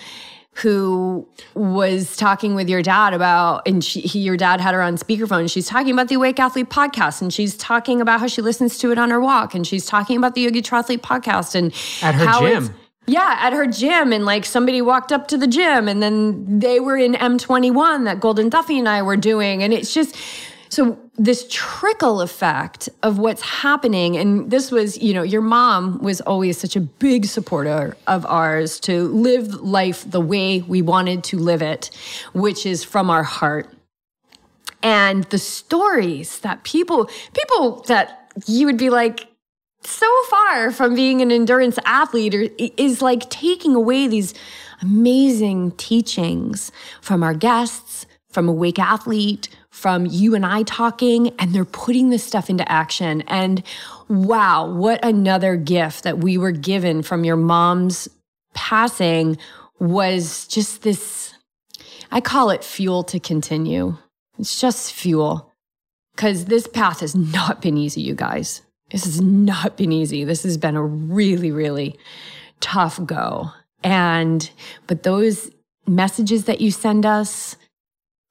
who 0.60 1.26
was 1.54 2.16
talking 2.16 2.54
with 2.54 2.68
your 2.68 2.82
dad 2.82 3.14
about, 3.14 3.66
and 3.66 3.84
she, 3.84 4.00
he, 4.00 4.20
your 4.20 4.36
dad 4.36 4.60
had 4.60 4.74
her 4.74 4.82
on 4.82 4.96
speakerphone. 4.96 5.50
She's 5.50 5.66
talking 5.66 5.92
about 5.92 6.08
the 6.08 6.16
Awake 6.16 6.38
Athlete 6.38 6.68
podcast, 6.68 7.22
and 7.22 7.32
she's 7.32 7.56
talking 7.56 8.00
about 8.00 8.20
how 8.20 8.26
she 8.26 8.42
listens 8.42 8.78
to 8.78 8.92
it 8.92 8.98
on 8.98 9.10
her 9.10 9.20
walk, 9.20 9.54
and 9.54 9.66
she's 9.66 9.86
talking 9.86 10.16
about 10.16 10.34
the 10.34 10.42
Yogi 10.42 10.62
Triathlete 10.62 11.00
podcast, 11.00 11.54
and 11.54 11.72
at 12.02 12.14
her 12.14 12.40
gym. 12.40 12.74
Yeah, 13.06 13.38
at 13.40 13.52
her 13.52 13.66
gym, 13.66 14.12
and 14.12 14.24
like 14.24 14.44
somebody 14.44 14.80
walked 14.82 15.10
up 15.10 15.26
to 15.28 15.36
the 15.36 15.46
gym, 15.46 15.88
and 15.88 16.02
then 16.02 16.60
they 16.60 16.78
were 16.78 16.96
in 16.96 17.14
M21 17.14 18.04
that 18.04 18.20
Golden 18.20 18.48
Duffy 18.48 18.78
and 18.78 18.88
I 18.88 19.02
were 19.02 19.16
doing. 19.16 19.62
And 19.62 19.72
it's 19.72 19.92
just 19.92 20.16
so 20.70 20.98
this 21.18 21.46
trickle 21.50 22.20
effect 22.22 22.88
of 23.02 23.18
what's 23.18 23.42
happening. 23.42 24.16
And 24.16 24.50
this 24.50 24.70
was, 24.70 24.96
you 24.98 25.12
know, 25.12 25.22
your 25.22 25.42
mom 25.42 25.98
was 26.02 26.20
always 26.22 26.58
such 26.58 26.76
a 26.76 26.80
big 26.80 27.26
supporter 27.26 27.96
of 28.06 28.24
ours 28.26 28.80
to 28.80 29.08
live 29.08 29.54
life 29.56 30.10
the 30.10 30.20
way 30.20 30.62
we 30.62 30.80
wanted 30.80 31.24
to 31.24 31.38
live 31.38 31.60
it, 31.60 31.90
which 32.32 32.64
is 32.64 32.84
from 32.84 33.10
our 33.10 33.24
heart. 33.24 33.68
and 34.82 35.24
the 35.24 35.38
stories 35.38 36.40
that 36.40 36.64
people 36.64 37.10
people 37.34 37.82
that 37.86 38.32
you 38.46 38.66
would 38.66 38.78
be 38.78 38.90
like 38.90 39.26
so 39.82 40.06
far 40.28 40.70
from 40.70 40.94
being 40.94 41.22
an 41.22 41.30
endurance 41.32 41.78
athlete 41.84 42.34
or, 42.34 42.48
is 42.76 43.00
like 43.00 43.28
taking 43.30 43.74
away 43.74 44.06
these 44.06 44.34
amazing 44.82 45.72
teachings 45.72 46.70
from 47.00 47.22
our 47.22 47.34
guests, 47.34 48.06
from 48.30 48.48
Awake 48.48 48.78
Athlete, 48.78 49.48
from 49.80 50.04
you 50.04 50.34
and 50.34 50.44
I 50.44 50.62
talking, 50.62 51.34
and 51.38 51.54
they're 51.54 51.64
putting 51.64 52.10
this 52.10 52.22
stuff 52.22 52.50
into 52.50 52.70
action. 52.70 53.22
And 53.22 53.62
wow, 54.08 54.70
what 54.70 55.02
another 55.02 55.56
gift 55.56 56.04
that 56.04 56.18
we 56.18 56.36
were 56.36 56.52
given 56.52 57.02
from 57.02 57.24
your 57.24 57.36
mom's 57.36 58.06
passing 58.52 59.38
was 59.78 60.46
just 60.48 60.82
this 60.82 61.34
I 62.12 62.20
call 62.20 62.50
it 62.50 62.64
fuel 62.64 63.04
to 63.04 63.20
continue. 63.20 63.96
It's 64.38 64.60
just 64.60 64.92
fuel. 64.92 65.52
Because 66.14 66.46
this 66.46 66.66
path 66.66 67.00
has 67.00 67.14
not 67.14 67.62
been 67.62 67.76
easy, 67.76 68.00
you 68.00 68.14
guys. 68.14 68.62
This 68.90 69.04
has 69.04 69.20
not 69.20 69.76
been 69.76 69.92
easy. 69.92 70.24
This 70.24 70.42
has 70.42 70.58
been 70.58 70.76
a 70.76 70.82
really, 70.82 71.52
really 71.52 71.98
tough 72.58 73.00
go. 73.06 73.52
And, 73.84 74.50
but 74.86 75.04
those 75.04 75.50
messages 75.86 76.44
that 76.44 76.60
you 76.60 76.70
send 76.70 77.06
us, 77.06 77.56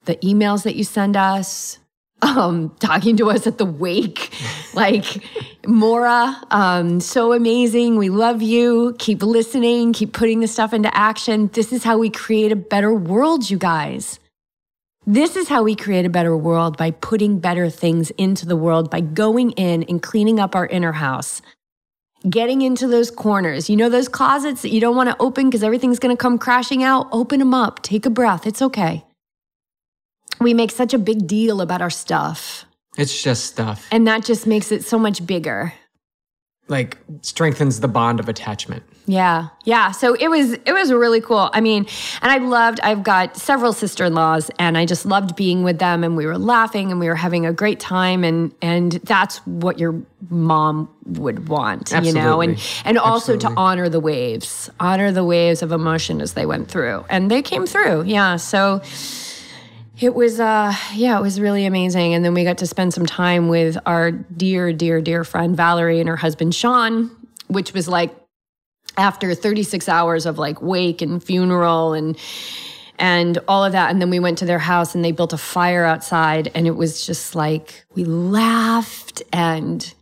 the 0.04 0.16
emails 0.16 0.64
that 0.64 0.76
you 0.76 0.84
send 0.84 1.16
us, 1.16 1.78
um, 2.22 2.74
talking 2.80 3.16
to 3.16 3.30
us 3.30 3.46
at 3.46 3.58
the 3.58 3.64
wake, 3.64 4.32
like 4.74 5.24
Maura, 5.66 6.36
um, 6.50 7.00
so 7.00 7.32
amazing. 7.32 7.96
We 7.96 8.10
love 8.10 8.42
you. 8.42 8.94
Keep 8.98 9.22
listening, 9.22 9.92
keep 9.92 10.12
putting 10.12 10.40
this 10.40 10.52
stuff 10.52 10.72
into 10.72 10.94
action. 10.96 11.50
This 11.52 11.72
is 11.72 11.84
how 11.84 11.98
we 11.98 12.10
create 12.10 12.52
a 12.52 12.56
better 12.56 12.94
world, 12.94 13.50
you 13.50 13.58
guys. 13.58 14.18
This 15.06 15.34
is 15.34 15.48
how 15.48 15.62
we 15.62 15.74
create 15.74 16.04
a 16.04 16.10
better 16.10 16.36
world 16.36 16.76
by 16.76 16.90
putting 16.90 17.38
better 17.38 17.70
things 17.70 18.10
into 18.12 18.46
the 18.46 18.56
world, 18.56 18.90
by 18.90 19.00
going 19.00 19.52
in 19.52 19.82
and 19.84 20.02
cleaning 20.02 20.38
up 20.38 20.54
our 20.54 20.66
inner 20.66 20.92
house, 20.92 21.40
getting 22.28 22.60
into 22.60 22.86
those 22.86 23.10
corners. 23.10 23.70
You 23.70 23.76
know, 23.76 23.88
those 23.88 24.08
closets 24.08 24.60
that 24.62 24.68
you 24.68 24.80
don't 24.80 24.96
want 24.96 25.08
to 25.08 25.16
open 25.18 25.48
because 25.48 25.62
everything's 25.62 25.98
going 25.98 26.14
to 26.14 26.20
come 26.20 26.38
crashing 26.38 26.82
out? 26.82 27.08
Open 27.12 27.38
them 27.38 27.54
up, 27.54 27.82
take 27.82 28.04
a 28.04 28.10
breath. 28.10 28.46
It's 28.46 28.60
okay. 28.60 29.04
We 30.40 30.54
make 30.54 30.70
such 30.70 30.94
a 30.94 30.98
big 30.98 31.26
deal 31.26 31.60
about 31.60 31.82
our 31.82 31.90
stuff. 31.90 32.64
It's 32.96 33.22
just 33.22 33.44
stuff. 33.46 33.86
And 33.92 34.06
that 34.06 34.24
just 34.24 34.46
makes 34.46 34.72
it 34.72 34.84
so 34.84 34.98
much 34.98 35.24
bigger. 35.26 35.72
Like 36.68 36.98
strengthens 37.22 37.80
the 37.80 37.88
bond 37.88 38.20
of 38.20 38.28
attachment. 38.28 38.84
Yeah. 39.06 39.48
Yeah. 39.64 39.90
So 39.90 40.14
it 40.14 40.28
was 40.28 40.52
it 40.52 40.72
was 40.72 40.92
really 40.92 41.20
cool. 41.20 41.50
I 41.52 41.60
mean, 41.60 41.86
and 42.22 42.30
I 42.30 42.38
loved 42.38 42.78
I've 42.80 43.02
got 43.02 43.36
several 43.36 43.72
sister-in-laws 43.72 44.52
and 44.58 44.78
I 44.78 44.86
just 44.86 45.04
loved 45.04 45.34
being 45.34 45.64
with 45.64 45.80
them 45.80 46.04
and 46.04 46.16
we 46.16 46.26
were 46.26 46.38
laughing 46.38 46.92
and 46.92 47.00
we 47.00 47.08
were 47.08 47.16
having 47.16 47.44
a 47.44 47.52
great 47.52 47.80
time 47.80 48.22
and 48.22 48.54
and 48.62 48.92
that's 48.92 49.38
what 49.46 49.80
your 49.80 50.00
mom 50.28 50.88
would 51.06 51.48
want, 51.48 51.92
Absolutely. 51.92 52.08
you 52.08 52.14
know, 52.26 52.40
and 52.40 52.62
and 52.84 52.98
also 52.98 53.34
Absolutely. 53.34 53.56
to 53.56 53.60
honor 53.60 53.88
the 53.88 54.00
waves, 54.00 54.70
honor 54.78 55.10
the 55.10 55.24
waves 55.24 55.62
of 55.62 55.72
emotion 55.72 56.20
as 56.20 56.34
they 56.34 56.46
went 56.46 56.70
through. 56.70 57.04
And 57.10 57.30
they 57.32 57.42
came 57.42 57.66
through. 57.66 58.04
Yeah. 58.04 58.36
So 58.36 58.80
it 60.00 60.14
was 60.14 60.40
uh 60.40 60.72
yeah, 60.94 61.18
it 61.18 61.22
was 61.22 61.40
really 61.40 61.66
amazing. 61.66 62.14
And 62.14 62.24
then 62.24 62.34
we 62.34 62.44
got 62.44 62.58
to 62.58 62.66
spend 62.66 62.94
some 62.94 63.06
time 63.06 63.48
with 63.48 63.76
our 63.86 64.10
dear, 64.10 64.72
dear, 64.72 65.00
dear 65.00 65.24
friend 65.24 65.56
Valerie 65.56 66.00
and 66.00 66.08
her 66.08 66.16
husband 66.16 66.54
Sean, 66.54 67.10
which 67.48 67.72
was 67.72 67.86
like 67.86 68.14
after 68.96 69.34
36 69.34 69.88
hours 69.88 70.26
of 70.26 70.38
like 70.38 70.60
wake 70.62 71.02
and 71.02 71.22
funeral 71.22 71.92
and 71.92 72.18
and 72.98 73.38
all 73.48 73.64
of 73.64 73.72
that 73.72 73.90
and 73.90 74.00
then 74.00 74.10
we 74.10 74.18
went 74.18 74.38
to 74.38 74.44
their 74.44 74.58
house 74.58 74.94
and 74.94 75.04
they 75.04 75.12
built 75.12 75.32
a 75.32 75.38
fire 75.38 75.84
outside 75.84 76.50
and 76.54 76.66
it 76.66 76.72
was 76.72 77.06
just 77.06 77.34
like 77.34 77.84
we 77.94 78.04
laughed 78.04 79.22
and 79.32 79.94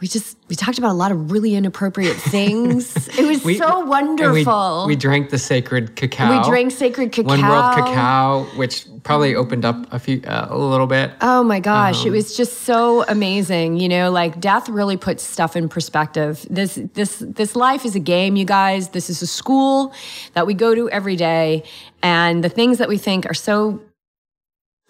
we 0.00 0.08
just 0.08 0.36
we 0.48 0.56
talked 0.56 0.78
about 0.78 0.90
a 0.92 0.94
lot 0.94 1.12
of 1.12 1.30
really 1.30 1.54
inappropriate 1.54 2.16
things 2.16 2.96
it 3.18 3.26
was 3.26 3.44
We- 3.44 3.58
so 3.58 3.80
and 3.80 3.84
we- 3.84 3.90
wonderful 3.90 4.84
We, 4.86 4.96
drank 4.96 5.30
the 5.30 5.38
sacred 5.38 5.94
cacao. 5.96 6.38
We 6.38 6.48
drank 6.48 6.72
sacred 6.72 7.12
cacao 7.12 7.28
One 7.28 7.42
World 7.42 7.74
Cacao, 7.74 8.44
which 8.56 8.86
probably 9.02 9.34
opened 9.34 9.64
up 9.64 9.76
a 9.92 9.98
few 9.98 10.22
uh, 10.26 10.48
a 10.50 10.58
little 10.58 10.86
bit. 10.86 11.12
Oh 11.20 11.42
my 11.42 11.60
gosh, 11.60 12.02
Um, 12.02 12.08
it 12.08 12.10
was 12.10 12.36
just 12.36 12.62
so 12.62 13.04
amazing. 13.08 13.78
You 13.78 13.88
know, 13.88 14.10
like 14.10 14.40
death 14.40 14.68
really 14.68 14.96
puts 14.96 15.22
stuff 15.22 15.56
in 15.56 15.68
perspective. 15.68 16.46
This 16.50 16.78
this 16.94 17.18
this 17.26 17.54
life 17.56 17.84
is 17.84 17.94
a 17.94 18.00
game, 18.00 18.36
you 18.36 18.44
guys. 18.44 18.90
This 18.90 19.08
is 19.10 19.22
a 19.22 19.26
school 19.26 19.92
that 20.34 20.46
we 20.46 20.54
go 20.54 20.74
to 20.74 20.88
every 20.90 21.16
day 21.16 21.62
and 22.02 22.42
the 22.42 22.48
things 22.48 22.78
that 22.78 22.88
we 22.88 22.98
think 22.98 23.26
are 23.26 23.34
so 23.34 23.80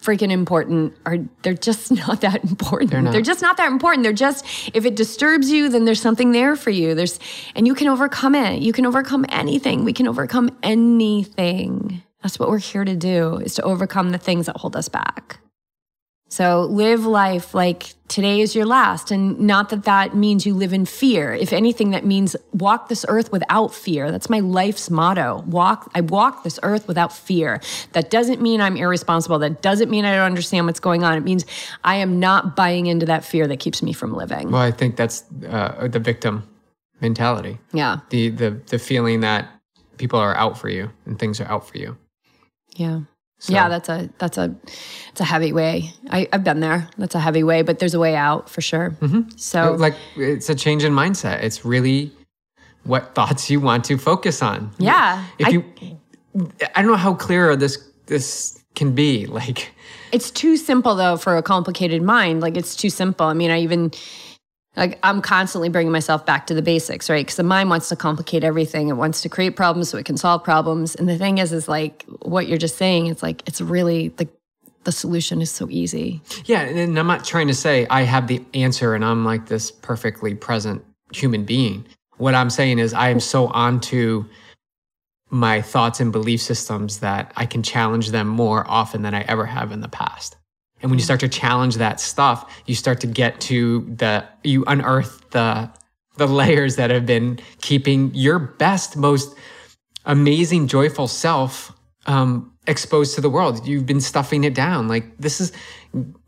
freaking 0.01 0.31
important 0.31 0.95
are 1.05 1.17
they're 1.43 1.53
just 1.53 1.91
not 2.07 2.21
that 2.21 2.43
important. 2.43 2.91
They're, 2.91 3.01
not. 3.01 3.13
They're 3.13 3.21
just 3.21 3.41
not 3.41 3.57
that 3.57 3.71
important. 3.71 4.03
They're 4.03 4.13
just 4.13 4.45
if 4.73 4.85
it 4.85 4.95
disturbs 4.95 5.51
you, 5.51 5.69
then 5.69 5.85
there's 5.85 6.01
something 6.01 6.31
there 6.31 6.55
for 6.55 6.69
you. 6.69 6.95
There's 6.95 7.19
and 7.55 7.67
you 7.67 7.75
can 7.75 7.87
overcome 7.87 8.35
it. 8.35 8.61
You 8.61 8.73
can 8.73 8.85
overcome 8.85 9.25
anything. 9.29 9.83
We 9.83 9.93
can 9.93 10.07
overcome 10.07 10.57
anything. 10.63 12.01
That's 12.21 12.37
what 12.37 12.49
we're 12.49 12.59
here 12.59 12.85
to 12.85 12.95
do 12.95 13.37
is 13.37 13.55
to 13.55 13.63
overcome 13.63 14.11
the 14.11 14.17
things 14.17 14.45
that 14.45 14.57
hold 14.57 14.75
us 14.75 14.89
back. 14.89 15.40
So 16.31 16.61
live 16.61 17.05
life 17.05 17.53
like 17.53 17.93
today 18.07 18.39
is 18.39 18.55
your 18.55 18.65
last. 18.65 19.11
And 19.11 19.37
not 19.41 19.67
that 19.69 19.83
that 19.83 20.15
means 20.15 20.45
you 20.45 20.53
live 20.53 20.71
in 20.71 20.85
fear. 20.85 21.33
If 21.33 21.51
anything, 21.51 21.89
that 21.89 22.05
means 22.05 22.37
walk 22.53 22.87
this 22.87 23.05
earth 23.09 23.33
without 23.33 23.73
fear. 23.73 24.11
That's 24.11 24.29
my 24.29 24.39
life's 24.39 24.89
motto. 24.89 25.43
Walk, 25.45 25.91
I 25.93 25.99
walk 25.99 26.45
this 26.45 26.57
earth 26.63 26.87
without 26.87 27.11
fear. 27.11 27.59
That 27.91 28.09
doesn't 28.09 28.41
mean 28.41 28.61
I'm 28.61 28.77
irresponsible. 28.77 29.39
That 29.39 29.61
doesn't 29.61 29.91
mean 29.91 30.05
I 30.05 30.15
don't 30.15 30.25
understand 30.25 30.67
what's 30.67 30.79
going 30.79 31.03
on. 31.03 31.17
It 31.17 31.25
means 31.25 31.45
I 31.83 31.95
am 31.95 32.17
not 32.17 32.55
buying 32.55 32.85
into 32.85 33.05
that 33.07 33.25
fear 33.25 33.45
that 33.47 33.59
keeps 33.59 33.83
me 33.83 33.91
from 33.91 34.13
living. 34.13 34.51
Well, 34.51 34.61
I 34.61 34.71
think 34.71 34.95
that's 34.95 35.25
uh, 35.49 35.89
the 35.91 35.99
victim 35.99 36.47
mentality. 37.01 37.59
Yeah. 37.73 37.99
The 38.09 38.29
the 38.29 38.51
the 38.67 38.79
feeling 38.79 39.19
that 39.19 39.49
people 39.97 40.17
are 40.17 40.35
out 40.35 40.57
for 40.57 40.69
you 40.69 40.91
and 41.05 41.19
things 41.19 41.41
are 41.41 41.47
out 41.51 41.67
for 41.67 41.77
you. 41.77 41.97
Yeah. 42.69 43.01
So- 43.41 43.53
Yeah, 43.53 43.69
that's 43.69 43.89
a 43.89 44.07
that's 44.19 44.37
a 44.37 44.53
it's 45.11 45.19
a 45.19 45.23
heavy 45.25 45.51
way. 45.51 45.91
I, 46.11 46.27
I've 46.31 46.43
been 46.43 46.59
there. 46.59 46.87
That's 46.99 47.15
a 47.15 47.19
heavy 47.19 47.43
way, 47.43 47.63
but 47.63 47.79
there's 47.79 47.95
a 47.95 47.99
way 47.99 48.15
out 48.15 48.49
for 48.49 48.61
sure. 48.61 48.91
Mm-hmm. 49.01 49.29
So 49.35 49.73
like 49.73 49.95
it's 50.15 50.47
a 50.49 50.53
change 50.55 50.83
in 50.83 50.93
mindset. 50.93 51.41
It's 51.43 51.65
really 51.65 52.11
what 52.83 53.15
thoughts 53.15 53.49
you 53.49 53.59
want 53.59 53.83
to 53.85 53.97
focus 53.97 54.41
on. 54.43 54.69
yeah, 54.77 55.25
If 55.39 55.47
I- 55.47 55.49
you, 55.49 55.63
I 56.75 56.81
don't 56.83 56.91
know 56.91 56.97
how 56.97 57.15
clear 57.15 57.55
this 57.55 57.77
this 58.05 58.59
can 58.75 58.93
be. 58.93 59.25
Like, 59.39 59.71
It's 60.11 60.29
too 60.31 60.55
simple 60.55 60.93
though 60.95 61.17
for 61.17 61.35
a 61.37 61.41
complicated 61.41 62.01
mind. 62.03 62.41
Like 62.41 62.57
it's 62.57 62.75
too 62.75 62.89
simple. 62.91 63.25
I 63.25 63.33
mean, 63.33 63.49
I 63.49 63.59
even 63.61 63.91
like 64.75 64.99
I'm 65.03 65.21
constantly 65.21 65.69
bringing 65.69 65.91
myself 65.91 66.25
back 66.25 66.47
to 66.47 66.53
the 66.53 66.61
basics, 66.61 67.09
right? 67.09 67.25
Because 67.25 67.35
the 67.35 67.43
mind 67.43 67.69
wants 67.69 67.89
to 67.89 67.95
complicate 67.95 68.43
everything. 68.43 68.87
It 68.87 68.93
wants 68.93 69.21
to 69.21 69.29
create 69.29 69.55
problems 69.55 69.89
so 69.89 69.97
it 69.97 70.05
can 70.05 70.17
solve 70.17 70.43
problems. 70.43 70.95
And 70.95 71.09
the 71.09 71.17
thing 71.17 71.39
is, 71.39 71.51
is 71.51 71.67
like 71.67 72.05
what 72.21 72.47
you're 72.47 72.57
just 72.57 72.77
saying. 72.77 73.07
It's 73.07 73.21
like 73.21 73.43
it's 73.47 73.59
really 73.59 74.13
like 74.17 74.29
the 74.83 74.91
solution 74.91 75.41
is 75.41 75.51
so 75.51 75.67
easy. 75.69 76.21
yeah, 76.45 76.61
and 76.61 76.97
I'm 76.97 77.07
not 77.07 77.23
trying 77.23 77.47
to 77.47 77.53
say 77.53 77.85
I 77.89 78.01
have 78.01 78.27
the 78.27 78.43
answer 78.53 78.95
and 78.95 79.05
I'm 79.05 79.25
like 79.25 79.47
this 79.47 79.71
perfectly 79.71 80.33
present 80.33 80.83
human 81.13 81.43
being. 81.45 81.85
What 82.17 82.33
I'm 82.33 82.49
saying 82.49 82.79
is 82.79 82.93
I 82.93 83.09
am 83.09 83.19
so 83.19 83.47
onto 83.47 84.25
my 85.29 85.61
thoughts 85.61 85.99
and 85.99 86.11
belief 86.11 86.41
systems 86.41 86.99
that 86.99 87.31
I 87.35 87.45
can 87.45 87.63
challenge 87.63 88.11
them 88.11 88.27
more 88.27 88.69
often 88.69 89.01
than 89.01 89.13
I 89.13 89.21
ever 89.21 89.45
have 89.45 89.71
in 89.71 89.81
the 89.81 89.87
past. 89.87 90.35
And 90.81 90.89
when 90.89 90.97
you 90.97 91.05
start 91.05 91.19
to 91.21 91.29
challenge 91.29 91.75
that 91.75 91.99
stuff, 91.99 92.61
you 92.65 92.75
start 92.75 92.99
to 93.01 93.07
get 93.07 93.39
to 93.41 93.81
the 93.95 94.25
you 94.43 94.63
unearth 94.65 95.29
the 95.31 95.69
the 96.17 96.27
layers 96.27 96.75
that 96.75 96.89
have 96.89 97.05
been 97.05 97.39
keeping 97.61 98.13
your 98.13 98.37
best, 98.39 98.97
most 98.97 99.35
amazing, 100.05 100.67
joyful 100.67 101.07
self 101.07 101.73
um, 102.05 102.51
exposed 102.67 103.15
to 103.15 103.21
the 103.21 103.29
world. 103.29 103.65
You've 103.67 103.85
been 103.85 104.01
stuffing 104.01 104.43
it 104.43 104.53
down. 104.53 104.87
Like 104.87 105.17
this 105.17 105.39
is 105.39 105.51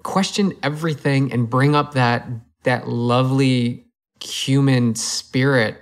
question 0.04 0.54
everything 0.64 1.32
and 1.32 1.50
bring 1.50 1.76
up 1.76 1.94
that 1.94 2.28
that 2.64 2.88
lovely 2.88 3.86
human 4.24 4.96
spirit, 4.96 5.78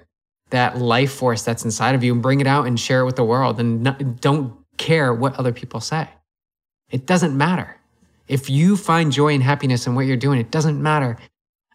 that 0.50 0.78
life 0.78 1.12
force 1.12 1.44
that's 1.44 1.64
inside 1.64 1.96
of 1.96 2.04
you, 2.04 2.14
and 2.14 2.22
bring 2.22 2.42
it 2.42 2.48
out 2.48 2.66
and 2.68 2.80
share 2.80 3.02
it 3.02 3.06
with 3.06 3.16
the 3.16 3.24
world. 3.24 3.60
And 3.60 3.84
no, 3.84 3.92
don't 3.94 4.56
care 4.78 5.14
what 5.14 5.36
other 5.36 5.54
people 5.54 5.80
say. 5.80 6.10
It 6.90 7.06
doesn't 7.06 7.38
matter. 7.38 7.78
If 8.32 8.50
you 8.50 8.78
find 8.78 9.12
joy 9.12 9.34
and 9.34 9.44
happiness 9.44 9.86
in 9.88 9.94
what 9.96 10.06
you're 10.06 10.18
doing, 10.18 10.40
it 10.40 10.52
doesn't 10.52 10.82
matter 10.82 11.18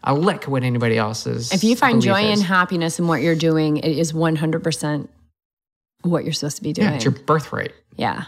a 0.02 0.14
lick 0.14 0.44
what 0.44 0.62
anybody 0.62 0.96
else's. 0.96 1.52
If 1.52 1.64
you 1.64 1.76
find 1.76 2.00
joy 2.00 2.22
is. 2.30 2.38
and 2.38 2.46
happiness 2.46 2.98
in 2.98 3.06
what 3.08 3.20
you're 3.22 3.34
doing, 3.34 3.76
it 3.78 3.98
is 3.98 4.12
100% 4.12 5.08
what 6.02 6.24
you're 6.24 6.32
supposed 6.32 6.56
to 6.58 6.62
be 6.62 6.72
doing. 6.72 6.88
yeah, 6.88 6.94
it's 6.94 7.04
your 7.04 7.12
birthright. 7.12 7.72
Yeah. 7.96 8.24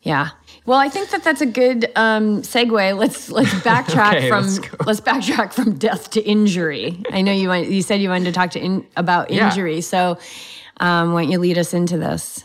Yeah. 0.00 0.30
Well, 0.66 0.78
I 0.78 0.88
think 0.88 1.10
that 1.10 1.22
that's 1.22 1.40
a 1.42 1.46
good 1.46 1.92
um, 1.94 2.42
segue. 2.42 2.98
Let's 2.98 3.30
let's 3.30 3.50
backtrack 3.70 4.16
Okay, 4.16 4.28
from 4.28 4.46
let's 4.46 4.86
let's 4.86 5.00
backtrack 5.00 5.52
from 5.52 5.78
death 5.78 6.10
to 6.10 6.20
injury. 6.20 7.00
I 7.12 7.20
know 7.22 7.32
you 7.32 7.48
want, 7.48 7.68
you 7.68 7.82
said 7.82 8.00
you 8.00 8.08
wanted 8.08 8.24
to 8.24 8.32
talk 8.32 8.50
to 8.52 8.60
in, 8.60 8.84
about 8.96 9.30
Yeah. 9.30 9.48
injury, 9.50 9.80
so 9.80 10.18
um, 10.80 11.12
why 11.12 11.22
don't 11.22 11.30
you 11.30 11.38
lead 11.38 11.56
us 11.58 11.72
into 11.72 11.98
this? 11.98 12.42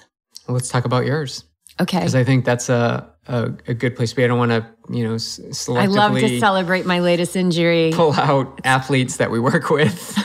Let's 0.47 0.69
talk 0.69 0.85
about 0.85 1.05
yours 1.07 1.45
Okay. 1.81 1.97
because 1.97 2.13
I 2.13 2.23
think 2.23 2.45
that's 2.45 2.69
a 2.69 3.09
a, 3.27 3.53
a 3.67 3.73
good 3.73 3.95
place 3.95 4.11
to 4.11 4.15
be. 4.15 4.23
I 4.23 4.27
don't 4.27 4.37
want 4.37 4.51
to, 4.51 4.65
you 4.89 5.03
know, 5.03 5.15
selectively. 5.15 5.81
I 5.81 5.85
love 5.85 6.17
to 6.17 6.39
celebrate 6.39 6.85
my 6.85 6.99
latest 6.99 7.35
injury. 7.35 7.91
Pull 7.93 8.13
out 8.13 8.61
athletes 8.63 9.17
that 9.17 9.31
we 9.31 9.39
work 9.39 9.69
with, 9.69 10.17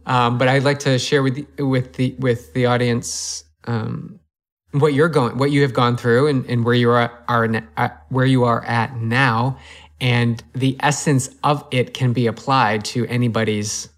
um, 0.06 0.38
but 0.38 0.48
I'd 0.48 0.64
like 0.64 0.80
to 0.80 0.98
share 0.98 1.22
with 1.22 1.46
with 1.58 1.94
the 1.94 2.14
with 2.18 2.52
the 2.52 2.66
audience 2.66 3.44
um, 3.64 4.20
what 4.72 4.94
you're 4.94 5.08
going, 5.08 5.38
what 5.38 5.50
you 5.50 5.62
have 5.62 5.72
gone 5.72 5.96
through, 5.96 6.28
and, 6.28 6.44
and 6.46 6.64
where 6.64 6.74
you 6.74 6.90
are 6.90 7.12
are 7.28 7.48
uh, 7.76 7.88
where 8.10 8.26
you 8.26 8.44
are 8.44 8.64
at 8.64 8.96
now, 8.96 9.58
and 10.00 10.42
the 10.54 10.76
essence 10.80 11.30
of 11.42 11.66
it 11.70 11.94
can 11.94 12.12
be 12.12 12.26
applied 12.26 12.84
to 12.86 13.06
anybody's 13.06 13.88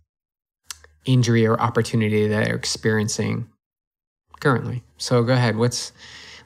injury 1.05 1.47
or 1.47 1.59
opportunity 1.61 2.28
that 2.28 2.45
they're 2.45 2.55
experiencing 2.55 3.49
currently. 4.41 4.82
So 4.99 5.22
go 5.22 5.32
ahead. 5.32 5.57
What's 5.57 5.93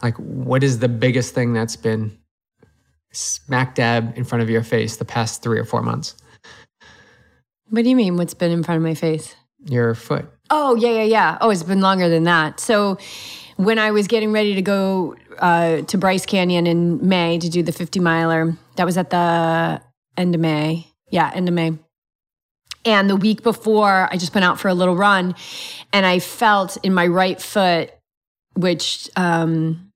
like 0.02 0.16
what 0.16 0.62
is 0.64 0.78
the 0.80 0.88
biggest 0.88 1.34
thing 1.34 1.52
that's 1.52 1.76
been 1.76 2.18
smack 3.12 3.74
dab 3.74 4.16
in 4.16 4.24
front 4.24 4.42
of 4.42 4.50
your 4.50 4.62
face 4.62 4.96
the 4.96 5.04
past 5.04 5.42
three 5.42 5.58
or 5.58 5.64
four 5.64 5.82
months? 5.82 6.16
What 7.68 7.84
do 7.84 7.90
you 7.90 7.96
mean? 7.96 8.16
What's 8.16 8.34
been 8.34 8.50
in 8.50 8.62
front 8.62 8.76
of 8.76 8.82
my 8.82 8.94
face? 8.94 9.34
Your 9.64 9.94
foot. 9.94 10.26
Oh 10.50 10.74
yeah, 10.74 10.90
yeah, 10.90 11.04
yeah. 11.04 11.38
Oh, 11.40 11.50
it's 11.50 11.62
been 11.62 11.80
longer 11.80 12.08
than 12.08 12.24
that. 12.24 12.60
So 12.60 12.98
when 13.56 13.78
I 13.78 13.92
was 13.92 14.06
getting 14.08 14.32
ready 14.32 14.54
to 14.54 14.62
go 14.62 15.16
uh, 15.38 15.82
to 15.82 15.98
Bryce 15.98 16.26
Canyon 16.26 16.66
in 16.66 17.06
May 17.06 17.38
to 17.38 17.48
do 17.48 17.62
the 17.62 17.72
50 17.72 18.00
miler, 18.00 18.56
that 18.76 18.84
was 18.84 18.98
at 18.98 19.10
the 19.10 19.80
end 20.16 20.34
of 20.34 20.40
May. 20.40 20.86
Yeah, 21.10 21.30
end 21.34 21.48
of 21.48 21.54
May. 21.54 21.78
And 22.84 23.08
the 23.08 23.16
week 23.16 23.42
before, 23.42 24.08
I 24.10 24.16
just 24.16 24.34
went 24.34 24.44
out 24.44 24.58
for 24.58 24.68
a 24.68 24.74
little 24.74 24.96
run 24.96 25.36
and 25.92 26.04
I 26.04 26.18
felt 26.18 26.76
in 26.82 26.92
my 26.92 27.06
right 27.06 27.40
foot, 27.40 27.92
which 28.54 29.08
um, 29.14 29.91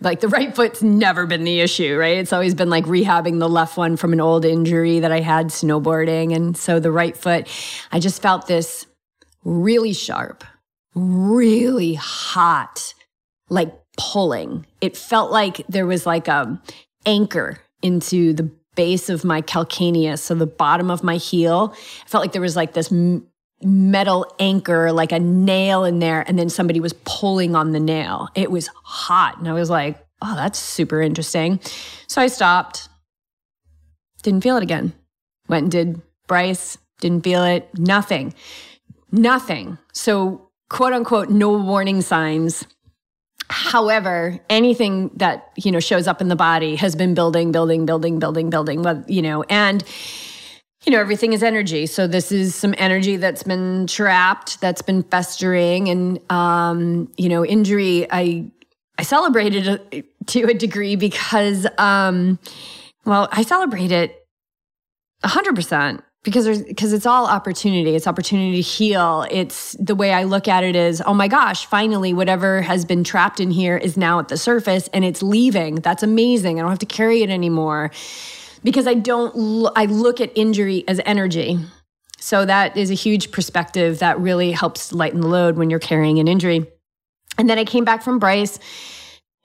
like 0.00 0.20
the 0.20 0.28
right 0.28 0.54
foot's 0.54 0.82
never 0.82 1.26
been 1.26 1.44
the 1.44 1.60
issue, 1.60 1.96
right? 1.96 2.18
It's 2.18 2.32
always 2.32 2.54
been 2.54 2.70
like 2.70 2.84
rehabbing 2.84 3.38
the 3.38 3.48
left 3.48 3.76
one 3.76 3.96
from 3.96 4.12
an 4.12 4.20
old 4.20 4.44
injury 4.44 5.00
that 5.00 5.12
I 5.12 5.20
had 5.20 5.46
snowboarding. 5.46 6.34
And 6.34 6.56
so 6.56 6.80
the 6.80 6.90
right 6.90 7.16
foot, 7.16 7.48
I 7.92 8.00
just 8.00 8.20
felt 8.20 8.46
this 8.46 8.86
really 9.44 9.92
sharp, 9.92 10.44
really 10.94 11.94
hot, 11.94 12.94
like 13.48 13.72
pulling. 13.96 14.66
It 14.80 14.96
felt 14.96 15.30
like 15.30 15.64
there 15.68 15.86
was 15.86 16.06
like 16.06 16.28
a 16.28 16.60
anchor 17.06 17.60
into 17.82 18.32
the 18.32 18.50
base 18.74 19.08
of 19.08 19.24
my 19.24 19.40
calcaneus, 19.40 20.18
so 20.18 20.34
the 20.34 20.46
bottom 20.46 20.90
of 20.90 21.04
my 21.04 21.16
heel. 21.16 21.72
I 22.04 22.08
felt 22.08 22.22
like 22.22 22.32
there 22.32 22.42
was 22.42 22.56
like 22.56 22.72
this 22.72 22.90
metal 23.62 24.26
anchor, 24.38 24.92
like 24.92 25.12
a 25.12 25.18
nail 25.18 25.84
in 25.84 25.98
there, 25.98 26.22
and 26.26 26.38
then 26.38 26.48
somebody 26.48 26.80
was 26.80 26.92
pulling 27.04 27.54
on 27.54 27.72
the 27.72 27.80
nail. 27.80 28.28
It 28.34 28.50
was 28.50 28.68
hot. 28.84 29.38
And 29.38 29.48
I 29.48 29.52
was 29.52 29.70
like, 29.70 30.04
oh, 30.22 30.34
that's 30.34 30.58
super 30.58 31.00
interesting. 31.00 31.60
So 32.06 32.20
I 32.20 32.26
stopped, 32.26 32.88
didn't 34.22 34.42
feel 34.42 34.56
it 34.56 34.62
again. 34.62 34.92
Went 35.48 35.64
and 35.64 35.72
did 35.72 36.02
Bryce, 36.26 36.78
didn't 37.00 37.24
feel 37.24 37.44
it, 37.44 37.68
nothing, 37.78 38.34
nothing. 39.12 39.78
So, 39.92 40.50
quote 40.70 40.92
unquote, 40.92 41.28
no 41.28 41.52
warning 41.52 42.00
signs. 42.00 42.66
However, 43.50 44.40
anything 44.48 45.10
that, 45.16 45.50
you 45.56 45.70
know, 45.70 45.80
shows 45.80 46.08
up 46.08 46.22
in 46.22 46.28
the 46.28 46.36
body 46.36 46.76
has 46.76 46.96
been 46.96 47.12
building, 47.12 47.52
building, 47.52 47.84
building, 47.84 48.18
building, 48.18 48.50
building, 48.50 49.04
you 49.06 49.20
know, 49.20 49.42
and 49.44 49.84
you 50.84 50.92
know, 50.92 51.00
everything 51.00 51.32
is 51.32 51.42
energy. 51.42 51.86
So 51.86 52.06
this 52.06 52.30
is 52.30 52.54
some 52.54 52.74
energy 52.76 53.16
that's 53.16 53.42
been 53.42 53.86
trapped, 53.86 54.60
that's 54.60 54.82
been 54.82 55.02
festering, 55.02 55.88
and 55.88 56.20
um, 56.30 57.10
you 57.16 57.28
know, 57.28 57.44
injury. 57.44 58.06
I 58.10 58.50
I 58.98 59.02
celebrated 59.02 59.80
it 59.90 60.06
to 60.28 60.42
a 60.44 60.54
degree 60.54 60.96
because, 60.96 61.66
um, 61.78 62.38
well, 63.04 63.28
I 63.32 63.42
celebrate 63.42 63.92
it 63.92 64.26
hundred 65.24 65.54
percent 65.54 66.04
because 66.22 66.44
there's 66.44 66.62
because 66.62 66.92
it's 66.92 67.06
all 67.06 67.26
opportunity. 67.26 67.94
It's 67.96 68.06
opportunity 68.06 68.56
to 68.56 68.62
heal. 68.62 69.26
It's 69.30 69.72
the 69.80 69.94
way 69.94 70.12
I 70.12 70.24
look 70.24 70.48
at 70.48 70.64
it 70.64 70.76
is, 70.76 71.02
oh 71.06 71.14
my 71.14 71.28
gosh, 71.28 71.64
finally, 71.64 72.12
whatever 72.12 72.60
has 72.60 72.84
been 72.84 73.04
trapped 73.04 73.40
in 73.40 73.50
here 73.50 73.78
is 73.78 73.96
now 73.96 74.18
at 74.18 74.28
the 74.28 74.36
surface 74.36 74.88
and 74.88 75.02
it's 75.02 75.22
leaving. 75.22 75.76
That's 75.76 76.02
amazing. 76.02 76.58
I 76.58 76.62
don't 76.62 76.70
have 76.70 76.78
to 76.80 76.86
carry 76.86 77.22
it 77.22 77.30
anymore 77.30 77.90
because 78.64 78.86
I 78.88 78.94
don't, 78.94 79.34
l- 79.36 79.72
I 79.76 79.84
look 79.84 80.20
at 80.20 80.32
injury 80.34 80.82
as 80.88 81.00
energy. 81.04 81.58
So 82.18 82.44
that 82.44 82.76
is 82.76 82.90
a 82.90 82.94
huge 82.94 83.30
perspective 83.30 83.98
that 83.98 84.18
really 84.18 84.50
helps 84.50 84.92
lighten 84.92 85.20
the 85.20 85.28
load 85.28 85.56
when 85.56 85.70
you're 85.70 85.78
carrying 85.78 86.18
an 86.18 86.26
injury. 86.26 86.66
And 87.38 87.48
then 87.50 87.58
I 87.58 87.64
came 87.64 87.84
back 87.84 88.02
from 88.02 88.18
Bryce. 88.18 88.58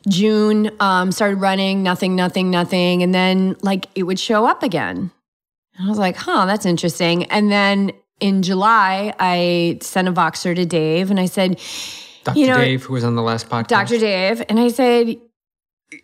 June, 0.07 0.72
um, 0.80 1.11
started 1.11 1.38
running, 1.41 1.84
nothing, 1.84 2.15
nothing, 2.15 2.49
nothing. 2.49 3.03
And 3.03 3.13
then 3.13 3.57
like 3.61 3.88
it 3.95 4.03
would 4.03 4.17
show 4.20 4.45
up 4.45 4.63
again. 4.63 5.11
And 5.76 5.86
I 5.86 5.89
was 5.89 5.99
like, 5.99 6.15
huh, 6.15 6.45
that's 6.45 6.65
interesting. 6.65 7.26
And 7.26 7.51
then 7.51 7.91
in 8.22 8.41
July, 8.41 9.13
I 9.20 9.80
sent 9.82 10.07
a 10.07 10.13
Voxer 10.13 10.55
to 10.55 10.65
Dave 10.65 11.11
and 11.11 11.20
I 11.20 11.26
said, 11.26 11.59
Dr. 12.24 12.39
You 12.39 12.47
know, 12.47 12.57
Dave, 12.57 12.84
who 12.84 12.93
was 12.93 13.03
on 13.03 13.15
the 13.15 13.22
last 13.22 13.49
podcast. 13.49 13.67
Dr. 13.67 13.97
Dave. 13.97 14.43
And 14.47 14.59
I 14.59 14.70
said, 14.70 15.17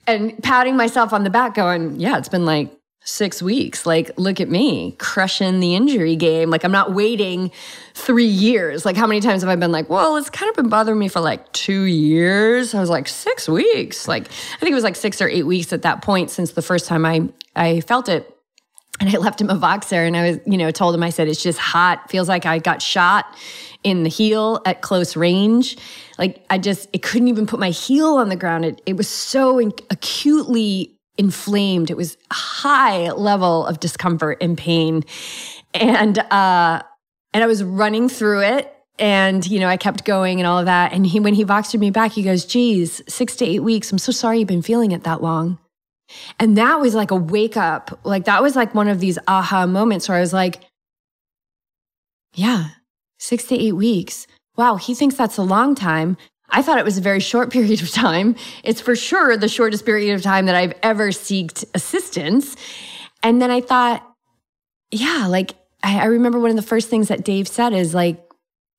and 0.07 0.41
patting 0.43 0.75
myself 0.75 1.13
on 1.13 1.23
the 1.23 1.29
back, 1.29 1.55
going, 1.55 1.99
yeah, 1.99 2.17
it's 2.17 2.29
been 2.29 2.45
like 2.45 2.71
six 3.05 3.41
weeks. 3.41 3.85
Like, 3.85 4.11
look 4.17 4.41
at 4.41 4.49
me 4.49 4.95
crushing 4.97 5.59
the 5.59 5.75
injury 5.75 6.15
game. 6.15 6.49
Like, 6.49 6.63
I'm 6.63 6.71
not 6.71 6.93
waiting 6.93 7.51
three 7.93 8.25
years. 8.25 8.83
Like, 8.83 8.97
how 8.97 9.07
many 9.07 9.21
times 9.21 9.43
have 9.43 9.49
I 9.49 9.55
been 9.55 9.71
like, 9.71 9.89
well, 9.89 10.17
it's 10.17 10.29
kind 10.29 10.49
of 10.49 10.55
been 10.55 10.69
bothering 10.69 10.99
me 10.99 11.07
for 11.07 11.21
like 11.21 11.53
two 11.53 11.83
years? 11.83 12.73
I 12.73 12.79
was 12.81 12.89
like, 12.89 13.07
six 13.07 13.47
weeks. 13.47 14.07
Like, 14.07 14.27
I 14.27 14.57
think 14.59 14.71
it 14.71 14.75
was 14.75 14.83
like 14.83 14.95
six 14.95 15.21
or 15.21 15.29
eight 15.29 15.45
weeks 15.45 15.71
at 15.71 15.83
that 15.83 16.01
point 16.01 16.31
since 16.31 16.51
the 16.51 16.63
first 16.63 16.87
time 16.87 17.05
I, 17.05 17.29
I 17.55 17.81
felt 17.81 18.09
it. 18.09 18.31
And 18.99 19.09
I 19.09 19.17
left 19.17 19.39
him 19.39 19.49
a 19.49 19.55
Voxer 19.55 20.07
and 20.07 20.15
I 20.15 20.31
was, 20.31 20.39
you 20.47 20.57
know, 20.57 20.71
told 20.71 20.95
him, 20.95 21.03
I 21.03 21.09
said, 21.09 21.27
it's 21.27 21.43
just 21.43 21.59
hot. 21.59 22.09
Feels 22.09 22.27
like 22.27 22.45
I 22.45 22.59
got 22.59 22.81
shot 22.81 23.25
in 23.83 24.03
the 24.03 24.09
heel 24.09 24.61
at 24.65 24.81
close 24.81 25.15
range. 25.15 25.77
Like, 26.17 26.43
I 26.49 26.57
just, 26.57 26.87
it 26.93 27.03
couldn't 27.03 27.27
even 27.27 27.45
put 27.45 27.59
my 27.59 27.69
heel 27.69 28.15
on 28.15 28.29
the 28.29 28.37
ground. 28.37 28.65
It, 28.65 28.81
it 28.85 28.97
was 28.97 29.09
so 29.09 29.59
acutely 29.91 30.94
inflamed. 31.17 31.89
It 31.89 31.97
was 31.97 32.17
high 32.31 33.11
level 33.11 33.65
of 33.65 33.79
discomfort 33.79 34.37
and 34.41 34.57
pain. 34.57 35.03
And 35.73 36.19
uh 36.19 36.81
and 37.33 37.43
I 37.43 37.47
was 37.47 37.63
running 37.63 38.07
through 38.09 38.41
it 38.41 38.71
and 38.97 39.45
you 39.45 39.59
know 39.59 39.67
i 39.67 39.75
kept 39.75 40.05
going 40.05 40.39
and 40.39 40.47
all 40.47 40.59
of 40.59 40.65
that. 40.65 40.93
And 40.93 41.05
he 41.05 41.19
when 41.19 41.33
he 41.33 41.45
voxed 41.45 41.77
me 41.79 41.91
back 41.91 42.11
he 42.11 42.23
goes 42.23 42.45
geez 42.45 43.01
six 43.07 43.35
to 43.37 43.45
eight 43.45 43.61
weeks. 43.61 43.91
I'm 43.91 43.97
so 43.97 44.11
sorry 44.11 44.39
you've 44.39 44.47
been 44.47 44.61
feeling 44.61 44.91
it 44.91 45.03
that 45.03 45.21
long. 45.21 45.57
And 46.39 46.57
that 46.57 46.79
was 46.79 46.93
like 46.93 47.11
a 47.11 47.15
wake 47.15 47.57
up. 47.57 47.99
Like 48.03 48.25
that 48.25 48.43
was 48.43 48.55
like 48.55 48.75
one 48.75 48.87
of 48.87 48.99
these 48.99 49.17
aha 49.27 49.65
moments 49.65 50.07
where 50.07 50.17
i 50.17 50.21
was 50.21 50.33
like 50.33 50.63
yeah 52.33 52.69
six 53.19 53.45
to 53.45 53.55
eight 53.55 53.73
weeks. 53.73 54.27
Wow 54.57 54.75
he 54.75 54.95
thinks 54.95 55.15
that's 55.15 55.37
a 55.37 55.43
long 55.43 55.75
time 55.75 56.17
I 56.49 56.61
thought 56.61 56.77
it 56.77 56.85
was 56.85 56.97
a 56.97 57.01
very 57.01 57.19
short 57.19 57.51
period 57.51 57.81
of 57.81 57.91
time. 57.91 58.35
It's 58.63 58.81
for 58.81 58.95
sure 58.95 59.37
the 59.37 59.47
shortest 59.47 59.85
period 59.85 60.15
of 60.15 60.21
time 60.21 60.45
that 60.45 60.55
I've 60.55 60.73
ever 60.83 61.11
sought 61.11 61.63
assistance. 61.73 62.55
And 63.23 63.41
then 63.41 63.51
I 63.51 63.61
thought, 63.61 64.07
yeah, 64.91 65.27
like 65.27 65.55
I, 65.83 66.01
I, 66.01 66.05
remember 66.05 66.39
one 66.39 66.51
of 66.51 66.55
the 66.55 66.61
first 66.61 66.89
things 66.89 67.07
that 67.07 67.25
Dave 67.25 67.47
said 67.47 67.73
is 67.73 67.93
like, 67.93 68.21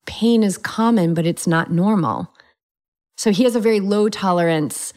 pain 0.05 0.41
is 0.41 0.57
common, 0.57 1.13
but 1.13 1.25
it's 1.25 1.47
not 1.47 1.69
normal. 1.69 2.33
So 3.17 3.31
he 3.31 3.43
has 3.43 3.55
a 3.55 3.59
very 3.59 3.79
low 3.79 4.09
tolerance, 4.09 4.93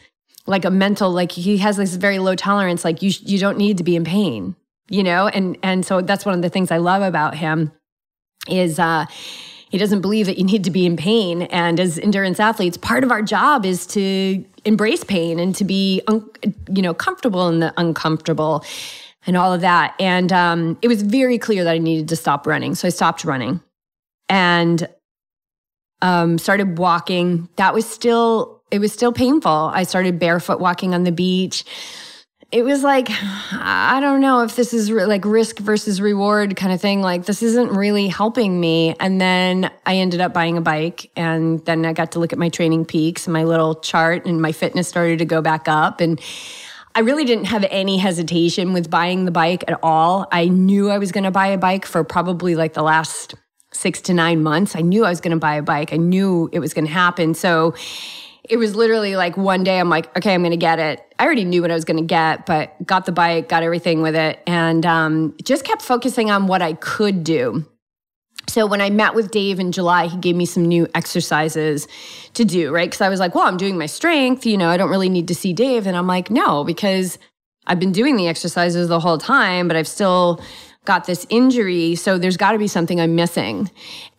like 0.47 0.63
a 0.63 0.71
mental, 0.71 1.11
like 1.11 1.31
he 1.31 1.57
has 1.57 1.77
this 1.77 1.95
very 1.95 2.19
low 2.19 2.35
tolerance, 2.35 2.85
like 2.85 3.01
you, 3.01 3.11
you 3.21 3.39
don't 3.39 3.57
need 3.57 3.77
to 3.77 3.83
be 3.83 3.95
in 3.95 4.05
pain, 4.05 4.55
you 4.89 5.03
know? 5.03 5.27
And, 5.27 5.57
and 5.63 5.85
so 5.85 6.01
that's 6.01 6.25
one 6.25 6.35
of 6.35 6.41
the 6.41 6.49
things 6.49 6.71
I 6.71 6.77
love 6.77 7.01
about 7.01 7.35
him 7.35 7.71
is, 8.47 8.79
uh, 8.79 9.05
he 9.71 9.77
doesn't 9.77 10.01
believe 10.01 10.25
that 10.25 10.37
you 10.37 10.43
need 10.43 10.65
to 10.65 10.69
be 10.69 10.85
in 10.85 10.97
pain. 10.97 11.43
And 11.43 11.79
as 11.79 11.97
endurance 11.97 12.41
athletes, 12.41 12.75
part 12.75 13.05
of 13.05 13.11
our 13.11 13.21
job 13.21 13.65
is 13.65 13.87
to 13.87 14.43
embrace 14.65 15.05
pain 15.05 15.39
and 15.39 15.55
to 15.55 15.63
be, 15.63 16.01
un- 16.09 16.29
you 16.69 16.81
know, 16.81 16.93
comfortable 16.93 17.47
in 17.47 17.61
the 17.61 17.73
uncomfortable 17.77 18.65
and 19.25 19.37
all 19.37 19.53
of 19.53 19.61
that. 19.61 19.95
And 19.97 20.33
um, 20.33 20.77
it 20.81 20.89
was 20.89 21.03
very 21.03 21.37
clear 21.37 21.63
that 21.63 21.71
I 21.71 21.77
needed 21.77 22.09
to 22.09 22.17
stop 22.17 22.45
running. 22.45 22.75
So 22.75 22.85
I 22.85 22.91
stopped 22.91 23.23
running 23.23 23.61
and 24.27 24.89
um, 26.01 26.37
started 26.37 26.77
walking. 26.77 27.47
That 27.55 27.73
was 27.73 27.89
still, 27.89 28.61
it 28.71 28.79
was 28.79 28.91
still 28.91 29.13
painful. 29.13 29.71
I 29.73 29.83
started 29.83 30.19
barefoot 30.19 30.59
walking 30.59 30.93
on 30.93 31.05
the 31.05 31.13
beach 31.13 31.63
it 32.51 32.63
was 32.63 32.83
like 32.83 33.07
i 33.53 33.99
don't 34.01 34.19
know 34.19 34.41
if 34.41 34.55
this 34.55 34.73
is 34.73 34.91
re- 34.91 35.05
like 35.05 35.23
risk 35.23 35.59
versus 35.59 36.01
reward 36.01 36.55
kind 36.55 36.73
of 36.73 36.81
thing. 36.81 37.01
Like 37.01 37.25
this 37.25 37.41
isn't 37.41 37.69
really 37.69 38.07
helping 38.07 38.59
me. 38.59 38.95
And 38.99 39.21
then 39.21 39.71
i 39.85 39.95
ended 39.95 40.21
up 40.21 40.33
buying 40.33 40.57
a 40.57 40.61
bike 40.61 41.09
and 41.15 41.63
then 41.65 41.85
i 41.85 41.93
got 41.93 42.11
to 42.13 42.19
look 42.19 42.33
at 42.33 42.39
my 42.39 42.49
TrainingPeaks 42.49 43.25
and 43.25 43.33
my 43.33 43.43
little 43.43 43.75
chart 43.75 44.25
and 44.25 44.41
my 44.41 44.51
fitness 44.51 44.87
started 44.87 45.19
to 45.19 45.25
go 45.25 45.41
back 45.41 45.67
up. 45.67 46.01
And 46.01 46.19
i 46.93 46.99
really 46.99 47.23
didn't 47.23 47.45
have 47.45 47.65
any 47.69 47.97
hesitation 47.97 48.73
with 48.73 48.89
buying 48.89 49.25
the 49.25 49.31
bike 49.31 49.63
at 49.67 49.79
all. 49.81 50.27
I 50.31 50.47
knew 50.47 50.89
i 50.89 50.97
was 50.97 51.11
going 51.11 51.23
to 51.23 51.31
buy 51.31 51.47
a 51.47 51.57
bike 51.57 51.85
for 51.85 52.03
probably 52.03 52.55
like 52.55 52.73
the 52.73 52.83
last 52.83 53.35
six 53.73 54.01
to 54.01 54.13
nine 54.13 54.43
months. 54.43 54.75
I 54.75 54.81
knew 54.81 55.05
i 55.05 55.09
was 55.09 55.21
going 55.21 55.31
to 55.31 55.39
buy 55.39 55.55
a 55.55 55.61
bike. 55.61 55.93
I 55.93 55.97
knew 55.97 56.49
it 56.51 56.59
was 56.59 56.73
going 56.73 56.85
to 56.85 56.91
happen. 56.91 57.33
So 57.33 57.73
it 58.51 58.57
was 58.57 58.75
literally 58.75 59.15
like 59.15 59.37
one 59.37 59.63
day 59.63 59.79
I'm 59.79 59.89
like, 59.89 60.15
okay, 60.17 60.33
I'm 60.33 60.41
going 60.41 60.51
to 60.51 60.57
get 60.57 60.77
it. 60.77 61.01
I 61.17 61.25
already 61.25 61.45
knew 61.45 61.61
what 61.61 61.71
I 61.71 61.73
was 61.73 61.85
going 61.85 61.97
to 61.97 62.03
get, 62.03 62.45
but 62.45 62.85
got 62.85 63.05
the 63.05 63.13
bike, 63.13 63.47
got 63.47 63.63
everything 63.63 64.01
with 64.01 64.13
it, 64.13 64.41
and 64.45 64.85
um, 64.85 65.33
just 65.41 65.63
kept 65.63 65.81
focusing 65.81 66.29
on 66.29 66.47
what 66.47 66.61
I 66.61 66.73
could 66.73 67.23
do. 67.23 67.65
So 68.49 68.65
when 68.65 68.81
I 68.81 68.89
met 68.89 69.15
with 69.15 69.31
Dave 69.31 69.61
in 69.61 69.71
July, 69.71 70.07
he 70.07 70.17
gave 70.17 70.35
me 70.35 70.45
some 70.45 70.65
new 70.65 70.85
exercises 70.93 71.87
to 72.33 72.43
do, 72.43 72.73
right? 72.73 72.89
Because 72.89 72.99
I 72.99 73.07
was 73.07 73.21
like, 73.21 73.33
well, 73.33 73.47
I'm 73.47 73.55
doing 73.55 73.77
my 73.77 73.85
strength, 73.85 74.45
you 74.45 74.57
know, 74.57 74.67
I 74.67 74.75
don't 74.75 74.89
really 74.89 75.07
need 75.07 75.29
to 75.29 75.35
see 75.35 75.53
Dave. 75.53 75.87
And 75.87 75.95
I'm 75.95 76.07
like, 76.07 76.29
no, 76.29 76.65
because 76.65 77.17
I've 77.67 77.79
been 77.79 77.93
doing 77.93 78.17
the 78.17 78.27
exercises 78.27 78.89
the 78.89 78.99
whole 78.99 79.17
time, 79.17 79.69
but 79.69 79.77
I've 79.77 79.87
still 79.87 80.43
got 80.85 81.05
this 81.05 81.25
injury. 81.29 81.95
So 81.95 82.17
there's 82.17 82.37
got 82.37 82.53
to 82.53 82.57
be 82.57 82.67
something 82.67 82.99
I'm 82.99 83.15
missing. 83.15 83.69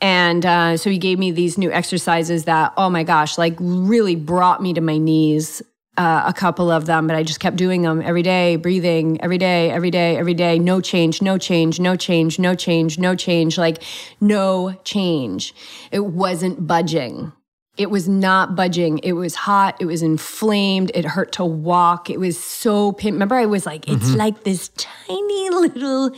And 0.00 0.46
uh, 0.46 0.76
so 0.76 0.90
he 0.90 0.98
gave 0.98 1.18
me 1.18 1.30
these 1.30 1.58
new 1.58 1.72
exercises 1.72 2.44
that, 2.44 2.72
oh 2.76 2.88
my 2.88 3.02
gosh, 3.02 3.36
like 3.36 3.56
really 3.58 4.16
brought 4.16 4.62
me 4.62 4.72
to 4.74 4.80
my 4.80 4.98
knees. 4.98 5.62
Uh, 5.98 6.24
a 6.26 6.32
couple 6.32 6.70
of 6.70 6.86
them, 6.86 7.06
but 7.06 7.14
I 7.14 7.22
just 7.22 7.38
kept 7.38 7.56
doing 7.56 7.82
them 7.82 8.00
every 8.00 8.22
day, 8.22 8.56
breathing 8.56 9.20
every 9.20 9.36
day, 9.36 9.70
every 9.70 9.90
day, 9.90 10.16
every 10.16 10.32
day. 10.32 10.58
No 10.58 10.80
change, 10.80 11.20
no 11.20 11.36
change, 11.36 11.78
no 11.78 11.96
change, 11.96 12.38
no 12.38 12.54
change, 12.54 12.98
no 12.98 13.14
change, 13.14 13.58
like 13.58 13.82
no 14.18 14.72
change. 14.84 15.54
It 15.90 16.06
wasn't 16.06 16.66
budging. 16.66 17.34
It 17.76 17.90
was 17.90 18.08
not 18.08 18.56
budging. 18.56 19.00
It 19.00 19.12
was 19.12 19.34
hot. 19.34 19.76
It 19.80 19.84
was 19.84 20.02
inflamed. 20.02 20.90
It 20.94 21.04
hurt 21.04 21.32
to 21.32 21.44
walk. 21.44 22.08
It 22.08 22.18
was 22.18 22.42
so 22.42 22.92
pain. 22.92 23.12
Remember, 23.12 23.34
I 23.34 23.44
was 23.44 23.66
like, 23.66 23.86
it's 23.86 24.08
mm-hmm. 24.08 24.16
like 24.16 24.44
this 24.44 24.70
tiny 24.76 25.50
little 25.50 26.10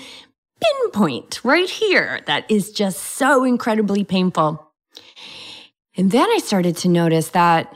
pinpoint 0.61 1.41
right 1.45 1.69
here 1.69 2.21
that 2.27 2.51
is 2.51 2.73
just 2.73 3.01
so 3.01 3.45
incredibly 3.45 4.05
painful. 4.05 4.73
And 5.97 6.11
then 6.11 6.29
I 6.31 6.39
started 6.39 6.77
to 6.79 6.89
notice 6.89 7.29
that 7.31 7.75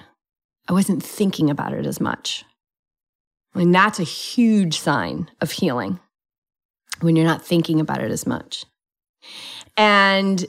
I 0.69 0.73
wasn't 0.73 1.03
thinking 1.03 1.51
about 1.51 1.73
it 1.73 1.87
as 1.87 2.01
much. 2.01 2.45
And 3.55 3.75
that's 3.75 3.99
a 3.99 4.05
huge 4.05 4.79
sign 4.79 5.31
of 5.41 5.51
healing 5.51 5.99
when 7.01 7.17
you're 7.17 7.27
not 7.27 7.45
thinking 7.45 7.81
about 7.81 8.03
it 8.03 8.11
as 8.11 8.27
much. 8.27 8.65
And 9.77 10.45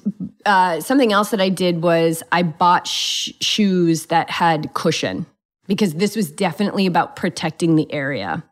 uh, 0.46 0.82
something 0.82 1.14
else 1.14 1.30
that 1.30 1.42
I 1.42 1.50
did 1.50 1.84
was 1.84 2.24
I 2.32 2.44
bought 2.44 2.88
sh- 2.88 3.32
shoes 3.40 4.08
that 4.08 4.30
had 4.30 4.74
cushion 4.74 5.28
because 5.68 5.94
this 5.94 6.16
was 6.16 6.32
definitely 6.32 6.88
about 6.88 7.16
protecting 7.16 7.76
the 7.76 7.92
area. 7.94 8.44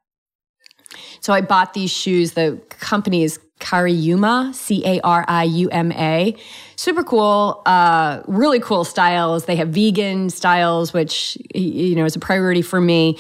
So 1.20 1.34
I 1.34 1.41
bought 1.41 1.74
these 1.74 1.91
shoes. 1.91 2.34
The 2.34 2.59
company 2.70 3.24
is 3.24 3.39
Cariuma, 3.59 4.53
C 4.53 4.86
A 4.86 5.01
R 5.01 5.26
I 5.28 5.43
U 5.43 5.70
M 5.70 5.91
A. 5.91 6.36
Super 6.76 7.03
cool, 7.03 7.61
uh, 7.65 8.22
really 8.28 8.59
cool 8.59 8.84
styles. 8.84 9.45
They 9.45 9.55
have 9.55 9.70
vegan 9.70 10.30
styles, 10.30 10.93
which 10.93 11.38
you 11.55 11.95
know 11.95 12.05
is 12.05 12.15
a 12.15 12.20
priority 12.20 12.61
for 12.61 12.80
me. 12.80 13.18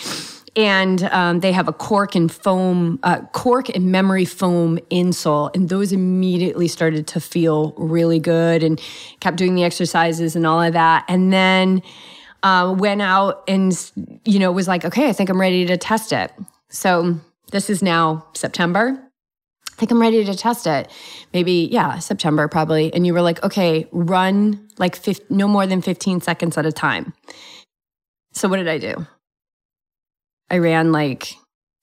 And 0.55 1.03
um, 1.03 1.39
they 1.41 1.51
have 1.51 1.67
a 1.67 1.73
cork 1.73 2.15
and 2.15 2.31
foam, 2.31 2.99
uh, 3.03 3.21
cork 3.31 3.69
and 3.69 3.91
memory 3.91 4.25
foam 4.25 4.79
insole, 4.89 5.55
and 5.55 5.69
those 5.69 5.91
immediately 5.91 6.67
started 6.67 7.05
to 7.07 7.19
feel 7.19 7.73
really 7.77 8.19
good. 8.19 8.63
And 8.63 8.81
kept 9.19 9.37
doing 9.37 9.55
the 9.55 9.63
exercises 9.63 10.35
and 10.35 10.45
all 10.45 10.61
of 10.61 10.73
that. 10.73 11.05
And 11.07 11.33
then 11.33 11.81
uh, 12.43 12.75
went 12.77 13.01
out 13.01 13.43
and 13.47 13.73
you 14.23 14.37
know 14.39 14.51
was 14.51 14.67
like, 14.67 14.85
okay, 14.85 15.09
I 15.09 15.13
think 15.13 15.29
I'm 15.29 15.41
ready 15.41 15.65
to 15.65 15.77
test 15.77 16.11
it. 16.11 16.31
So 16.69 17.19
this 17.51 17.69
is 17.69 17.81
now 17.81 18.27
September. 18.33 19.03
I 19.71 19.75
think 19.75 19.91
I'm 19.91 20.01
ready 20.01 20.25
to 20.25 20.35
test 20.35 20.65
it. 20.65 20.89
Maybe, 21.33 21.69
yeah, 21.71 21.99
September 21.99 22.47
probably. 22.47 22.91
And 22.93 23.05
you 23.05 23.13
were 23.13 23.21
like, 23.21 23.43
okay, 23.43 23.87
run 23.91 24.67
like 24.79 24.95
50, 24.95 25.25
no 25.29 25.47
more 25.47 25.67
than 25.67 25.81
15 25.81 26.21
seconds 26.21 26.57
at 26.57 26.65
a 26.65 26.71
time. 26.71 27.13
So 28.33 28.47
what 28.47 28.57
did 28.57 28.67
I 28.67 28.79
do? 28.79 29.05
I 30.49 30.57
ran 30.57 30.91
like 30.91 31.35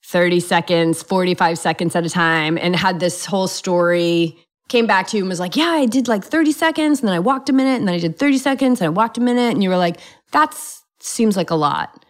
30 0.05 0.39
seconds, 0.39 1.03
45 1.03 1.57
seconds 1.57 1.95
at 1.95 2.05
a 2.05 2.09
time 2.09 2.57
and 2.57 2.75
had 2.75 2.99
this 2.99 3.25
whole 3.25 3.47
story. 3.47 4.37
Came 4.67 4.87
back 4.87 5.07
to 5.07 5.17
you 5.17 5.23
and 5.23 5.29
was 5.29 5.39
like, 5.39 5.55
yeah, 5.55 5.69
I 5.69 5.85
did 5.85 6.07
like 6.07 6.23
30 6.23 6.51
seconds 6.51 6.99
and 6.99 7.07
then 7.07 7.15
I 7.15 7.19
walked 7.19 7.49
a 7.49 7.53
minute 7.53 7.75
and 7.75 7.87
then 7.87 7.95
I 7.95 7.99
did 7.99 8.17
30 8.17 8.37
seconds 8.39 8.81
and 8.81 8.87
I 8.87 8.89
walked 8.89 9.17
a 9.17 9.21
minute. 9.21 9.51
And 9.51 9.63
you 9.63 9.69
were 9.69 9.77
like, 9.77 9.99
that 10.31 10.55
seems 10.99 11.37
like 11.37 11.49
a 11.49 11.55
lot. 11.55 12.04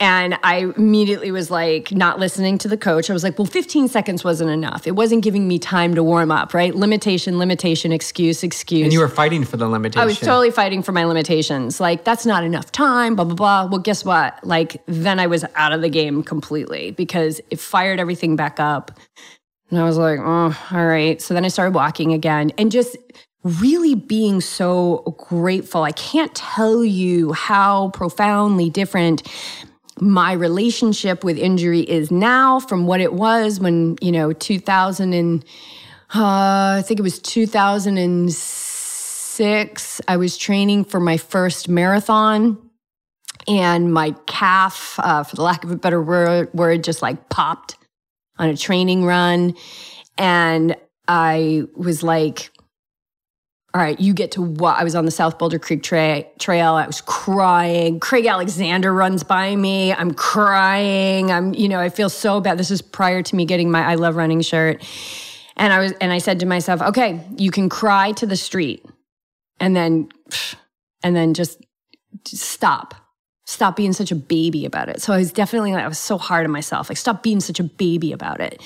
And 0.00 0.36
I 0.42 0.72
immediately 0.76 1.30
was 1.30 1.48
like, 1.48 1.92
not 1.92 2.18
listening 2.18 2.58
to 2.58 2.68
the 2.68 2.76
coach. 2.76 3.08
I 3.08 3.12
was 3.12 3.22
like, 3.22 3.38
well, 3.38 3.46
15 3.46 3.86
seconds 3.86 4.24
wasn't 4.24 4.50
enough. 4.50 4.86
It 4.88 4.96
wasn't 4.96 5.22
giving 5.22 5.46
me 5.46 5.60
time 5.60 5.94
to 5.94 6.02
warm 6.02 6.32
up, 6.32 6.54
right? 6.54 6.74
Limitation, 6.74 7.38
limitation, 7.38 7.92
excuse, 7.92 8.42
excuse. 8.42 8.82
And 8.82 8.92
you 8.92 8.98
were 8.98 9.08
fighting 9.08 9.44
for 9.44 9.58
the 9.58 9.68
limitation. 9.68 10.02
I 10.02 10.06
was 10.06 10.18
totally 10.18 10.50
fighting 10.50 10.82
for 10.82 10.90
my 10.90 11.04
limitations. 11.04 11.78
Like, 11.78 12.02
that's 12.02 12.26
not 12.26 12.42
enough 12.42 12.72
time, 12.72 13.14
blah, 13.14 13.24
blah, 13.24 13.34
blah. 13.36 13.66
Well, 13.66 13.78
guess 13.78 14.04
what? 14.04 14.44
Like, 14.44 14.82
then 14.86 15.20
I 15.20 15.28
was 15.28 15.44
out 15.54 15.72
of 15.72 15.82
the 15.82 15.90
game 15.90 16.24
completely 16.24 16.90
because 16.90 17.40
it 17.50 17.60
fired 17.60 18.00
everything 18.00 18.34
back 18.34 18.58
up. 18.58 18.98
And 19.70 19.78
I 19.78 19.84
was 19.84 19.98
like, 19.98 20.18
oh, 20.18 20.58
all 20.72 20.86
right. 20.86 21.22
So 21.22 21.32
then 21.32 21.44
I 21.44 21.48
started 21.48 21.76
walking 21.76 22.12
again 22.12 22.50
and 22.58 22.72
just 22.72 22.96
really 23.44 23.94
being 23.94 24.40
so 24.40 25.16
grateful. 25.28 25.84
I 25.84 25.92
can't 25.92 26.34
tell 26.34 26.84
you 26.84 27.32
how 27.32 27.90
profoundly 27.90 28.68
different 28.68 29.22
my 30.02 30.32
relationship 30.32 31.22
with 31.22 31.38
injury 31.38 31.80
is 31.80 32.10
now 32.10 32.58
from 32.58 32.86
what 32.86 33.00
it 33.00 33.12
was 33.12 33.60
when, 33.60 33.96
you 34.00 34.10
know, 34.10 34.32
2000 34.32 35.12
and 35.12 35.44
uh, 36.14 36.78
I 36.78 36.82
think 36.84 36.98
it 36.98 37.04
was 37.04 37.20
2006. 37.20 40.00
I 40.08 40.16
was 40.16 40.36
training 40.36 40.84
for 40.84 40.98
my 41.00 41.16
first 41.16 41.68
marathon 41.68 42.58
and 43.48 43.92
my 43.92 44.14
calf, 44.26 44.96
uh, 44.98 45.22
for 45.22 45.36
the 45.36 45.42
lack 45.42 45.64
of 45.64 45.70
a 45.70 45.76
better 45.76 46.02
word, 46.02 46.52
word, 46.52 46.84
just 46.84 47.00
like 47.00 47.28
popped 47.28 47.76
on 48.38 48.48
a 48.48 48.56
training 48.56 49.04
run. 49.04 49.54
And 50.18 50.76
I 51.08 51.62
was 51.74 52.02
like, 52.02 52.51
all 53.74 53.80
right, 53.80 53.98
you 53.98 54.12
get 54.12 54.32
to 54.32 54.42
what? 54.42 54.78
I 54.78 54.84
was 54.84 54.94
on 54.94 55.06
the 55.06 55.10
South 55.10 55.38
Boulder 55.38 55.58
Creek 55.58 55.82
tra- 55.82 56.24
Trail. 56.38 56.74
I 56.74 56.86
was 56.86 57.00
crying. 57.00 58.00
Craig 58.00 58.26
Alexander 58.26 58.92
runs 58.92 59.24
by 59.24 59.56
me. 59.56 59.94
I'm 59.94 60.12
crying. 60.12 61.30
I'm, 61.30 61.54
you 61.54 61.68
know, 61.68 61.80
I 61.80 61.88
feel 61.88 62.10
so 62.10 62.40
bad. 62.40 62.58
This 62.58 62.70
is 62.70 62.82
prior 62.82 63.22
to 63.22 63.36
me 63.36 63.46
getting 63.46 63.70
my 63.70 63.82
I 63.82 63.94
Love 63.94 64.16
Running 64.16 64.42
shirt. 64.42 64.84
And 65.56 65.72
I 65.72 65.78
was, 65.78 65.92
and 66.02 66.12
I 66.12 66.18
said 66.18 66.40
to 66.40 66.46
myself, 66.46 66.82
okay, 66.82 67.24
you 67.36 67.50
can 67.50 67.70
cry 67.70 68.12
to 68.12 68.26
the 68.26 68.36
street 68.36 68.84
and 69.58 69.74
then, 69.74 70.10
and 71.02 71.16
then 71.16 71.32
just, 71.32 71.58
just 72.24 72.42
stop. 72.42 72.94
Stop 73.46 73.76
being 73.76 73.94
such 73.94 74.12
a 74.12 74.16
baby 74.16 74.66
about 74.66 74.90
it. 74.90 75.00
So 75.00 75.14
I 75.14 75.18
was 75.18 75.32
definitely, 75.32 75.74
I 75.74 75.88
was 75.88 75.98
so 75.98 76.18
hard 76.18 76.44
on 76.44 76.52
myself. 76.52 76.90
Like, 76.90 76.98
stop 76.98 77.22
being 77.22 77.40
such 77.40 77.58
a 77.58 77.64
baby 77.64 78.12
about 78.12 78.40
it 78.40 78.60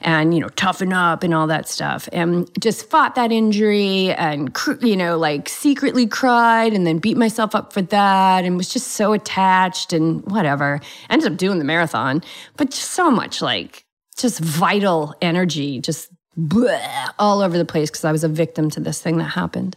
and 0.00 0.34
you 0.34 0.40
know 0.40 0.48
toughen 0.50 0.92
up 0.92 1.22
and 1.22 1.34
all 1.34 1.46
that 1.46 1.68
stuff. 1.68 2.08
And 2.12 2.50
just 2.60 2.88
fought 2.88 3.14
that 3.14 3.32
injury 3.32 4.12
and 4.12 4.56
you 4.80 4.96
know 4.96 5.18
like 5.18 5.48
secretly 5.48 6.06
cried 6.06 6.72
and 6.72 6.86
then 6.86 6.98
beat 6.98 7.16
myself 7.16 7.54
up 7.54 7.72
for 7.72 7.82
that 7.82 8.44
and 8.44 8.56
was 8.56 8.68
just 8.68 8.88
so 8.88 9.12
attached 9.12 9.92
and 9.92 10.24
whatever. 10.30 10.80
Ended 11.10 11.32
up 11.32 11.38
doing 11.38 11.58
the 11.58 11.64
marathon 11.64 12.22
but 12.56 12.70
just 12.70 12.92
so 12.92 13.10
much 13.10 13.42
like 13.42 13.84
just 14.16 14.40
vital 14.40 15.14
energy 15.20 15.80
just 15.80 16.10
bleh, 16.38 17.10
all 17.18 17.40
over 17.40 17.56
the 17.56 17.64
place 17.64 17.90
because 17.90 18.04
i 18.04 18.12
was 18.12 18.24
a 18.24 18.28
victim 18.28 18.70
to 18.70 18.80
this 18.80 19.00
thing 19.00 19.18
that 19.18 19.24
happened. 19.24 19.76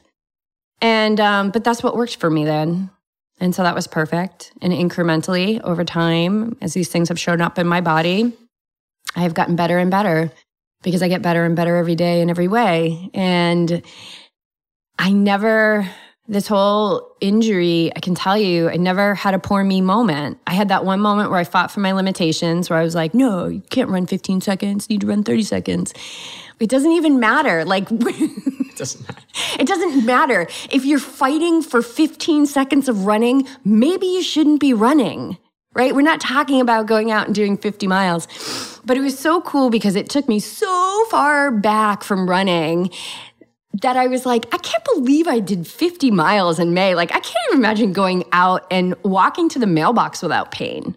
And 0.81 1.19
um, 1.19 1.51
but 1.51 1.63
that's 1.63 1.83
what 1.83 1.95
worked 1.95 2.17
for 2.17 2.29
me 2.29 2.45
then. 2.45 2.89
And 3.39 3.55
so 3.55 3.63
that 3.63 3.75
was 3.75 3.87
perfect. 3.87 4.51
And 4.61 4.73
incrementally 4.73 5.61
over 5.61 5.83
time 5.85 6.57
as 6.61 6.73
these 6.73 6.89
things 6.89 7.09
have 7.09 7.19
shown 7.19 7.41
up 7.41 7.57
in 7.57 7.67
my 7.67 7.81
body 7.81 8.33
I 9.15 9.21
have 9.21 9.33
gotten 9.33 9.55
better 9.55 9.77
and 9.77 9.91
better 9.91 10.31
because 10.81 11.01
I 11.01 11.07
get 11.07 11.21
better 11.21 11.43
and 11.43 11.55
better 11.55 11.75
every 11.75 11.95
day 11.95 12.21
in 12.21 12.29
every 12.29 12.47
way. 12.47 13.09
And 13.13 13.81
I 14.97 15.11
never, 15.11 15.89
this 16.27 16.47
whole 16.47 17.15
injury, 17.19 17.91
I 17.95 17.99
can 17.99 18.15
tell 18.15 18.37
you, 18.37 18.69
I 18.69 18.77
never 18.77 19.15
had 19.15 19.33
a 19.33 19.39
poor 19.39 19.63
me 19.63 19.81
moment. 19.81 20.39
I 20.47 20.53
had 20.53 20.69
that 20.69 20.85
one 20.85 20.99
moment 20.99 21.31
where 21.31 21.39
I 21.39 21.43
fought 21.43 21.71
for 21.71 21.79
my 21.79 21.91
limitations, 21.91 22.69
where 22.69 22.79
I 22.79 22.83
was 22.83 22.95
like, 22.95 23.13
no, 23.13 23.47
you 23.47 23.61
can't 23.69 23.89
run 23.89 24.05
15 24.05 24.41
seconds, 24.41 24.87
you 24.89 24.95
need 24.95 25.01
to 25.01 25.07
run 25.07 25.23
30 25.23 25.43
seconds. 25.43 25.93
It 26.59 26.69
doesn't 26.69 26.91
even 26.91 27.19
matter. 27.19 27.65
Like, 27.65 27.87
it 27.91 28.77
doesn't 28.77 29.07
matter. 29.07 29.21
It 29.59 29.67
doesn't 29.67 30.05
matter. 30.05 30.47
If 30.71 30.85
you're 30.85 30.99
fighting 30.99 31.61
for 31.61 31.81
15 31.81 32.45
seconds 32.45 32.89
of 32.89 33.05
running, 33.05 33.47
maybe 33.63 34.07
you 34.07 34.21
shouldn't 34.21 34.59
be 34.59 34.73
running 34.73 35.37
right? 35.73 35.93
We're 35.93 36.01
not 36.01 36.19
talking 36.19 36.61
about 36.61 36.87
going 36.87 37.11
out 37.11 37.27
and 37.27 37.35
doing 37.35 37.57
50 37.57 37.87
miles. 37.87 38.27
But 38.85 38.97
it 38.97 39.01
was 39.01 39.17
so 39.17 39.41
cool 39.41 39.69
because 39.69 39.95
it 39.95 40.09
took 40.09 40.27
me 40.27 40.39
so 40.39 41.05
far 41.09 41.51
back 41.51 42.03
from 42.03 42.29
running 42.29 42.89
that 43.81 43.95
I 43.95 44.07
was 44.07 44.25
like, 44.25 44.45
I 44.53 44.57
can't 44.57 44.83
believe 44.83 45.27
I 45.27 45.39
did 45.39 45.67
50 45.67 46.11
miles 46.11 46.59
in 46.59 46.73
May. 46.73 46.95
Like, 46.95 47.11
I 47.11 47.19
can't 47.19 47.37
even 47.49 47.59
imagine 47.59 47.93
going 47.93 48.23
out 48.31 48.65
and 48.71 48.95
walking 49.03 49.47
to 49.49 49.59
the 49.59 49.67
mailbox 49.67 50.21
without 50.21 50.51
pain. 50.51 50.95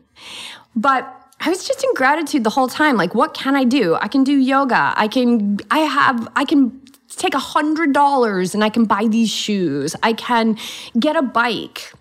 But 0.75 1.19
I 1.41 1.51
was 1.51 1.67
just 1.67 1.85
in 1.85 1.93
gratitude 1.95 2.45
the 2.45 2.51
whole 2.51 2.69
time. 2.69 2.97
Like, 2.97 3.15
what 3.15 3.35
can 3.35 3.55
I 3.55 3.65
do? 3.65 3.97
I 3.97 4.09
can 4.09 4.25
do 4.25 4.33
yoga. 4.33 4.95
I 4.97 5.07
can, 5.07 5.59
I 5.71 5.81
have, 5.81 6.29
I 6.35 6.45
can 6.45 6.81
take 7.11 7.35
a 7.35 7.39
hundred 7.39 7.93
dollars 7.93 8.55
and 8.55 8.65
I 8.65 8.71
can 8.71 8.85
buy 8.85 9.07
these 9.07 9.31
shoes. 9.31 9.95
I 10.03 10.15
can 10.15 10.57
get 10.99 11.15
a 11.15 11.23
bike 11.23 11.93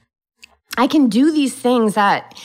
I 0.78 0.88
can 0.88 1.10
do 1.10 1.32
these 1.32 1.54
things 1.54 1.96
that 1.96 2.40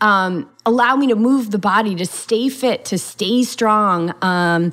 um, 0.00 0.48
allow 0.64 0.96
me 0.96 1.08
to 1.08 1.16
move 1.16 1.50
the 1.50 1.58
body, 1.58 1.94
to 1.96 2.06
stay 2.06 2.48
fit, 2.48 2.84
to 2.86 2.98
stay 2.98 3.42
strong. 3.42 4.14
Um, 4.22 4.72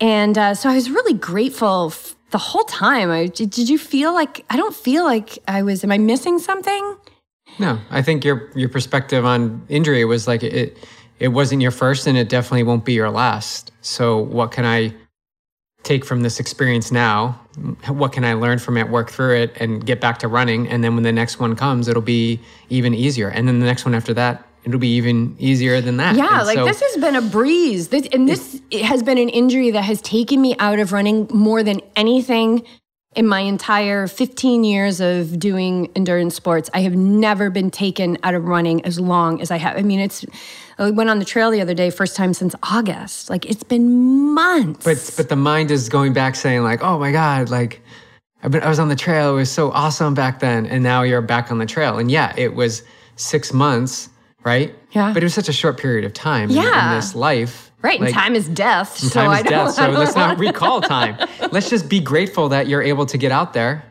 and 0.00 0.36
uh, 0.36 0.54
so 0.54 0.68
I 0.68 0.74
was 0.74 0.90
really 0.90 1.14
grateful 1.14 1.90
f- 1.92 2.16
the 2.30 2.38
whole 2.38 2.64
time. 2.64 3.10
I, 3.10 3.26
did, 3.26 3.50
did 3.50 3.68
you 3.68 3.78
feel 3.78 4.12
like, 4.12 4.44
I 4.50 4.56
don't 4.56 4.74
feel 4.74 5.04
like 5.04 5.38
I 5.46 5.62
was, 5.62 5.84
am 5.84 5.92
I 5.92 5.98
missing 5.98 6.38
something? 6.38 6.96
No, 7.58 7.78
I 7.90 8.02
think 8.02 8.24
your 8.24 8.50
your 8.56 8.68
perspective 8.68 9.24
on 9.24 9.64
injury 9.68 10.04
was 10.04 10.26
like 10.26 10.42
it 10.42 10.76
it 11.20 11.28
wasn't 11.28 11.62
your 11.62 11.70
first 11.70 12.06
and 12.06 12.18
it 12.18 12.28
definitely 12.28 12.64
won't 12.64 12.84
be 12.84 12.94
your 12.94 13.10
last. 13.10 13.70
So 13.80 14.18
what 14.18 14.50
can 14.50 14.64
I 14.64 14.92
take 15.84 16.04
from 16.04 16.22
this 16.22 16.40
experience 16.40 16.90
now? 16.90 17.40
What 17.86 18.12
can 18.12 18.24
I 18.24 18.34
learn 18.34 18.58
from 18.58 18.76
it, 18.76 18.88
work 18.88 19.10
through 19.10 19.36
it 19.36 19.56
and 19.60 19.84
get 19.84 20.00
back 20.00 20.18
to 20.20 20.28
running 20.28 20.68
and 20.68 20.82
then 20.82 20.94
when 20.94 21.04
the 21.04 21.12
next 21.12 21.38
one 21.38 21.54
comes 21.56 21.88
it'll 21.88 22.02
be 22.02 22.40
even 22.70 22.94
easier. 22.94 23.28
And 23.28 23.46
then 23.46 23.60
the 23.60 23.66
next 23.66 23.84
one 23.84 23.94
after 23.94 24.14
that 24.14 24.46
it'll 24.64 24.80
be 24.80 24.94
even 24.96 25.36
easier 25.38 25.80
than 25.80 25.98
that. 25.98 26.16
Yeah, 26.16 26.38
and 26.38 26.46
like 26.46 26.56
so, 26.56 26.64
this 26.64 26.80
has 26.80 26.96
been 26.96 27.16
a 27.16 27.22
breeze. 27.22 27.88
This, 27.88 28.08
and 28.12 28.28
this 28.28 28.60
has 28.82 29.02
been 29.02 29.18
an 29.18 29.28
injury 29.28 29.70
that 29.70 29.82
has 29.82 30.00
taken 30.00 30.40
me 30.40 30.56
out 30.58 30.78
of 30.78 30.92
running 30.92 31.28
more 31.32 31.62
than 31.62 31.80
anything 31.96 32.64
in 33.14 33.26
my 33.26 33.40
entire 33.40 34.06
15 34.06 34.64
years 34.64 35.00
of 35.00 35.38
doing 35.38 35.90
endurance 35.94 36.34
sports. 36.34 36.68
I 36.74 36.80
have 36.80 36.94
never 36.96 37.50
been 37.50 37.70
taken 37.70 38.18
out 38.22 38.34
of 38.34 38.44
running 38.44 38.84
as 38.84 38.98
long 38.98 39.40
as 39.40 39.50
I 39.50 39.56
have. 39.56 39.76
I 39.76 39.82
mean, 39.82 40.00
it's 40.00 40.24
I 40.78 40.90
went 40.90 41.10
on 41.10 41.18
the 41.20 41.24
trail 41.24 41.50
the 41.50 41.60
other 41.60 41.74
day, 41.74 41.90
first 41.90 42.16
time 42.16 42.34
since 42.34 42.54
August. 42.62 43.30
Like 43.30 43.46
it's 43.46 43.62
been 43.62 44.32
months. 44.34 44.84
But 44.84 45.14
but 45.16 45.28
the 45.28 45.36
mind 45.36 45.70
is 45.70 45.88
going 45.88 46.12
back 46.12 46.34
saying 46.34 46.62
like, 46.62 46.82
"Oh 46.82 46.98
my 46.98 47.12
god, 47.12 47.50
like 47.50 47.80
I've 48.42 48.50
been, 48.50 48.62
I 48.62 48.68
was 48.68 48.78
on 48.78 48.88
the 48.88 48.96
trail. 48.96 49.34
It 49.34 49.36
was 49.36 49.50
so 49.50 49.70
awesome 49.70 50.14
back 50.14 50.40
then, 50.40 50.66
and 50.66 50.82
now 50.82 51.02
you're 51.02 51.22
back 51.22 51.50
on 51.52 51.58
the 51.58 51.66
trail." 51.66 51.98
And 51.98 52.10
yeah, 52.10 52.34
it 52.36 52.54
was 52.54 52.82
six 53.16 53.52
months, 53.52 54.08
right? 54.44 54.74
Yeah. 54.90 55.12
But 55.12 55.22
it 55.22 55.26
was 55.26 55.34
such 55.34 55.48
a 55.48 55.52
short 55.52 55.78
period 55.78 56.04
of 56.04 56.12
time 56.12 56.50
in- 56.50 56.56
in, 56.56 56.94
this 56.96 57.14
life. 57.14 57.63
Right, 57.84 58.00
and 58.00 58.12
time 58.12 58.34
is 58.34 58.48
death. 58.48 58.96
so 58.98 59.08
time 59.10 59.30
I 59.30 59.38
is 59.38 59.44
death. 59.44 59.74
So 59.74 59.88
let's 59.90 60.16
not 60.16 60.38
recall 60.38 60.80
time. 60.80 61.16
Let's 61.52 61.70
just 61.70 61.88
be 61.88 62.00
grateful 62.00 62.48
that 62.48 62.66
you're 62.66 62.82
able 62.82 63.06
to 63.06 63.18
get 63.18 63.30
out 63.30 63.52
there 63.52 63.84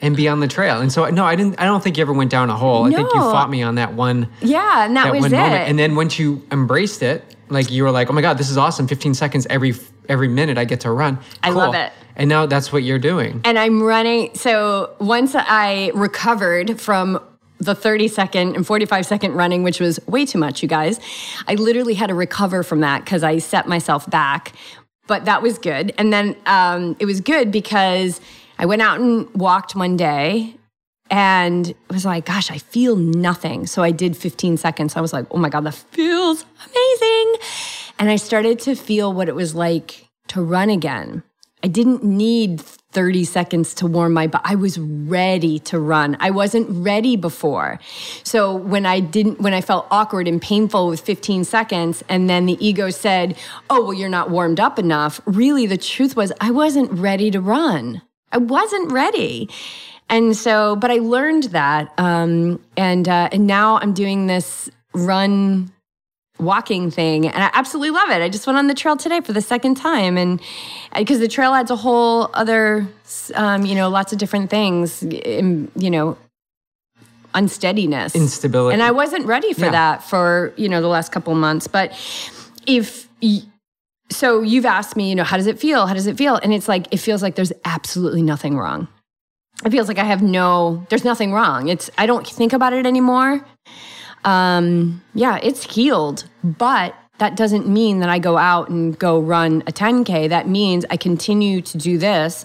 and 0.00 0.14
be 0.14 0.28
on 0.28 0.40
the 0.40 0.48
trail. 0.48 0.80
And 0.80 0.92
so 0.92 1.08
no, 1.08 1.24
I 1.24 1.36
didn't. 1.36 1.58
I 1.58 1.64
don't 1.64 1.82
think 1.82 1.96
you 1.96 2.02
ever 2.02 2.12
went 2.12 2.30
down 2.30 2.50
a 2.50 2.56
hole. 2.56 2.84
I 2.84 2.90
think 2.90 3.08
you 3.14 3.20
fought 3.20 3.48
me 3.48 3.62
on 3.62 3.76
that 3.76 3.94
one. 3.94 4.28
Yeah, 4.42 4.84
and 4.84 4.96
that, 4.96 5.04
that 5.04 5.12
was 5.12 5.22
one 5.22 5.32
it. 5.32 5.36
moment. 5.36 5.68
And 5.70 5.78
then 5.78 5.94
once 5.94 6.18
you 6.18 6.46
embraced 6.50 7.02
it, 7.02 7.24
like 7.48 7.70
you 7.70 7.84
were 7.84 7.90
like, 7.90 8.10
oh 8.10 8.12
my 8.12 8.20
God, 8.20 8.36
this 8.36 8.50
is 8.50 8.58
awesome. 8.58 8.88
15 8.88 9.14
seconds 9.14 9.46
every 9.48 9.72
every 10.08 10.28
minute 10.28 10.58
I 10.58 10.64
get 10.64 10.80
to 10.80 10.90
run. 10.90 11.18
I 11.42 11.50
love 11.50 11.74
it. 11.74 11.92
And 12.18 12.28
now 12.28 12.46
that's 12.46 12.72
what 12.72 12.82
you're 12.82 12.98
doing. 12.98 13.42
and 13.44 13.58
I'm 13.58 13.82
running. 13.82 14.34
So 14.34 14.94
once 15.00 15.34
I 15.34 15.90
recovered 15.94 16.80
from 16.80 17.20
the 17.58 17.74
30 17.74 18.08
second 18.08 18.56
and 18.56 18.66
45 18.66 19.06
second 19.06 19.32
running, 19.34 19.62
which 19.62 19.80
was 19.80 19.98
way 20.06 20.26
too 20.26 20.38
much, 20.38 20.62
you 20.62 20.68
guys, 20.68 21.00
I 21.48 21.54
literally 21.54 21.94
had 21.94 22.08
to 22.08 22.14
recover 22.14 22.62
from 22.62 22.80
that 22.80 23.04
because 23.04 23.22
I 23.22 23.38
set 23.38 23.66
myself 23.66 24.08
back. 24.10 24.52
But 25.06 25.24
that 25.24 25.40
was 25.40 25.58
good. 25.58 25.94
And 25.98 26.12
then 26.12 26.36
um, 26.46 26.96
it 26.98 27.06
was 27.06 27.20
good 27.20 27.52
because 27.52 28.20
I 28.58 28.66
went 28.66 28.82
out 28.82 29.00
and 29.00 29.32
walked 29.34 29.76
one 29.76 29.96
day 29.96 30.56
and 31.10 31.74
was 31.90 32.04
like, 32.04 32.26
gosh, 32.26 32.50
I 32.50 32.58
feel 32.58 32.96
nothing. 32.96 33.66
So 33.66 33.82
I 33.82 33.92
did 33.92 34.16
15 34.16 34.56
seconds. 34.56 34.96
I 34.96 35.00
was 35.00 35.12
like, 35.12 35.26
oh 35.30 35.38
my 35.38 35.48
God, 35.48 35.64
that 35.64 35.74
feels 35.74 36.44
amazing. 36.64 37.34
And 37.98 38.10
I 38.10 38.16
started 38.16 38.58
to 38.60 38.74
feel 38.74 39.12
what 39.12 39.28
it 39.28 39.34
was 39.34 39.54
like 39.54 40.08
to 40.28 40.42
run 40.42 40.70
again. 40.70 41.22
I 41.66 41.68
didn't 41.68 42.04
need 42.04 42.60
30 42.60 43.24
seconds 43.24 43.74
to 43.74 43.88
warm 43.88 44.12
my 44.12 44.28
body. 44.28 44.44
I 44.46 44.54
was 44.54 44.78
ready 44.78 45.58
to 45.70 45.80
run. 45.80 46.16
I 46.20 46.30
wasn't 46.30 46.68
ready 46.70 47.16
before. 47.16 47.80
So 48.22 48.54
when 48.54 48.86
I 48.86 49.00
didn't, 49.00 49.40
when 49.40 49.52
I 49.52 49.60
felt 49.62 49.88
awkward 49.90 50.28
and 50.28 50.40
painful 50.40 50.86
with 50.86 51.00
15 51.00 51.42
seconds, 51.42 52.04
and 52.08 52.30
then 52.30 52.46
the 52.46 52.56
ego 52.64 52.90
said, 52.90 53.36
Oh, 53.68 53.82
well, 53.82 53.94
you're 53.94 54.08
not 54.08 54.30
warmed 54.30 54.60
up 54.60 54.78
enough. 54.78 55.20
Really, 55.26 55.66
the 55.66 55.76
truth 55.76 56.14
was, 56.14 56.32
I 56.40 56.52
wasn't 56.52 56.92
ready 56.92 57.32
to 57.32 57.40
run. 57.40 58.00
I 58.30 58.38
wasn't 58.38 58.92
ready. 58.92 59.50
And 60.08 60.36
so, 60.36 60.76
but 60.76 60.92
I 60.92 60.98
learned 60.98 61.50
that. 61.50 61.92
Um, 61.98 62.62
and, 62.76 63.08
uh, 63.08 63.28
and 63.32 63.48
now 63.48 63.78
I'm 63.78 63.92
doing 63.92 64.28
this 64.28 64.70
run 64.94 65.72
walking 66.38 66.90
thing 66.90 67.26
and 67.26 67.42
I 67.42 67.50
absolutely 67.54 67.90
love 67.90 68.10
it. 68.10 68.20
I 68.22 68.28
just 68.28 68.46
went 68.46 68.58
on 68.58 68.66
the 68.66 68.74
trail 68.74 68.96
today 68.96 69.20
for 69.20 69.32
the 69.32 69.40
second 69.40 69.76
time 69.76 70.18
and 70.18 70.40
because 70.94 71.18
the 71.18 71.28
trail 71.28 71.54
adds 71.54 71.70
a 71.70 71.76
whole 71.76 72.28
other 72.34 72.86
um, 73.34 73.64
you 73.64 73.74
know 73.74 73.88
lots 73.88 74.12
of 74.12 74.18
different 74.18 74.50
things 74.50 75.02
in, 75.02 75.70
you 75.76 75.90
know 75.90 76.16
unsteadiness 77.34 78.14
Instability. 78.14 78.72
and 78.74 78.82
I 78.82 78.90
wasn't 78.92 79.26
ready 79.26 79.52
for 79.52 79.66
Yeah. 79.66 79.70
that 79.72 80.04
for 80.04 80.52
you 80.56 80.68
know 80.68 80.80
the 80.80 80.88
last 80.88 81.12
couple 81.12 81.34
months 81.34 81.66
but 81.66 81.92
if 82.66 83.08
y- 83.22 83.42
so 84.10 84.40
you've 84.42 84.64
asked 84.64 84.96
me 84.96 85.08
you 85.10 85.14
know 85.14 85.24
how 85.24 85.36
does 85.36 85.46
it 85.46 85.58
feel 85.58 85.86
how 85.86 85.92
does 85.94 86.06
it 86.06 86.16
feel 86.16 86.36
and 86.36 86.54
it's 86.54 86.68
like 86.68 86.86
it 86.92 86.96
feels 86.98 87.22
like 87.22 87.34
there's 87.34 87.52
absolutely 87.64 88.22
nothing 88.22 88.56
wrong 88.56 88.88
it 89.64 89.70
feels 89.70 89.88
like 89.88 89.98
I 89.98 90.04
have 90.04 90.22
no 90.22 90.86
there's 90.88 91.04
nothing 91.04 91.32
wrong 91.32 91.68
it's 91.68 91.90
I 91.98 92.06
don't 92.06 92.26
think 92.26 92.52
about 92.54 92.72
it 92.72 92.86
anymore 92.86 93.44
um, 94.26 95.02
yeah, 95.14 95.38
it's 95.42 95.62
healed, 95.74 96.24
but 96.44 96.94
that 97.18 97.36
doesn't 97.36 97.66
mean 97.66 98.00
that 98.00 98.10
I 98.10 98.18
go 98.18 98.36
out 98.36 98.68
and 98.68 98.98
go 98.98 99.18
run 99.18 99.62
a 99.66 99.72
10K. 99.72 100.28
That 100.28 100.48
means 100.48 100.84
I 100.90 100.98
continue 100.98 101.62
to 101.62 101.78
do 101.78 101.96
this. 101.96 102.44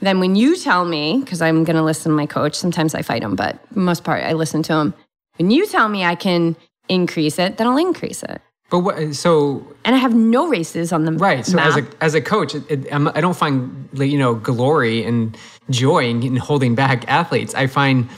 Then 0.00 0.18
when 0.20 0.34
you 0.34 0.56
tell 0.56 0.84
me, 0.84 1.20
because 1.20 1.40
I'm 1.40 1.62
going 1.64 1.76
to 1.76 1.82
listen 1.82 2.10
to 2.10 2.16
my 2.16 2.26
coach, 2.26 2.54
sometimes 2.56 2.94
I 2.94 3.02
fight 3.02 3.22
him, 3.22 3.36
but 3.36 3.58
most 3.76 4.02
part 4.04 4.24
I 4.24 4.32
listen 4.32 4.62
to 4.64 4.72
him. 4.74 4.94
When 5.36 5.50
you 5.52 5.66
tell 5.66 5.88
me 5.88 6.04
I 6.04 6.14
can 6.16 6.56
increase 6.88 7.38
it, 7.38 7.58
then 7.58 7.66
I'll 7.68 7.76
increase 7.76 8.22
it. 8.24 8.40
but 8.70 8.80
what, 8.80 9.14
so 9.14 9.64
And 9.84 9.94
I 9.94 9.98
have 9.98 10.14
no 10.14 10.48
races 10.48 10.92
on 10.92 11.04
the 11.04 11.12
Right. 11.12 11.44
So 11.46 11.56
map. 11.56 11.66
as 11.68 11.76
a 11.76 11.84
as 12.00 12.14
a 12.14 12.20
coach, 12.20 12.54
it, 12.54 12.64
it, 12.70 12.92
I 12.92 13.20
don't 13.20 13.36
find 13.36 13.88
like, 13.92 14.10
you 14.10 14.18
know 14.18 14.34
glory 14.34 15.04
and 15.04 15.36
joy 15.70 16.04
in, 16.08 16.22
in 16.22 16.36
holding 16.36 16.74
back 16.74 17.06
athletes. 17.08 17.54
I 17.54 17.66
find 17.66 18.08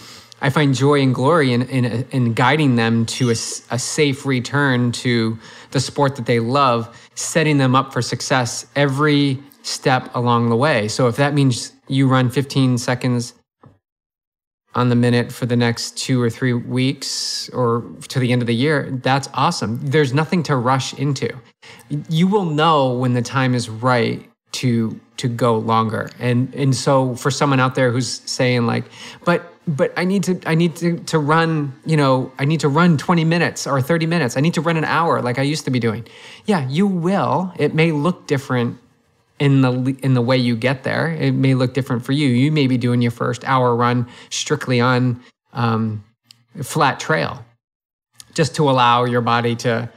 I 0.40 0.50
find 0.50 0.74
joy 0.74 1.00
and 1.00 1.14
glory 1.14 1.52
in 1.52 1.62
in, 1.62 1.84
in 2.10 2.34
guiding 2.34 2.76
them 2.76 3.06
to 3.06 3.30
a 3.30 3.34
safe 3.34 4.26
return 4.26 4.92
to 4.92 5.38
the 5.70 5.80
sport 5.80 6.16
that 6.16 6.26
they 6.26 6.40
love, 6.40 6.88
setting 7.14 7.58
them 7.58 7.74
up 7.74 7.92
for 7.92 8.02
success 8.02 8.66
every 8.76 9.38
step 9.62 10.14
along 10.14 10.48
the 10.48 10.56
way. 10.56 10.88
So 10.88 11.06
if 11.08 11.16
that 11.16 11.34
means 11.34 11.72
you 11.88 12.08
run 12.08 12.30
15 12.30 12.78
seconds 12.78 13.34
on 14.74 14.88
the 14.88 14.94
minute 14.94 15.32
for 15.32 15.46
the 15.46 15.56
next 15.56 15.98
two 15.98 16.22
or 16.22 16.30
three 16.30 16.52
weeks 16.52 17.48
or 17.50 17.84
to 18.08 18.20
the 18.20 18.32
end 18.32 18.40
of 18.40 18.46
the 18.46 18.54
year, 18.54 18.98
that's 19.02 19.28
awesome. 19.34 19.80
There's 19.82 20.14
nothing 20.14 20.42
to 20.44 20.56
rush 20.56 20.94
into. 20.94 21.28
You 22.08 22.28
will 22.28 22.44
know 22.44 22.92
when 22.92 23.14
the 23.14 23.22
time 23.22 23.54
is 23.54 23.68
right 23.68 24.26
to 24.52 24.98
to 25.16 25.28
go 25.28 25.58
longer. 25.58 26.10
And 26.18 26.54
and 26.54 26.74
so 26.74 27.14
for 27.14 27.30
someone 27.30 27.60
out 27.60 27.74
there 27.74 27.90
who's 27.90 28.22
saying 28.24 28.66
like, 28.66 28.84
but 29.24 29.52
but 29.66 29.92
I 29.96 30.04
need 30.04 30.22
to 30.24 30.40
I 30.46 30.54
need 30.54 30.76
to 30.76 30.98
to 30.98 31.18
run, 31.18 31.72
you 31.84 31.96
know, 31.96 32.32
I 32.38 32.44
need 32.44 32.60
to 32.60 32.68
run 32.68 32.96
20 32.96 33.24
minutes 33.24 33.66
or 33.66 33.80
30 33.80 34.06
minutes. 34.06 34.36
I 34.36 34.40
need 34.40 34.54
to 34.54 34.60
run 34.60 34.76
an 34.76 34.84
hour 34.84 35.22
like 35.22 35.38
I 35.38 35.42
used 35.42 35.64
to 35.66 35.70
be 35.70 35.78
doing. 35.78 36.06
Yeah, 36.46 36.66
you 36.68 36.86
will. 36.86 37.52
It 37.58 37.74
may 37.74 37.92
look 37.92 38.26
different 38.26 38.78
in 39.38 39.62
the 39.62 39.96
in 40.02 40.14
the 40.14 40.22
way 40.22 40.36
you 40.36 40.56
get 40.56 40.82
there. 40.84 41.12
It 41.12 41.32
may 41.32 41.54
look 41.54 41.74
different 41.74 42.04
for 42.04 42.12
you. 42.12 42.28
You 42.28 42.52
may 42.52 42.66
be 42.66 42.78
doing 42.78 43.02
your 43.02 43.10
first 43.10 43.44
hour 43.44 43.74
run 43.74 44.06
strictly 44.28 44.80
on 44.80 45.20
um, 45.52 46.04
flat 46.62 47.00
trail, 47.00 47.44
just 48.34 48.54
to 48.56 48.68
allow 48.68 49.04
your 49.04 49.22
body 49.22 49.56
to 49.56 49.88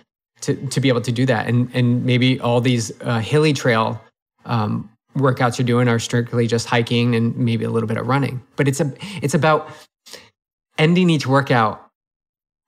to 0.41 0.55
to 0.67 0.79
be 0.81 0.89
able 0.89 1.01
to 1.01 1.11
do 1.11 1.25
that. 1.25 1.47
And 1.47 1.69
and 1.73 2.05
maybe 2.05 2.39
all 2.39 2.61
these 2.61 2.91
uh, 3.01 3.19
hilly 3.19 3.53
trail 3.53 4.01
um, 4.45 4.89
workouts 5.15 5.57
you're 5.57 5.65
doing 5.65 5.87
are 5.87 5.99
strictly 5.99 6.47
just 6.47 6.67
hiking 6.67 7.15
and 7.15 7.35
maybe 7.37 7.65
a 7.65 7.69
little 7.69 7.87
bit 7.87 7.97
of 7.97 8.07
running. 8.07 8.41
But 8.55 8.67
it's 8.67 8.79
a 8.79 8.93
it's 9.21 9.33
about 9.33 9.69
ending 10.77 11.09
each 11.09 11.27
workout 11.27 11.89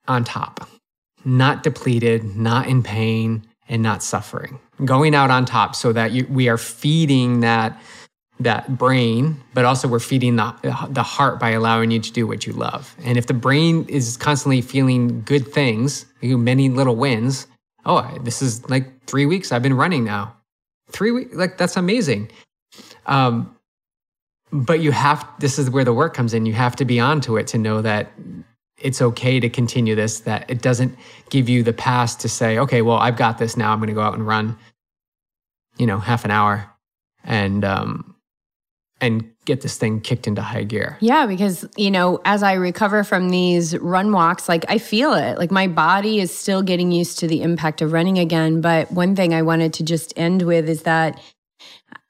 on 0.08 0.24
top, 0.24 0.68
not 1.24 1.62
depleted, 1.62 2.36
not 2.36 2.68
in 2.68 2.82
pain, 2.82 3.46
and 3.68 3.82
not 3.82 4.02
suffering. 4.02 4.58
Going 4.84 5.14
out 5.14 5.30
on 5.30 5.44
top 5.44 5.74
so 5.74 5.92
that 5.92 6.12
you, 6.12 6.26
we 6.30 6.48
are 6.48 6.58
feeding 6.58 7.40
that 7.40 7.80
that 8.38 8.76
brain, 8.76 9.42
but 9.54 9.64
also 9.64 9.88
we're 9.88 9.98
feeding 9.98 10.36
the 10.36 10.88
the 10.90 11.02
heart 11.02 11.40
by 11.40 11.50
allowing 11.50 11.90
you 11.90 12.00
to 12.00 12.12
do 12.12 12.26
what 12.26 12.46
you 12.46 12.52
love. 12.52 12.94
And 13.02 13.16
if 13.16 13.26
the 13.26 13.34
brain 13.34 13.86
is 13.88 14.16
constantly 14.16 14.60
feeling 14.60 15.22
good 15.22 15.48
things, 15.48 16.06
you 16.20 16.36
many 16.36 16.68
little 16.68 16.96
wins. 16.96 17.46
Oh, 17.86 18.02
this 18.22 18.42
is 18.42 18.68
like 18.68 19.06
three 19.06 19.26
weeks 19.26 19.52
I've 19.52 19.62
been 19.62 19.74
running 19.74 20.04
now. 20.04 20.36
Three 20.90 21.10
weeks, 21.10 21.34
like 21.34 21.58
that's 21.58 21.76
amazing. 21.76 22.30
Um, 23.06 23.56
but 24.52 24.80
you 24.80 24.92
have. 24.92 25.28
This 25.40 25.58
is 25.58 25.70
where 25.70 25.84
the 25.84 25.92
work 25.92 26.14
comes 26.14 26.32
in. 26.32 26.46
You 26.46 26.52
have 26.52 26.76
to 26.76 26.84
be 26.84 27.00
onto 27.00 27.36
it 27.36 27.46
to 27.48 27.58
know 27.58 27.82
that 27.82 28.12
it's 28.78 29.02
okay 29.02 29.40
to 29.40 29.48
continue 29.48 29.94
this. 29.94 30.20
That 30.20 30.48
it 30.48 30.62
doesn't 30.62 30.96
give 31.30 31.48
you 31.48 31.62
the 31.62 31.72
pass 31.72 32.14
to 32.16 32.28
say, 32.28 32.58
okay, 32.58 32.82
well, 32.82 32.98
I've 32.98 33.16
got 33.16 33.38
this 33.38 33.56
now. 33.56 33.72
I'm 33.72 33.78
going 33.78 33.88
to 33.88 33.94
go 33.94 34.02
out 34.02 34.14
and 34.14 34.26
run. 34.26 34.56
You 35.76 35.86
know, 35.86 35.98
half 35.98 36.24
an 36.24 36.30
hour, 36.30 36.70
and 37.24 37.64
um, 37.64 38.14
and 39.00 39.30
get 39.46 39.62
this 39.62 39.78
thing 39.78 40.00
kicked 40.00 40.26
into 40.26 40.42
high 40.42 40.64
gear. 40.64 40.98
Yeah, 41.00 41.24
because, 41.24 41.64
you 41.76 41.90
know, 41.90 42.20
as 42.24 42.42
I 42.42 42.54
recover 42.54 43.04
from 43.04 43.30
these 43.30 43.78
run 43.78 44.12
walks, 44.12 44.48
like 44.48 44.64
I 44.68 44.78
feel 44.78 45.14
it. 45.14 45.38
Like 45.38 45.50
my 45.50 45.68
body 45.68 46.20
is 46.20 46.36
still 46.36 46.62
getting 46.62 46.92
used 46.92 47.20
to 47.20 47.28
the 47.28 47.42
impact 47.42 47.80
of 47.80 47.92
running 47.92 48.18
again. 48.18 48.60
But 48.60 48.92
one 48.92 49.16
thing 49.16 49.32
I 49.32 49.42
wanted 49.42 49.72
to 49.74 49.84
just 49.84 50.12
end 50.16 50.42
with 50.42 50.68
is 50.68 50.82
that 50.82 51.20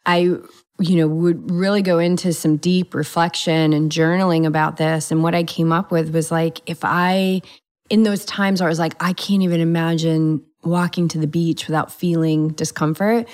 I, 0.06 0.18
you 0.18 0.96
know, 0.96 1.06
would 1.06 1.50
really 1.50 1.82
go 1.82 1.98
into 1.98 2.32
some 2.32 2.56
deep 2.56 2.94
reflection 2.94 3.72
and 3.72 3.92
journaling 3.92 4.46
about 4.46 4.78
this. 4.78 5.10
And 5.10 5.22
what 5.22 5.34
I 5.34 5.44
came 5.44 5.72
up 5.72 5.90
with 5.90 6.14
was 6.14 6.30
like, 6.30 6.60
if 6.66 6.80
I, 6.82 7.42
in 7.90 8.02
those 8.02 8.24
times 8.24 8.60
where 8.60 8.68
I 8.68 8.70
was 8.70 8.78
like, 8.78 8.94
I 8.98 9.12
can't 9.12 9.42
even 9.42 9.60
imagine 9.60 10.42
walking 10.64 11.06
to 11.08 11.18
the 11.18 11.26
beach 11.26 11.68
without 11.68 11.92
feeling 11.92 12.48
discomfort, 12.48 13.28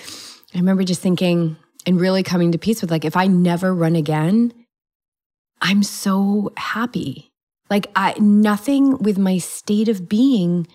I 0.55 0.59
remember 0.59 0.83
just 0.83 1.01
thinking, 1.01 1.57
and 1.87 2.01
really 2.01 2.22
coming 2.22 2.53
to 2.53 2.59
peace 2.59 2.80
with 2.80 2.91
like 2.91 3.05
if 3.05 3.16
I 3.16 3.26
never 3.26 3.74
run 3.74 3.97
again, 3.97 4.53
I'm 5.61 5.83
so 5.83 6.53
happy. 6.57 7.30
Like 7.70 7.91
I 7.97 8.14
nothing 8.18 8.99
with 8.99 9.18
my 9.18 9.39
state 9.39 9.89
of 9.89 10.09
being 10.09 10.66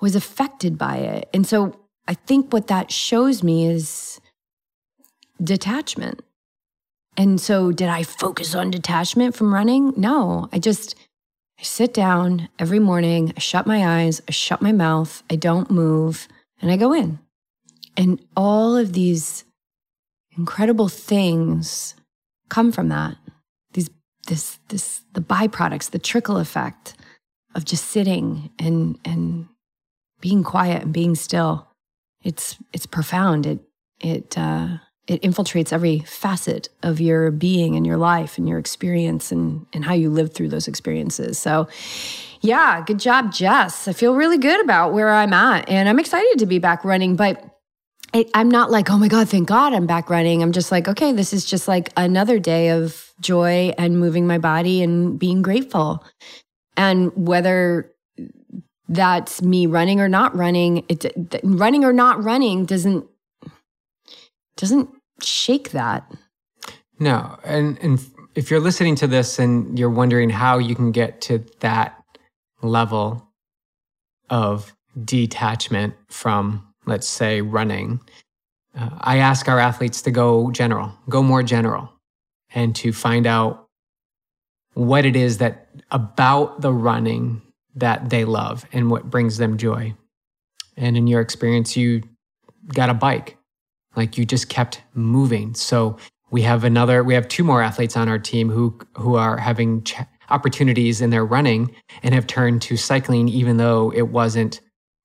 was 0.00 0.14
affected 0.14 0.76
by 0.78 0.98
it. 0.98 1.28
And 1.32 1.46
so 1.46 1.78
I 2.06 2.14
think 2.14 2.52
what 2.52 2.68
that 2.68 2.90
shows 2.92 3.42
me 3.42 3.66
is 3.66 4.20
detachment. 5.42 6.22
And 7.16 7.40
so 7.40 7.72
did 7.72 7.88
I 7.88 8.02
focus 8.02 8.54
on 8.54 8.70
detachment 8.70 9.34
from 9.34 9.52
running? 9.52 9.94
No, 9.96 10.48
I 10.52 10.58
just 10.58 10.94
I 11.58 11.62
sit 11.62 11.94
down 11.94 12.50
every 12.58 12.78
morning, 12.78 13.32
I 13.34 13.40
shut 13.40 13.66
my 13.66 14.02
eyes, 14.02 14.20
I 14.28 14.32
shut 14.32 14.60
my 14.60 14.72
mouth, 14.72 15.22
I 15.30 15.36
don't 15.36 15.70
move, 15.70 16.28
and 16.60 16.70
I 16.70 16.76
go 16.76 16.92
in. 16.92 17.18
And 17.96 18.20
all 18.36 18.76
of 18.76 18.92
these 18.92 19.45
incredible 20.36 20.88
things 20.88 21.94
come 22.48 22.72
from 22.72 22.88
that. 22.88 23.16
These, 23.72 23.90
this, 24.28 24.58
this, 24.68 25.02
the 25.12 25.20
byproducts, 25.20 25.90
the 25.90 25.98
trickle 25.98 26.36
effect 26.38 26.94
of 27.56 27.64
just 27.64 27.86
sitting 27.86 28.50
and 28.58 28.98
and 29.04 29.48
being 30.20 30.44
quiet 30.44 30.82
and 30.82 30.92
being 30.92 31.14
still. 31.14 31.66
It's 32.22 32.56
it's 32.72 32.86
profound. 32.86 33.46
It 33.46 33.60
it 34.00 34.38
uh, 34.38 34.78
it 35.08 35.22
infiltrates 35.22 35.72
every 35.72 36.00
facet 36.00 36.68
of 36.82 37.00
your 37.00 37.30
being 37.30 37.74
and 37.74 37.86
your 37.86 37.96
life 37.96 38.36
and 38.36 38.48
your 38.48 38.58
experience 38.58 39.32
and 39.32 39.66
and 39.72 39.84
how 39.84 39.94
you 39.94 40.10
live 40.10 40.34
through 40.34 40.50
those 40.50 40.68
experiences. 40.68 41.38
So. 41.38 41.66
Yeah, 42.42 42.84
good 42.86 43.00
job, 43.00 43.32
Jess. 43.32 43.88
I 43.88 43.94
feel 43.94 44.14
really 44.14 44.36
good 44.36 44.62
about 44.62 44.92
where 44.92 45.12
I'm 45.12 45.32
at 45.32 45.68
and 45.70 45.88
I'm 45.88 45.98
excited 45.98 46.38
to 46.38 46.46
be 46.46 46.58
back 46.58 46.84
running, 46.84 47.16
but 47.16 47.55
I, 48.14 48.26
I'm 48.34 48.50
not 48.50 48.70
like, 48.70 48.90
oh 48.90 48.98
my 48.98 49.08
God, 49.08 49.28
thank 49.28 49.48
God 49.48 49.72
I'm 49.72 49.86
back 49.86 50.08
running. 50.10 50.42
I'm 50.42 50.52
just 50.52 50.70
like, 50.70 50.88
okay, 50.88 51.12
this 51.12 51.32
is 51.32 51.44
just 51.44 51.68
like 51.68 51.90
another 51.96 52.38
day 52.38 52.70
of 52.70 53.12
joy 53.20 53.72
and 53.78 53.98
moving 53.98 54.26
my 54.26 54.38
body 54.38 54.82
and 54.82 55.18
being 55.18 55.42
grateful. 55.42 56.04
And 56.76 57.10
whether 57.14 57.92
that's 58.88 59.42
me 59.42 59.66
running 59.66 60.00
or 60.00 60.08
not 60.08 60.34
running, 60.36 60.84
it 60.88 61.04
running 61.42 61.84
or 61.84 61.92
not 61.92 62.22
running 62.22 62.64
doesn't 62.64 63.06
doesn't 64.56 64.88
shake 65.22 65.70
that. 65.70 66.10
No, 66.98 67.38
and 67.44 67.78
and 67.82 68.00
if 68.34 68.50
you're 68.50 68.60
listening 68.60 68.94
to 68.96 69.06
this 69.06 69.38
and 69.38 69.78
you're 69.78 69.90
wondering 69.90 70.30
how 70.30 70.58
you 70.58 70.74
can 70.74 70.92
get 70.92 71.20
to 71.22 71.44
that 71.60 72.02
level 72.62 73.28
of 74.30 74.74
detachment 75.04 75.94
from 76.08 76.65
let's 76.86 77.08
say 77.08 77.40
running, 77.40 78.00
uh, 78.78 78.90
I 79.00 79.18
ask 79.18 79.48
our 79.48 79.58
athletes 79.58 80.02
to 80.02 80.10
go 80.10 80.50
general, 80.50 80.92
go 81.08 81.22
more 81.22 81.42
general, 81.42 81.92
and 82.54 82.74
to 82.76 82.92
find 82.92 83.26
out 83.26 83.66
what 84.74 85.06
it 85.06 85.16
is 85.16 85.38
that 85.38 85.68
about 85.90 86.60
the 86.60 86.72
running 86.72 87.42
that 87.74 88.10
they 88.10 88.24
love 88.24 88.64
and 88.72 88.90
what 88.90 89.10
brings 89.10 89.38
them 89.38 89.56
joy. 89.56 89.94
And 90.76 90.96
in 90.96 91.06
your 91.06 91.20
experience, 91.20 91.76
you 91.76 92.02
got 92.68 92.90
a 92.90 92.94
bike, 92.94 93.38
like 93.94 94.18
you 94.18 94.24
just 94.24 94.48
kept 94.48 94.82
moving. 94.94 95.54
So 95.54 95.96
we 96.30 96.42
have 96.42 96.64
another, 96.64 97.02
we 97.02 97.14
have 97.14 97.28
two 97.28 97.44
more 97.44 97.62
athletes 97.62 97.96
on 97.96 98.08
our 98.08 98.18
team 98.18 98.50
who 98.50 98.78
who 98.96 99.14
are 99.14 99.38
having 99.38 99.82
ch- 99.84 99.96
opportunities 100.28 101.00
in 101.00 101.10
their 101.10 101.24
running 101.24 101.74
and 102.02 102.14
have 102.14 102.26
turned 102.26 102.60
to 102.62 102.76
cycling, 102.76 103.28
even 103.28 103.56
though 103.56 103.92
it 103.94 104.08
wasn't 104.08 104.60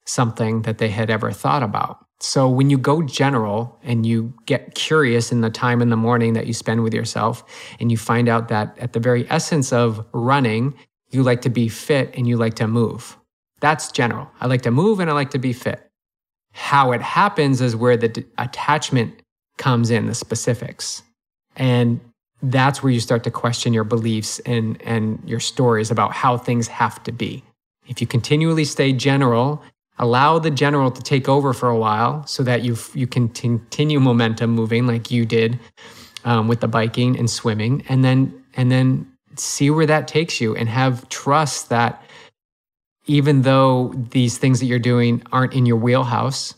something 0.06 0.64
that 0.64 0.78
they 0.78 0.90
had 0.90 1.10
ever 1.10 1.32
thought 1.32 1.64
about. 1.64 2.06
So 2.20 2.48
when 2.48 2.70
you 2.70 2.78
go 2.78 3.02
general 3.02 3.80
and 3.82 4.06
you 4.06 4.34
get 4.46 4.76
curious 4.76 5.32
in 5.32 5.42
the 5.42 5.50
time 5.50 5.82
in 5.82 5.90
the 5.90 5.98
morning 5.98 6.34
that 6.34 6.46
you 6.46 6.54
spend 6.54 6.84
with 6.84 6.94
yourself, 6.94 7.44
and 7.80 7.92
you 7.92 7.98
find 7.98 8.30
out 8.30 8.48
that 8.50 8.78
at 8.78 8.94
the 8.94 9.00
very 9.00 9.30
essence 9.30 9.74
of 9.74 10.06
running, 10.14 10.76
you 11.10 11.24
like 11.24 11.42
to 11.42 11.50
be 11.50 11.68
fit 11.68 12.14
and 12.16 12.28
you 12.28 12.38
like 12.38 12.54
to 12.56 12.68
move. 12.68 13.18
That's 13.60 13.92
general. 13.92 14.30
I 14.40 14.48
like 14.48 14.62
to 14.64 14.72
move 14.72 15.00
and 15.00 15.10
I 15.10 15.14
like 15.14 15.32
to 15.32 15.40
be 15.40 15.54
fit. 15.54 15.90
How 16.54 16.92
it 16.92 17.02
happens 17.02 17.62
is 17.62 17.76
where 17.76 17.98
the 17.98 18.10
d- 18.10 18.26
attachment 18.38 19.22
comes 19.58 19.90
in, 19.90 20.08
the 20.08 20.16
specifics. 20.16 21.02
And 21.56 22.00
that's 22.42 22.82
where 22.82 22.92
you 22.92 23.00
start 23.00 23.24
to 23.24 23.32
question 23.32 23.74
your 23.74 23.84
beliefs 23.84 24.40
and, 24.40 24.82
and 24.84 25.22
your 25.26 25.40
stories 25.40 25.92
about 25.92 26.14
how 26.14 26.38
things 26.38 26.68
have 26.68 27.02
to 27.04 27.12
be. 27.12 27.44
If 27.88 28.02
you 28.02 28.08
continually 28.08 28.66
stay 28.66 28.94
general 28.94 29.62
allow 30.02 30.40
the 30.40 30.52
general 30.52 30.92
to 30.92 31.02
take 31.02 31.30
over 31.30 31.54
for 31.54 31.70
a 31.70 31.78
while 31.78 32.26
so 32.26 32.44
that 32.44 32.64
you 32.64 32.76
you 32.94 33.08
can 33.08 33.30
continue 33.30 34.00
momentum 34.00 34.50
moving 34.50 34.88
like 34.88 35.12
you 35.12 35.26
did 35.26 35.58
um, 36.26 36.48
with 36.48 36.60
the 36.60 36.68
biking 36.68 37.18
and 37.18 37.30
swimming 37.30 37.86
and 37.88 38.04
then 38.04 38.44
and 38.56 38.72
then 38.72 39.08
see 39.38 39.70
where 39.70 39.86
that 39.86 40.08
takes 40.08 40.42
you 40.42 40.56
and 40.56 40.68
have 40.68 41.08
trust 41.08 41.70
that 41.70 42.04
even 43.06 43.44
though 43.44 43.94
these 44.10 44.38
things 44.38 44.60
that 44.60 44.66
you're 44.66 44.80
doing 44.80 45.24
aren't 45.32 45.54
in 45.54 45.66
your 45.66 45.78
wheelhouse 45.78 46.56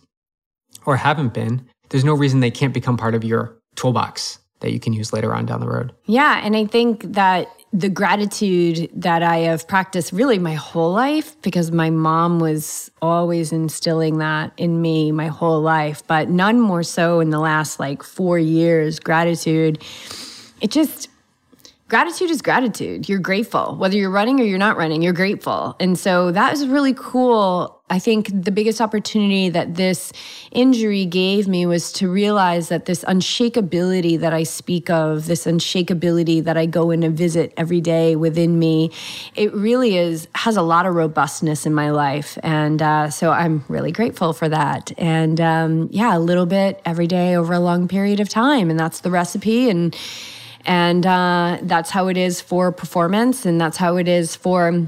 or 0.86 0.96
haven't 0.96 1.34
been 1.34 1.64
there's 1.90 2.06
no 2.06 2.14
reason 2.14 2.40
they 2.40 2.50
can't 2.50 2.74
become 2.74 2.98
part 2.98 3.14
of 3.14 3.24
your 3.24 3.56
toolbox 3.76 4.40
that 4.62 4.72
you 4.72 4.80
can 4.80 4.94
use 4.94 5.12
later 5.12 5.36
on 5.36 5.46
down 5.46 5.60
the 5.60 5.68
road. 5.68 5.94
Yeah 6.06 6.42
and 6.44 6.56
i 6.56 6.66
think 6.66 7.14
that 7.14 7.48
the 7.74 7.90
gratitude 7.90 8.88
that 8.94 9.24
I 9.24 9.38
have 9.40 9.68
practiced 9.68 10.14
really 10.14 10.38
my 10.38 10.54
whole 10.54 10.94
life 10.94 11.36
because 11.42 11.72
my 11.72 11.90
mom 11.90 12.40
was 12.40 12.92
always 13.02 13.52
instilling 13.52 14.20
that 14.20 14.54
in 14.58 14.80
me 14.80 15.12
my 15.12 15.26
whole 15.26 15.60
life, 15.60 16.04
but 16.06 16.30
none 16.30 16.60
more 16.60 16.84
so 16.84 17.20
in 17.20 17.32
the 17.32 17.40
last 17.40 17.80
like 17.80 18.04
four 18.04 18.38
years. 18.38 19.00
Gratitude, 19.00 19.84
it 20.62 20.70
just, 20.70 21.10
gratitude 21.94 22.32
is 22.32 22.42
gratitude. 22.42 23.08
You're 23.08 23.20
grateful. 23.20 23.76
Whether 23.76 23.98
you're 23.98 24.10
running 24.10 24.40
or 24.40 24.44
you're 24.46 24.58
not 24.58 24.78
running, 24.78 25.04
you're 25.04 25.14
grateful. 25.14 25.76
And 25.80 25.98
so 25.98 26.32
that 26.32 26.50
was 26.50 26.66
really 26.66 26.96
cool 26.96 27.84
I 27.94 28.00
think 28.00 28.30
the 28.34 28.50
biggest 28.50 28.82
opportunity 28.82 29.50
that 29.50 29.76
this 29.76 30.12
injury 30.52 31.06
gave 31.06 31.48
me 31.48 31.68
was 31.68 31.92
to 31.94 32.10
realize 32.10 32.70
that 32.70 32.86
this 32.86 33.04
unshakability 33.04 34.20
that 34.20 34.34
I 34.34 34.42
speak 34.44 34.90
of, 34.90 35.28
this 35.28 35.46
unshakability 35.46 36.44
that 36.44 36.58
I 36.58 36.66
go 36.66 36.90
in 36.90 37.04
and 37.04 37.16
visit 37.16 37.54
every 37.56 37.82
day 37.82 38.16
within 38.16 38.58
me, 38.58 38.90
it 39.36 39.54
really 39.54 39.96
is 39.96 40.28
has 40.34 40.58
a 40.58 40.64
lot 40.64 40.88
of 40.88 40.96
robustness 40.96 41.68
in 41.68 41.76
my 41.76 41.92
life, 41.92 42.40
and 42.42 42.82
uh, 42.82 43.12
so 43.12 43.30
I'm 43.30 43.64
really 43.68 43.92
grateful 43.92 44.34
for 44.34 44.50
that. 44.50 44.92
And 44.98 45.40
um, 45.40 45.90
yeah, 45.92 46.18
a 46.18 46.20
little 46.20 46.48
bit 46.48 46.82
every 46.86 47.06
day 47.06 47.36
over 47.36 47.54
a 47.54 47.60
long 47.60 47.88
period 47.88 48.20
of 48.20 48.28
time, 48.28 48.72
and 48.72 48.80
that's 48.80 49.02
the 49.02 49.12
recipe. 49.12 49.70
And 49.70 49.96
and 50.66 51.06
uh, 51.06 51.60
that's 51.62 51.90
how 51.90 52.08
it 52.08 52.18
is 52.18 52.42
for 52.42 52.72
performance, 52.72 53.46
and 53.46 53.60
that's 53.60 53.78
how 53.78 53.98
it 53.98 54.08
is 54.08 54.36
for 54.36 54.88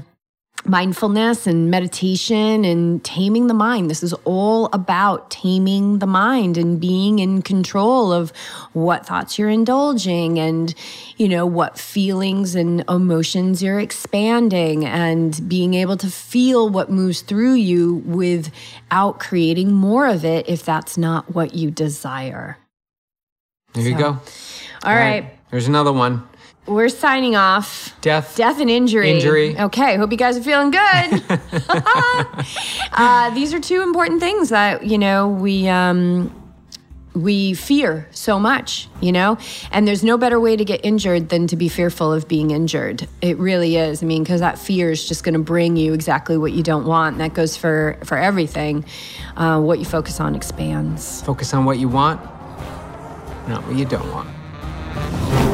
mindfulness 0.68 1.46
and 1.46 1.70
meditation 1.70 2.64
and 2.64 3.04
taming 3.04 3.46
the 3.46 3.54
mind. 3.54 3.90
This 3.90 4.02
is 4.02 4.12
all 4.24 4.68
about 4.72 5.30
taming 5.30 5.98
the 5.98 6.06
mind 6.06 6.56
and 6.56 6.80
being 6.80 7.18
in 7.18 7.42
control 7.42 8.12
of 8.12 8.30
what 8.72 9.06
thoughts 9.06 9.38
you're 9.38 9.48
indulging 9.48 10.38
and, 10.38 10.74
you 11.16 11.28
know, 11.28 11.46
what 11.46 11.78
feelings 11.78 12.54
and 12.54 12.84
emotions 12.88 13.62
you're 13.62 13.80
expanding 13.80 14.84
and 14.84 15.48
being 15.48 15.74
able 15.74 15.96
to 15.98 16.08
feel 16.08 16.68
what 16.68 16.90
moves 16.90 17.20
through 17.20 17.54
you 17.54 17.96
without 18.06 19.20
creating 19.20 19.72
more 19.72 20.06
of 20.06 20.24
it 20.24 20.48
if 20.48 20.64
that's 20.64 20.98
not 20.98 21.34
what 21.34 21.54
you 21.54 21.70
desire. 21.70 22.58
There 23.74 23.84
so. 23.84 23.88
you 23.88 23.96
go. 23.96 24.08
All, 24.08 24.20
all 24.84 24.94
right. 24.94 25.22
right. 25.22 25.35
There's 25.50 25.68
another 25.68 25.92
one. 25.92 26.26
We're 26.66 26.88
signing 26.88 27.36
off. 27.36 27.94
Death. 28.00 28.36
Death 28.36 28.60
and 28.60 28.68
injury. 28.68 29.12
Injury. 29.12 29.58
Okay. 29.58 29.96
Hope 29.96 30.10
you 30.10 30.18
guys 30.18 30.36
are 30.36 30.42
feeling 30.42 30.72
good. 30.72 31.22
uh, 32.92 33.30
these 33.30 33.54
are 33.54 33.60
two 33.60 33.82
important 33.82 34.20
things 34.20 34.48
that 34.48 34.84
you 34.84 34.98
know 34.98 35.28
we 35.28 35.68
um, 35.68 36.32
we 37.14 37.54
fear 37.54 38.08
so 38.10 38.40
much. 38.40 38.88
You 39.00 39.12
know, 39.12 39.38
and 39.70 39.86
there's 39.86 40.02
no 40.02 40.18
better 40.18 40.40
way 40.40 40.56
to 40.56 40.64
get 40.64 40.84
injured 40.84 41.28
than 41.28 41.46
to 41.46 41.56
be 41.56 41.68
fearful 41.68 42.12
of 42.12 42.26
being 42.26 42.50
injured. 42.50 43.06
It 43.22 43.38
really 43.38 43.76
is. 43.76 44.02
I 44.02 44.06
mean, 44.06 44.24
because 44.24 44.40
that 44.40 44.58
fear 44.58 44.90
is 44.90 45.06
just 45.06 45.22
going 45.22 45.34
to 45.34 45.40
bring 45.40 45.76
you 45.76 45.94
exactly 45.94 46.36
what 46.36 46.50
you 46.50 46.64
don't 46.64 46.84
want. 46.84 47.14
And 47.14 47.20
that 47.20 47.34
goes 47.34 47.56
for 47.56 47.96
for 48.04 48.18
everything. 48.18 48.84
Uh, 49.36 49.60
what 49.60 49.78
you 49.78 49.84
focus 49.84 50.18
on 50.18 50.34
expands. 50.34 51.22
Focus 51.22 51.54
on 51.54 51.64
what 51.64 51.78
you 51.78 51.88
want, 51.88 52.20
not 53.46 53.64
what 53.68 53.76
you 53.76 53.84
don't 53.84 54.10
want. 54.10 54.35
Thank 54.96 55.40
you. 55.40 55.45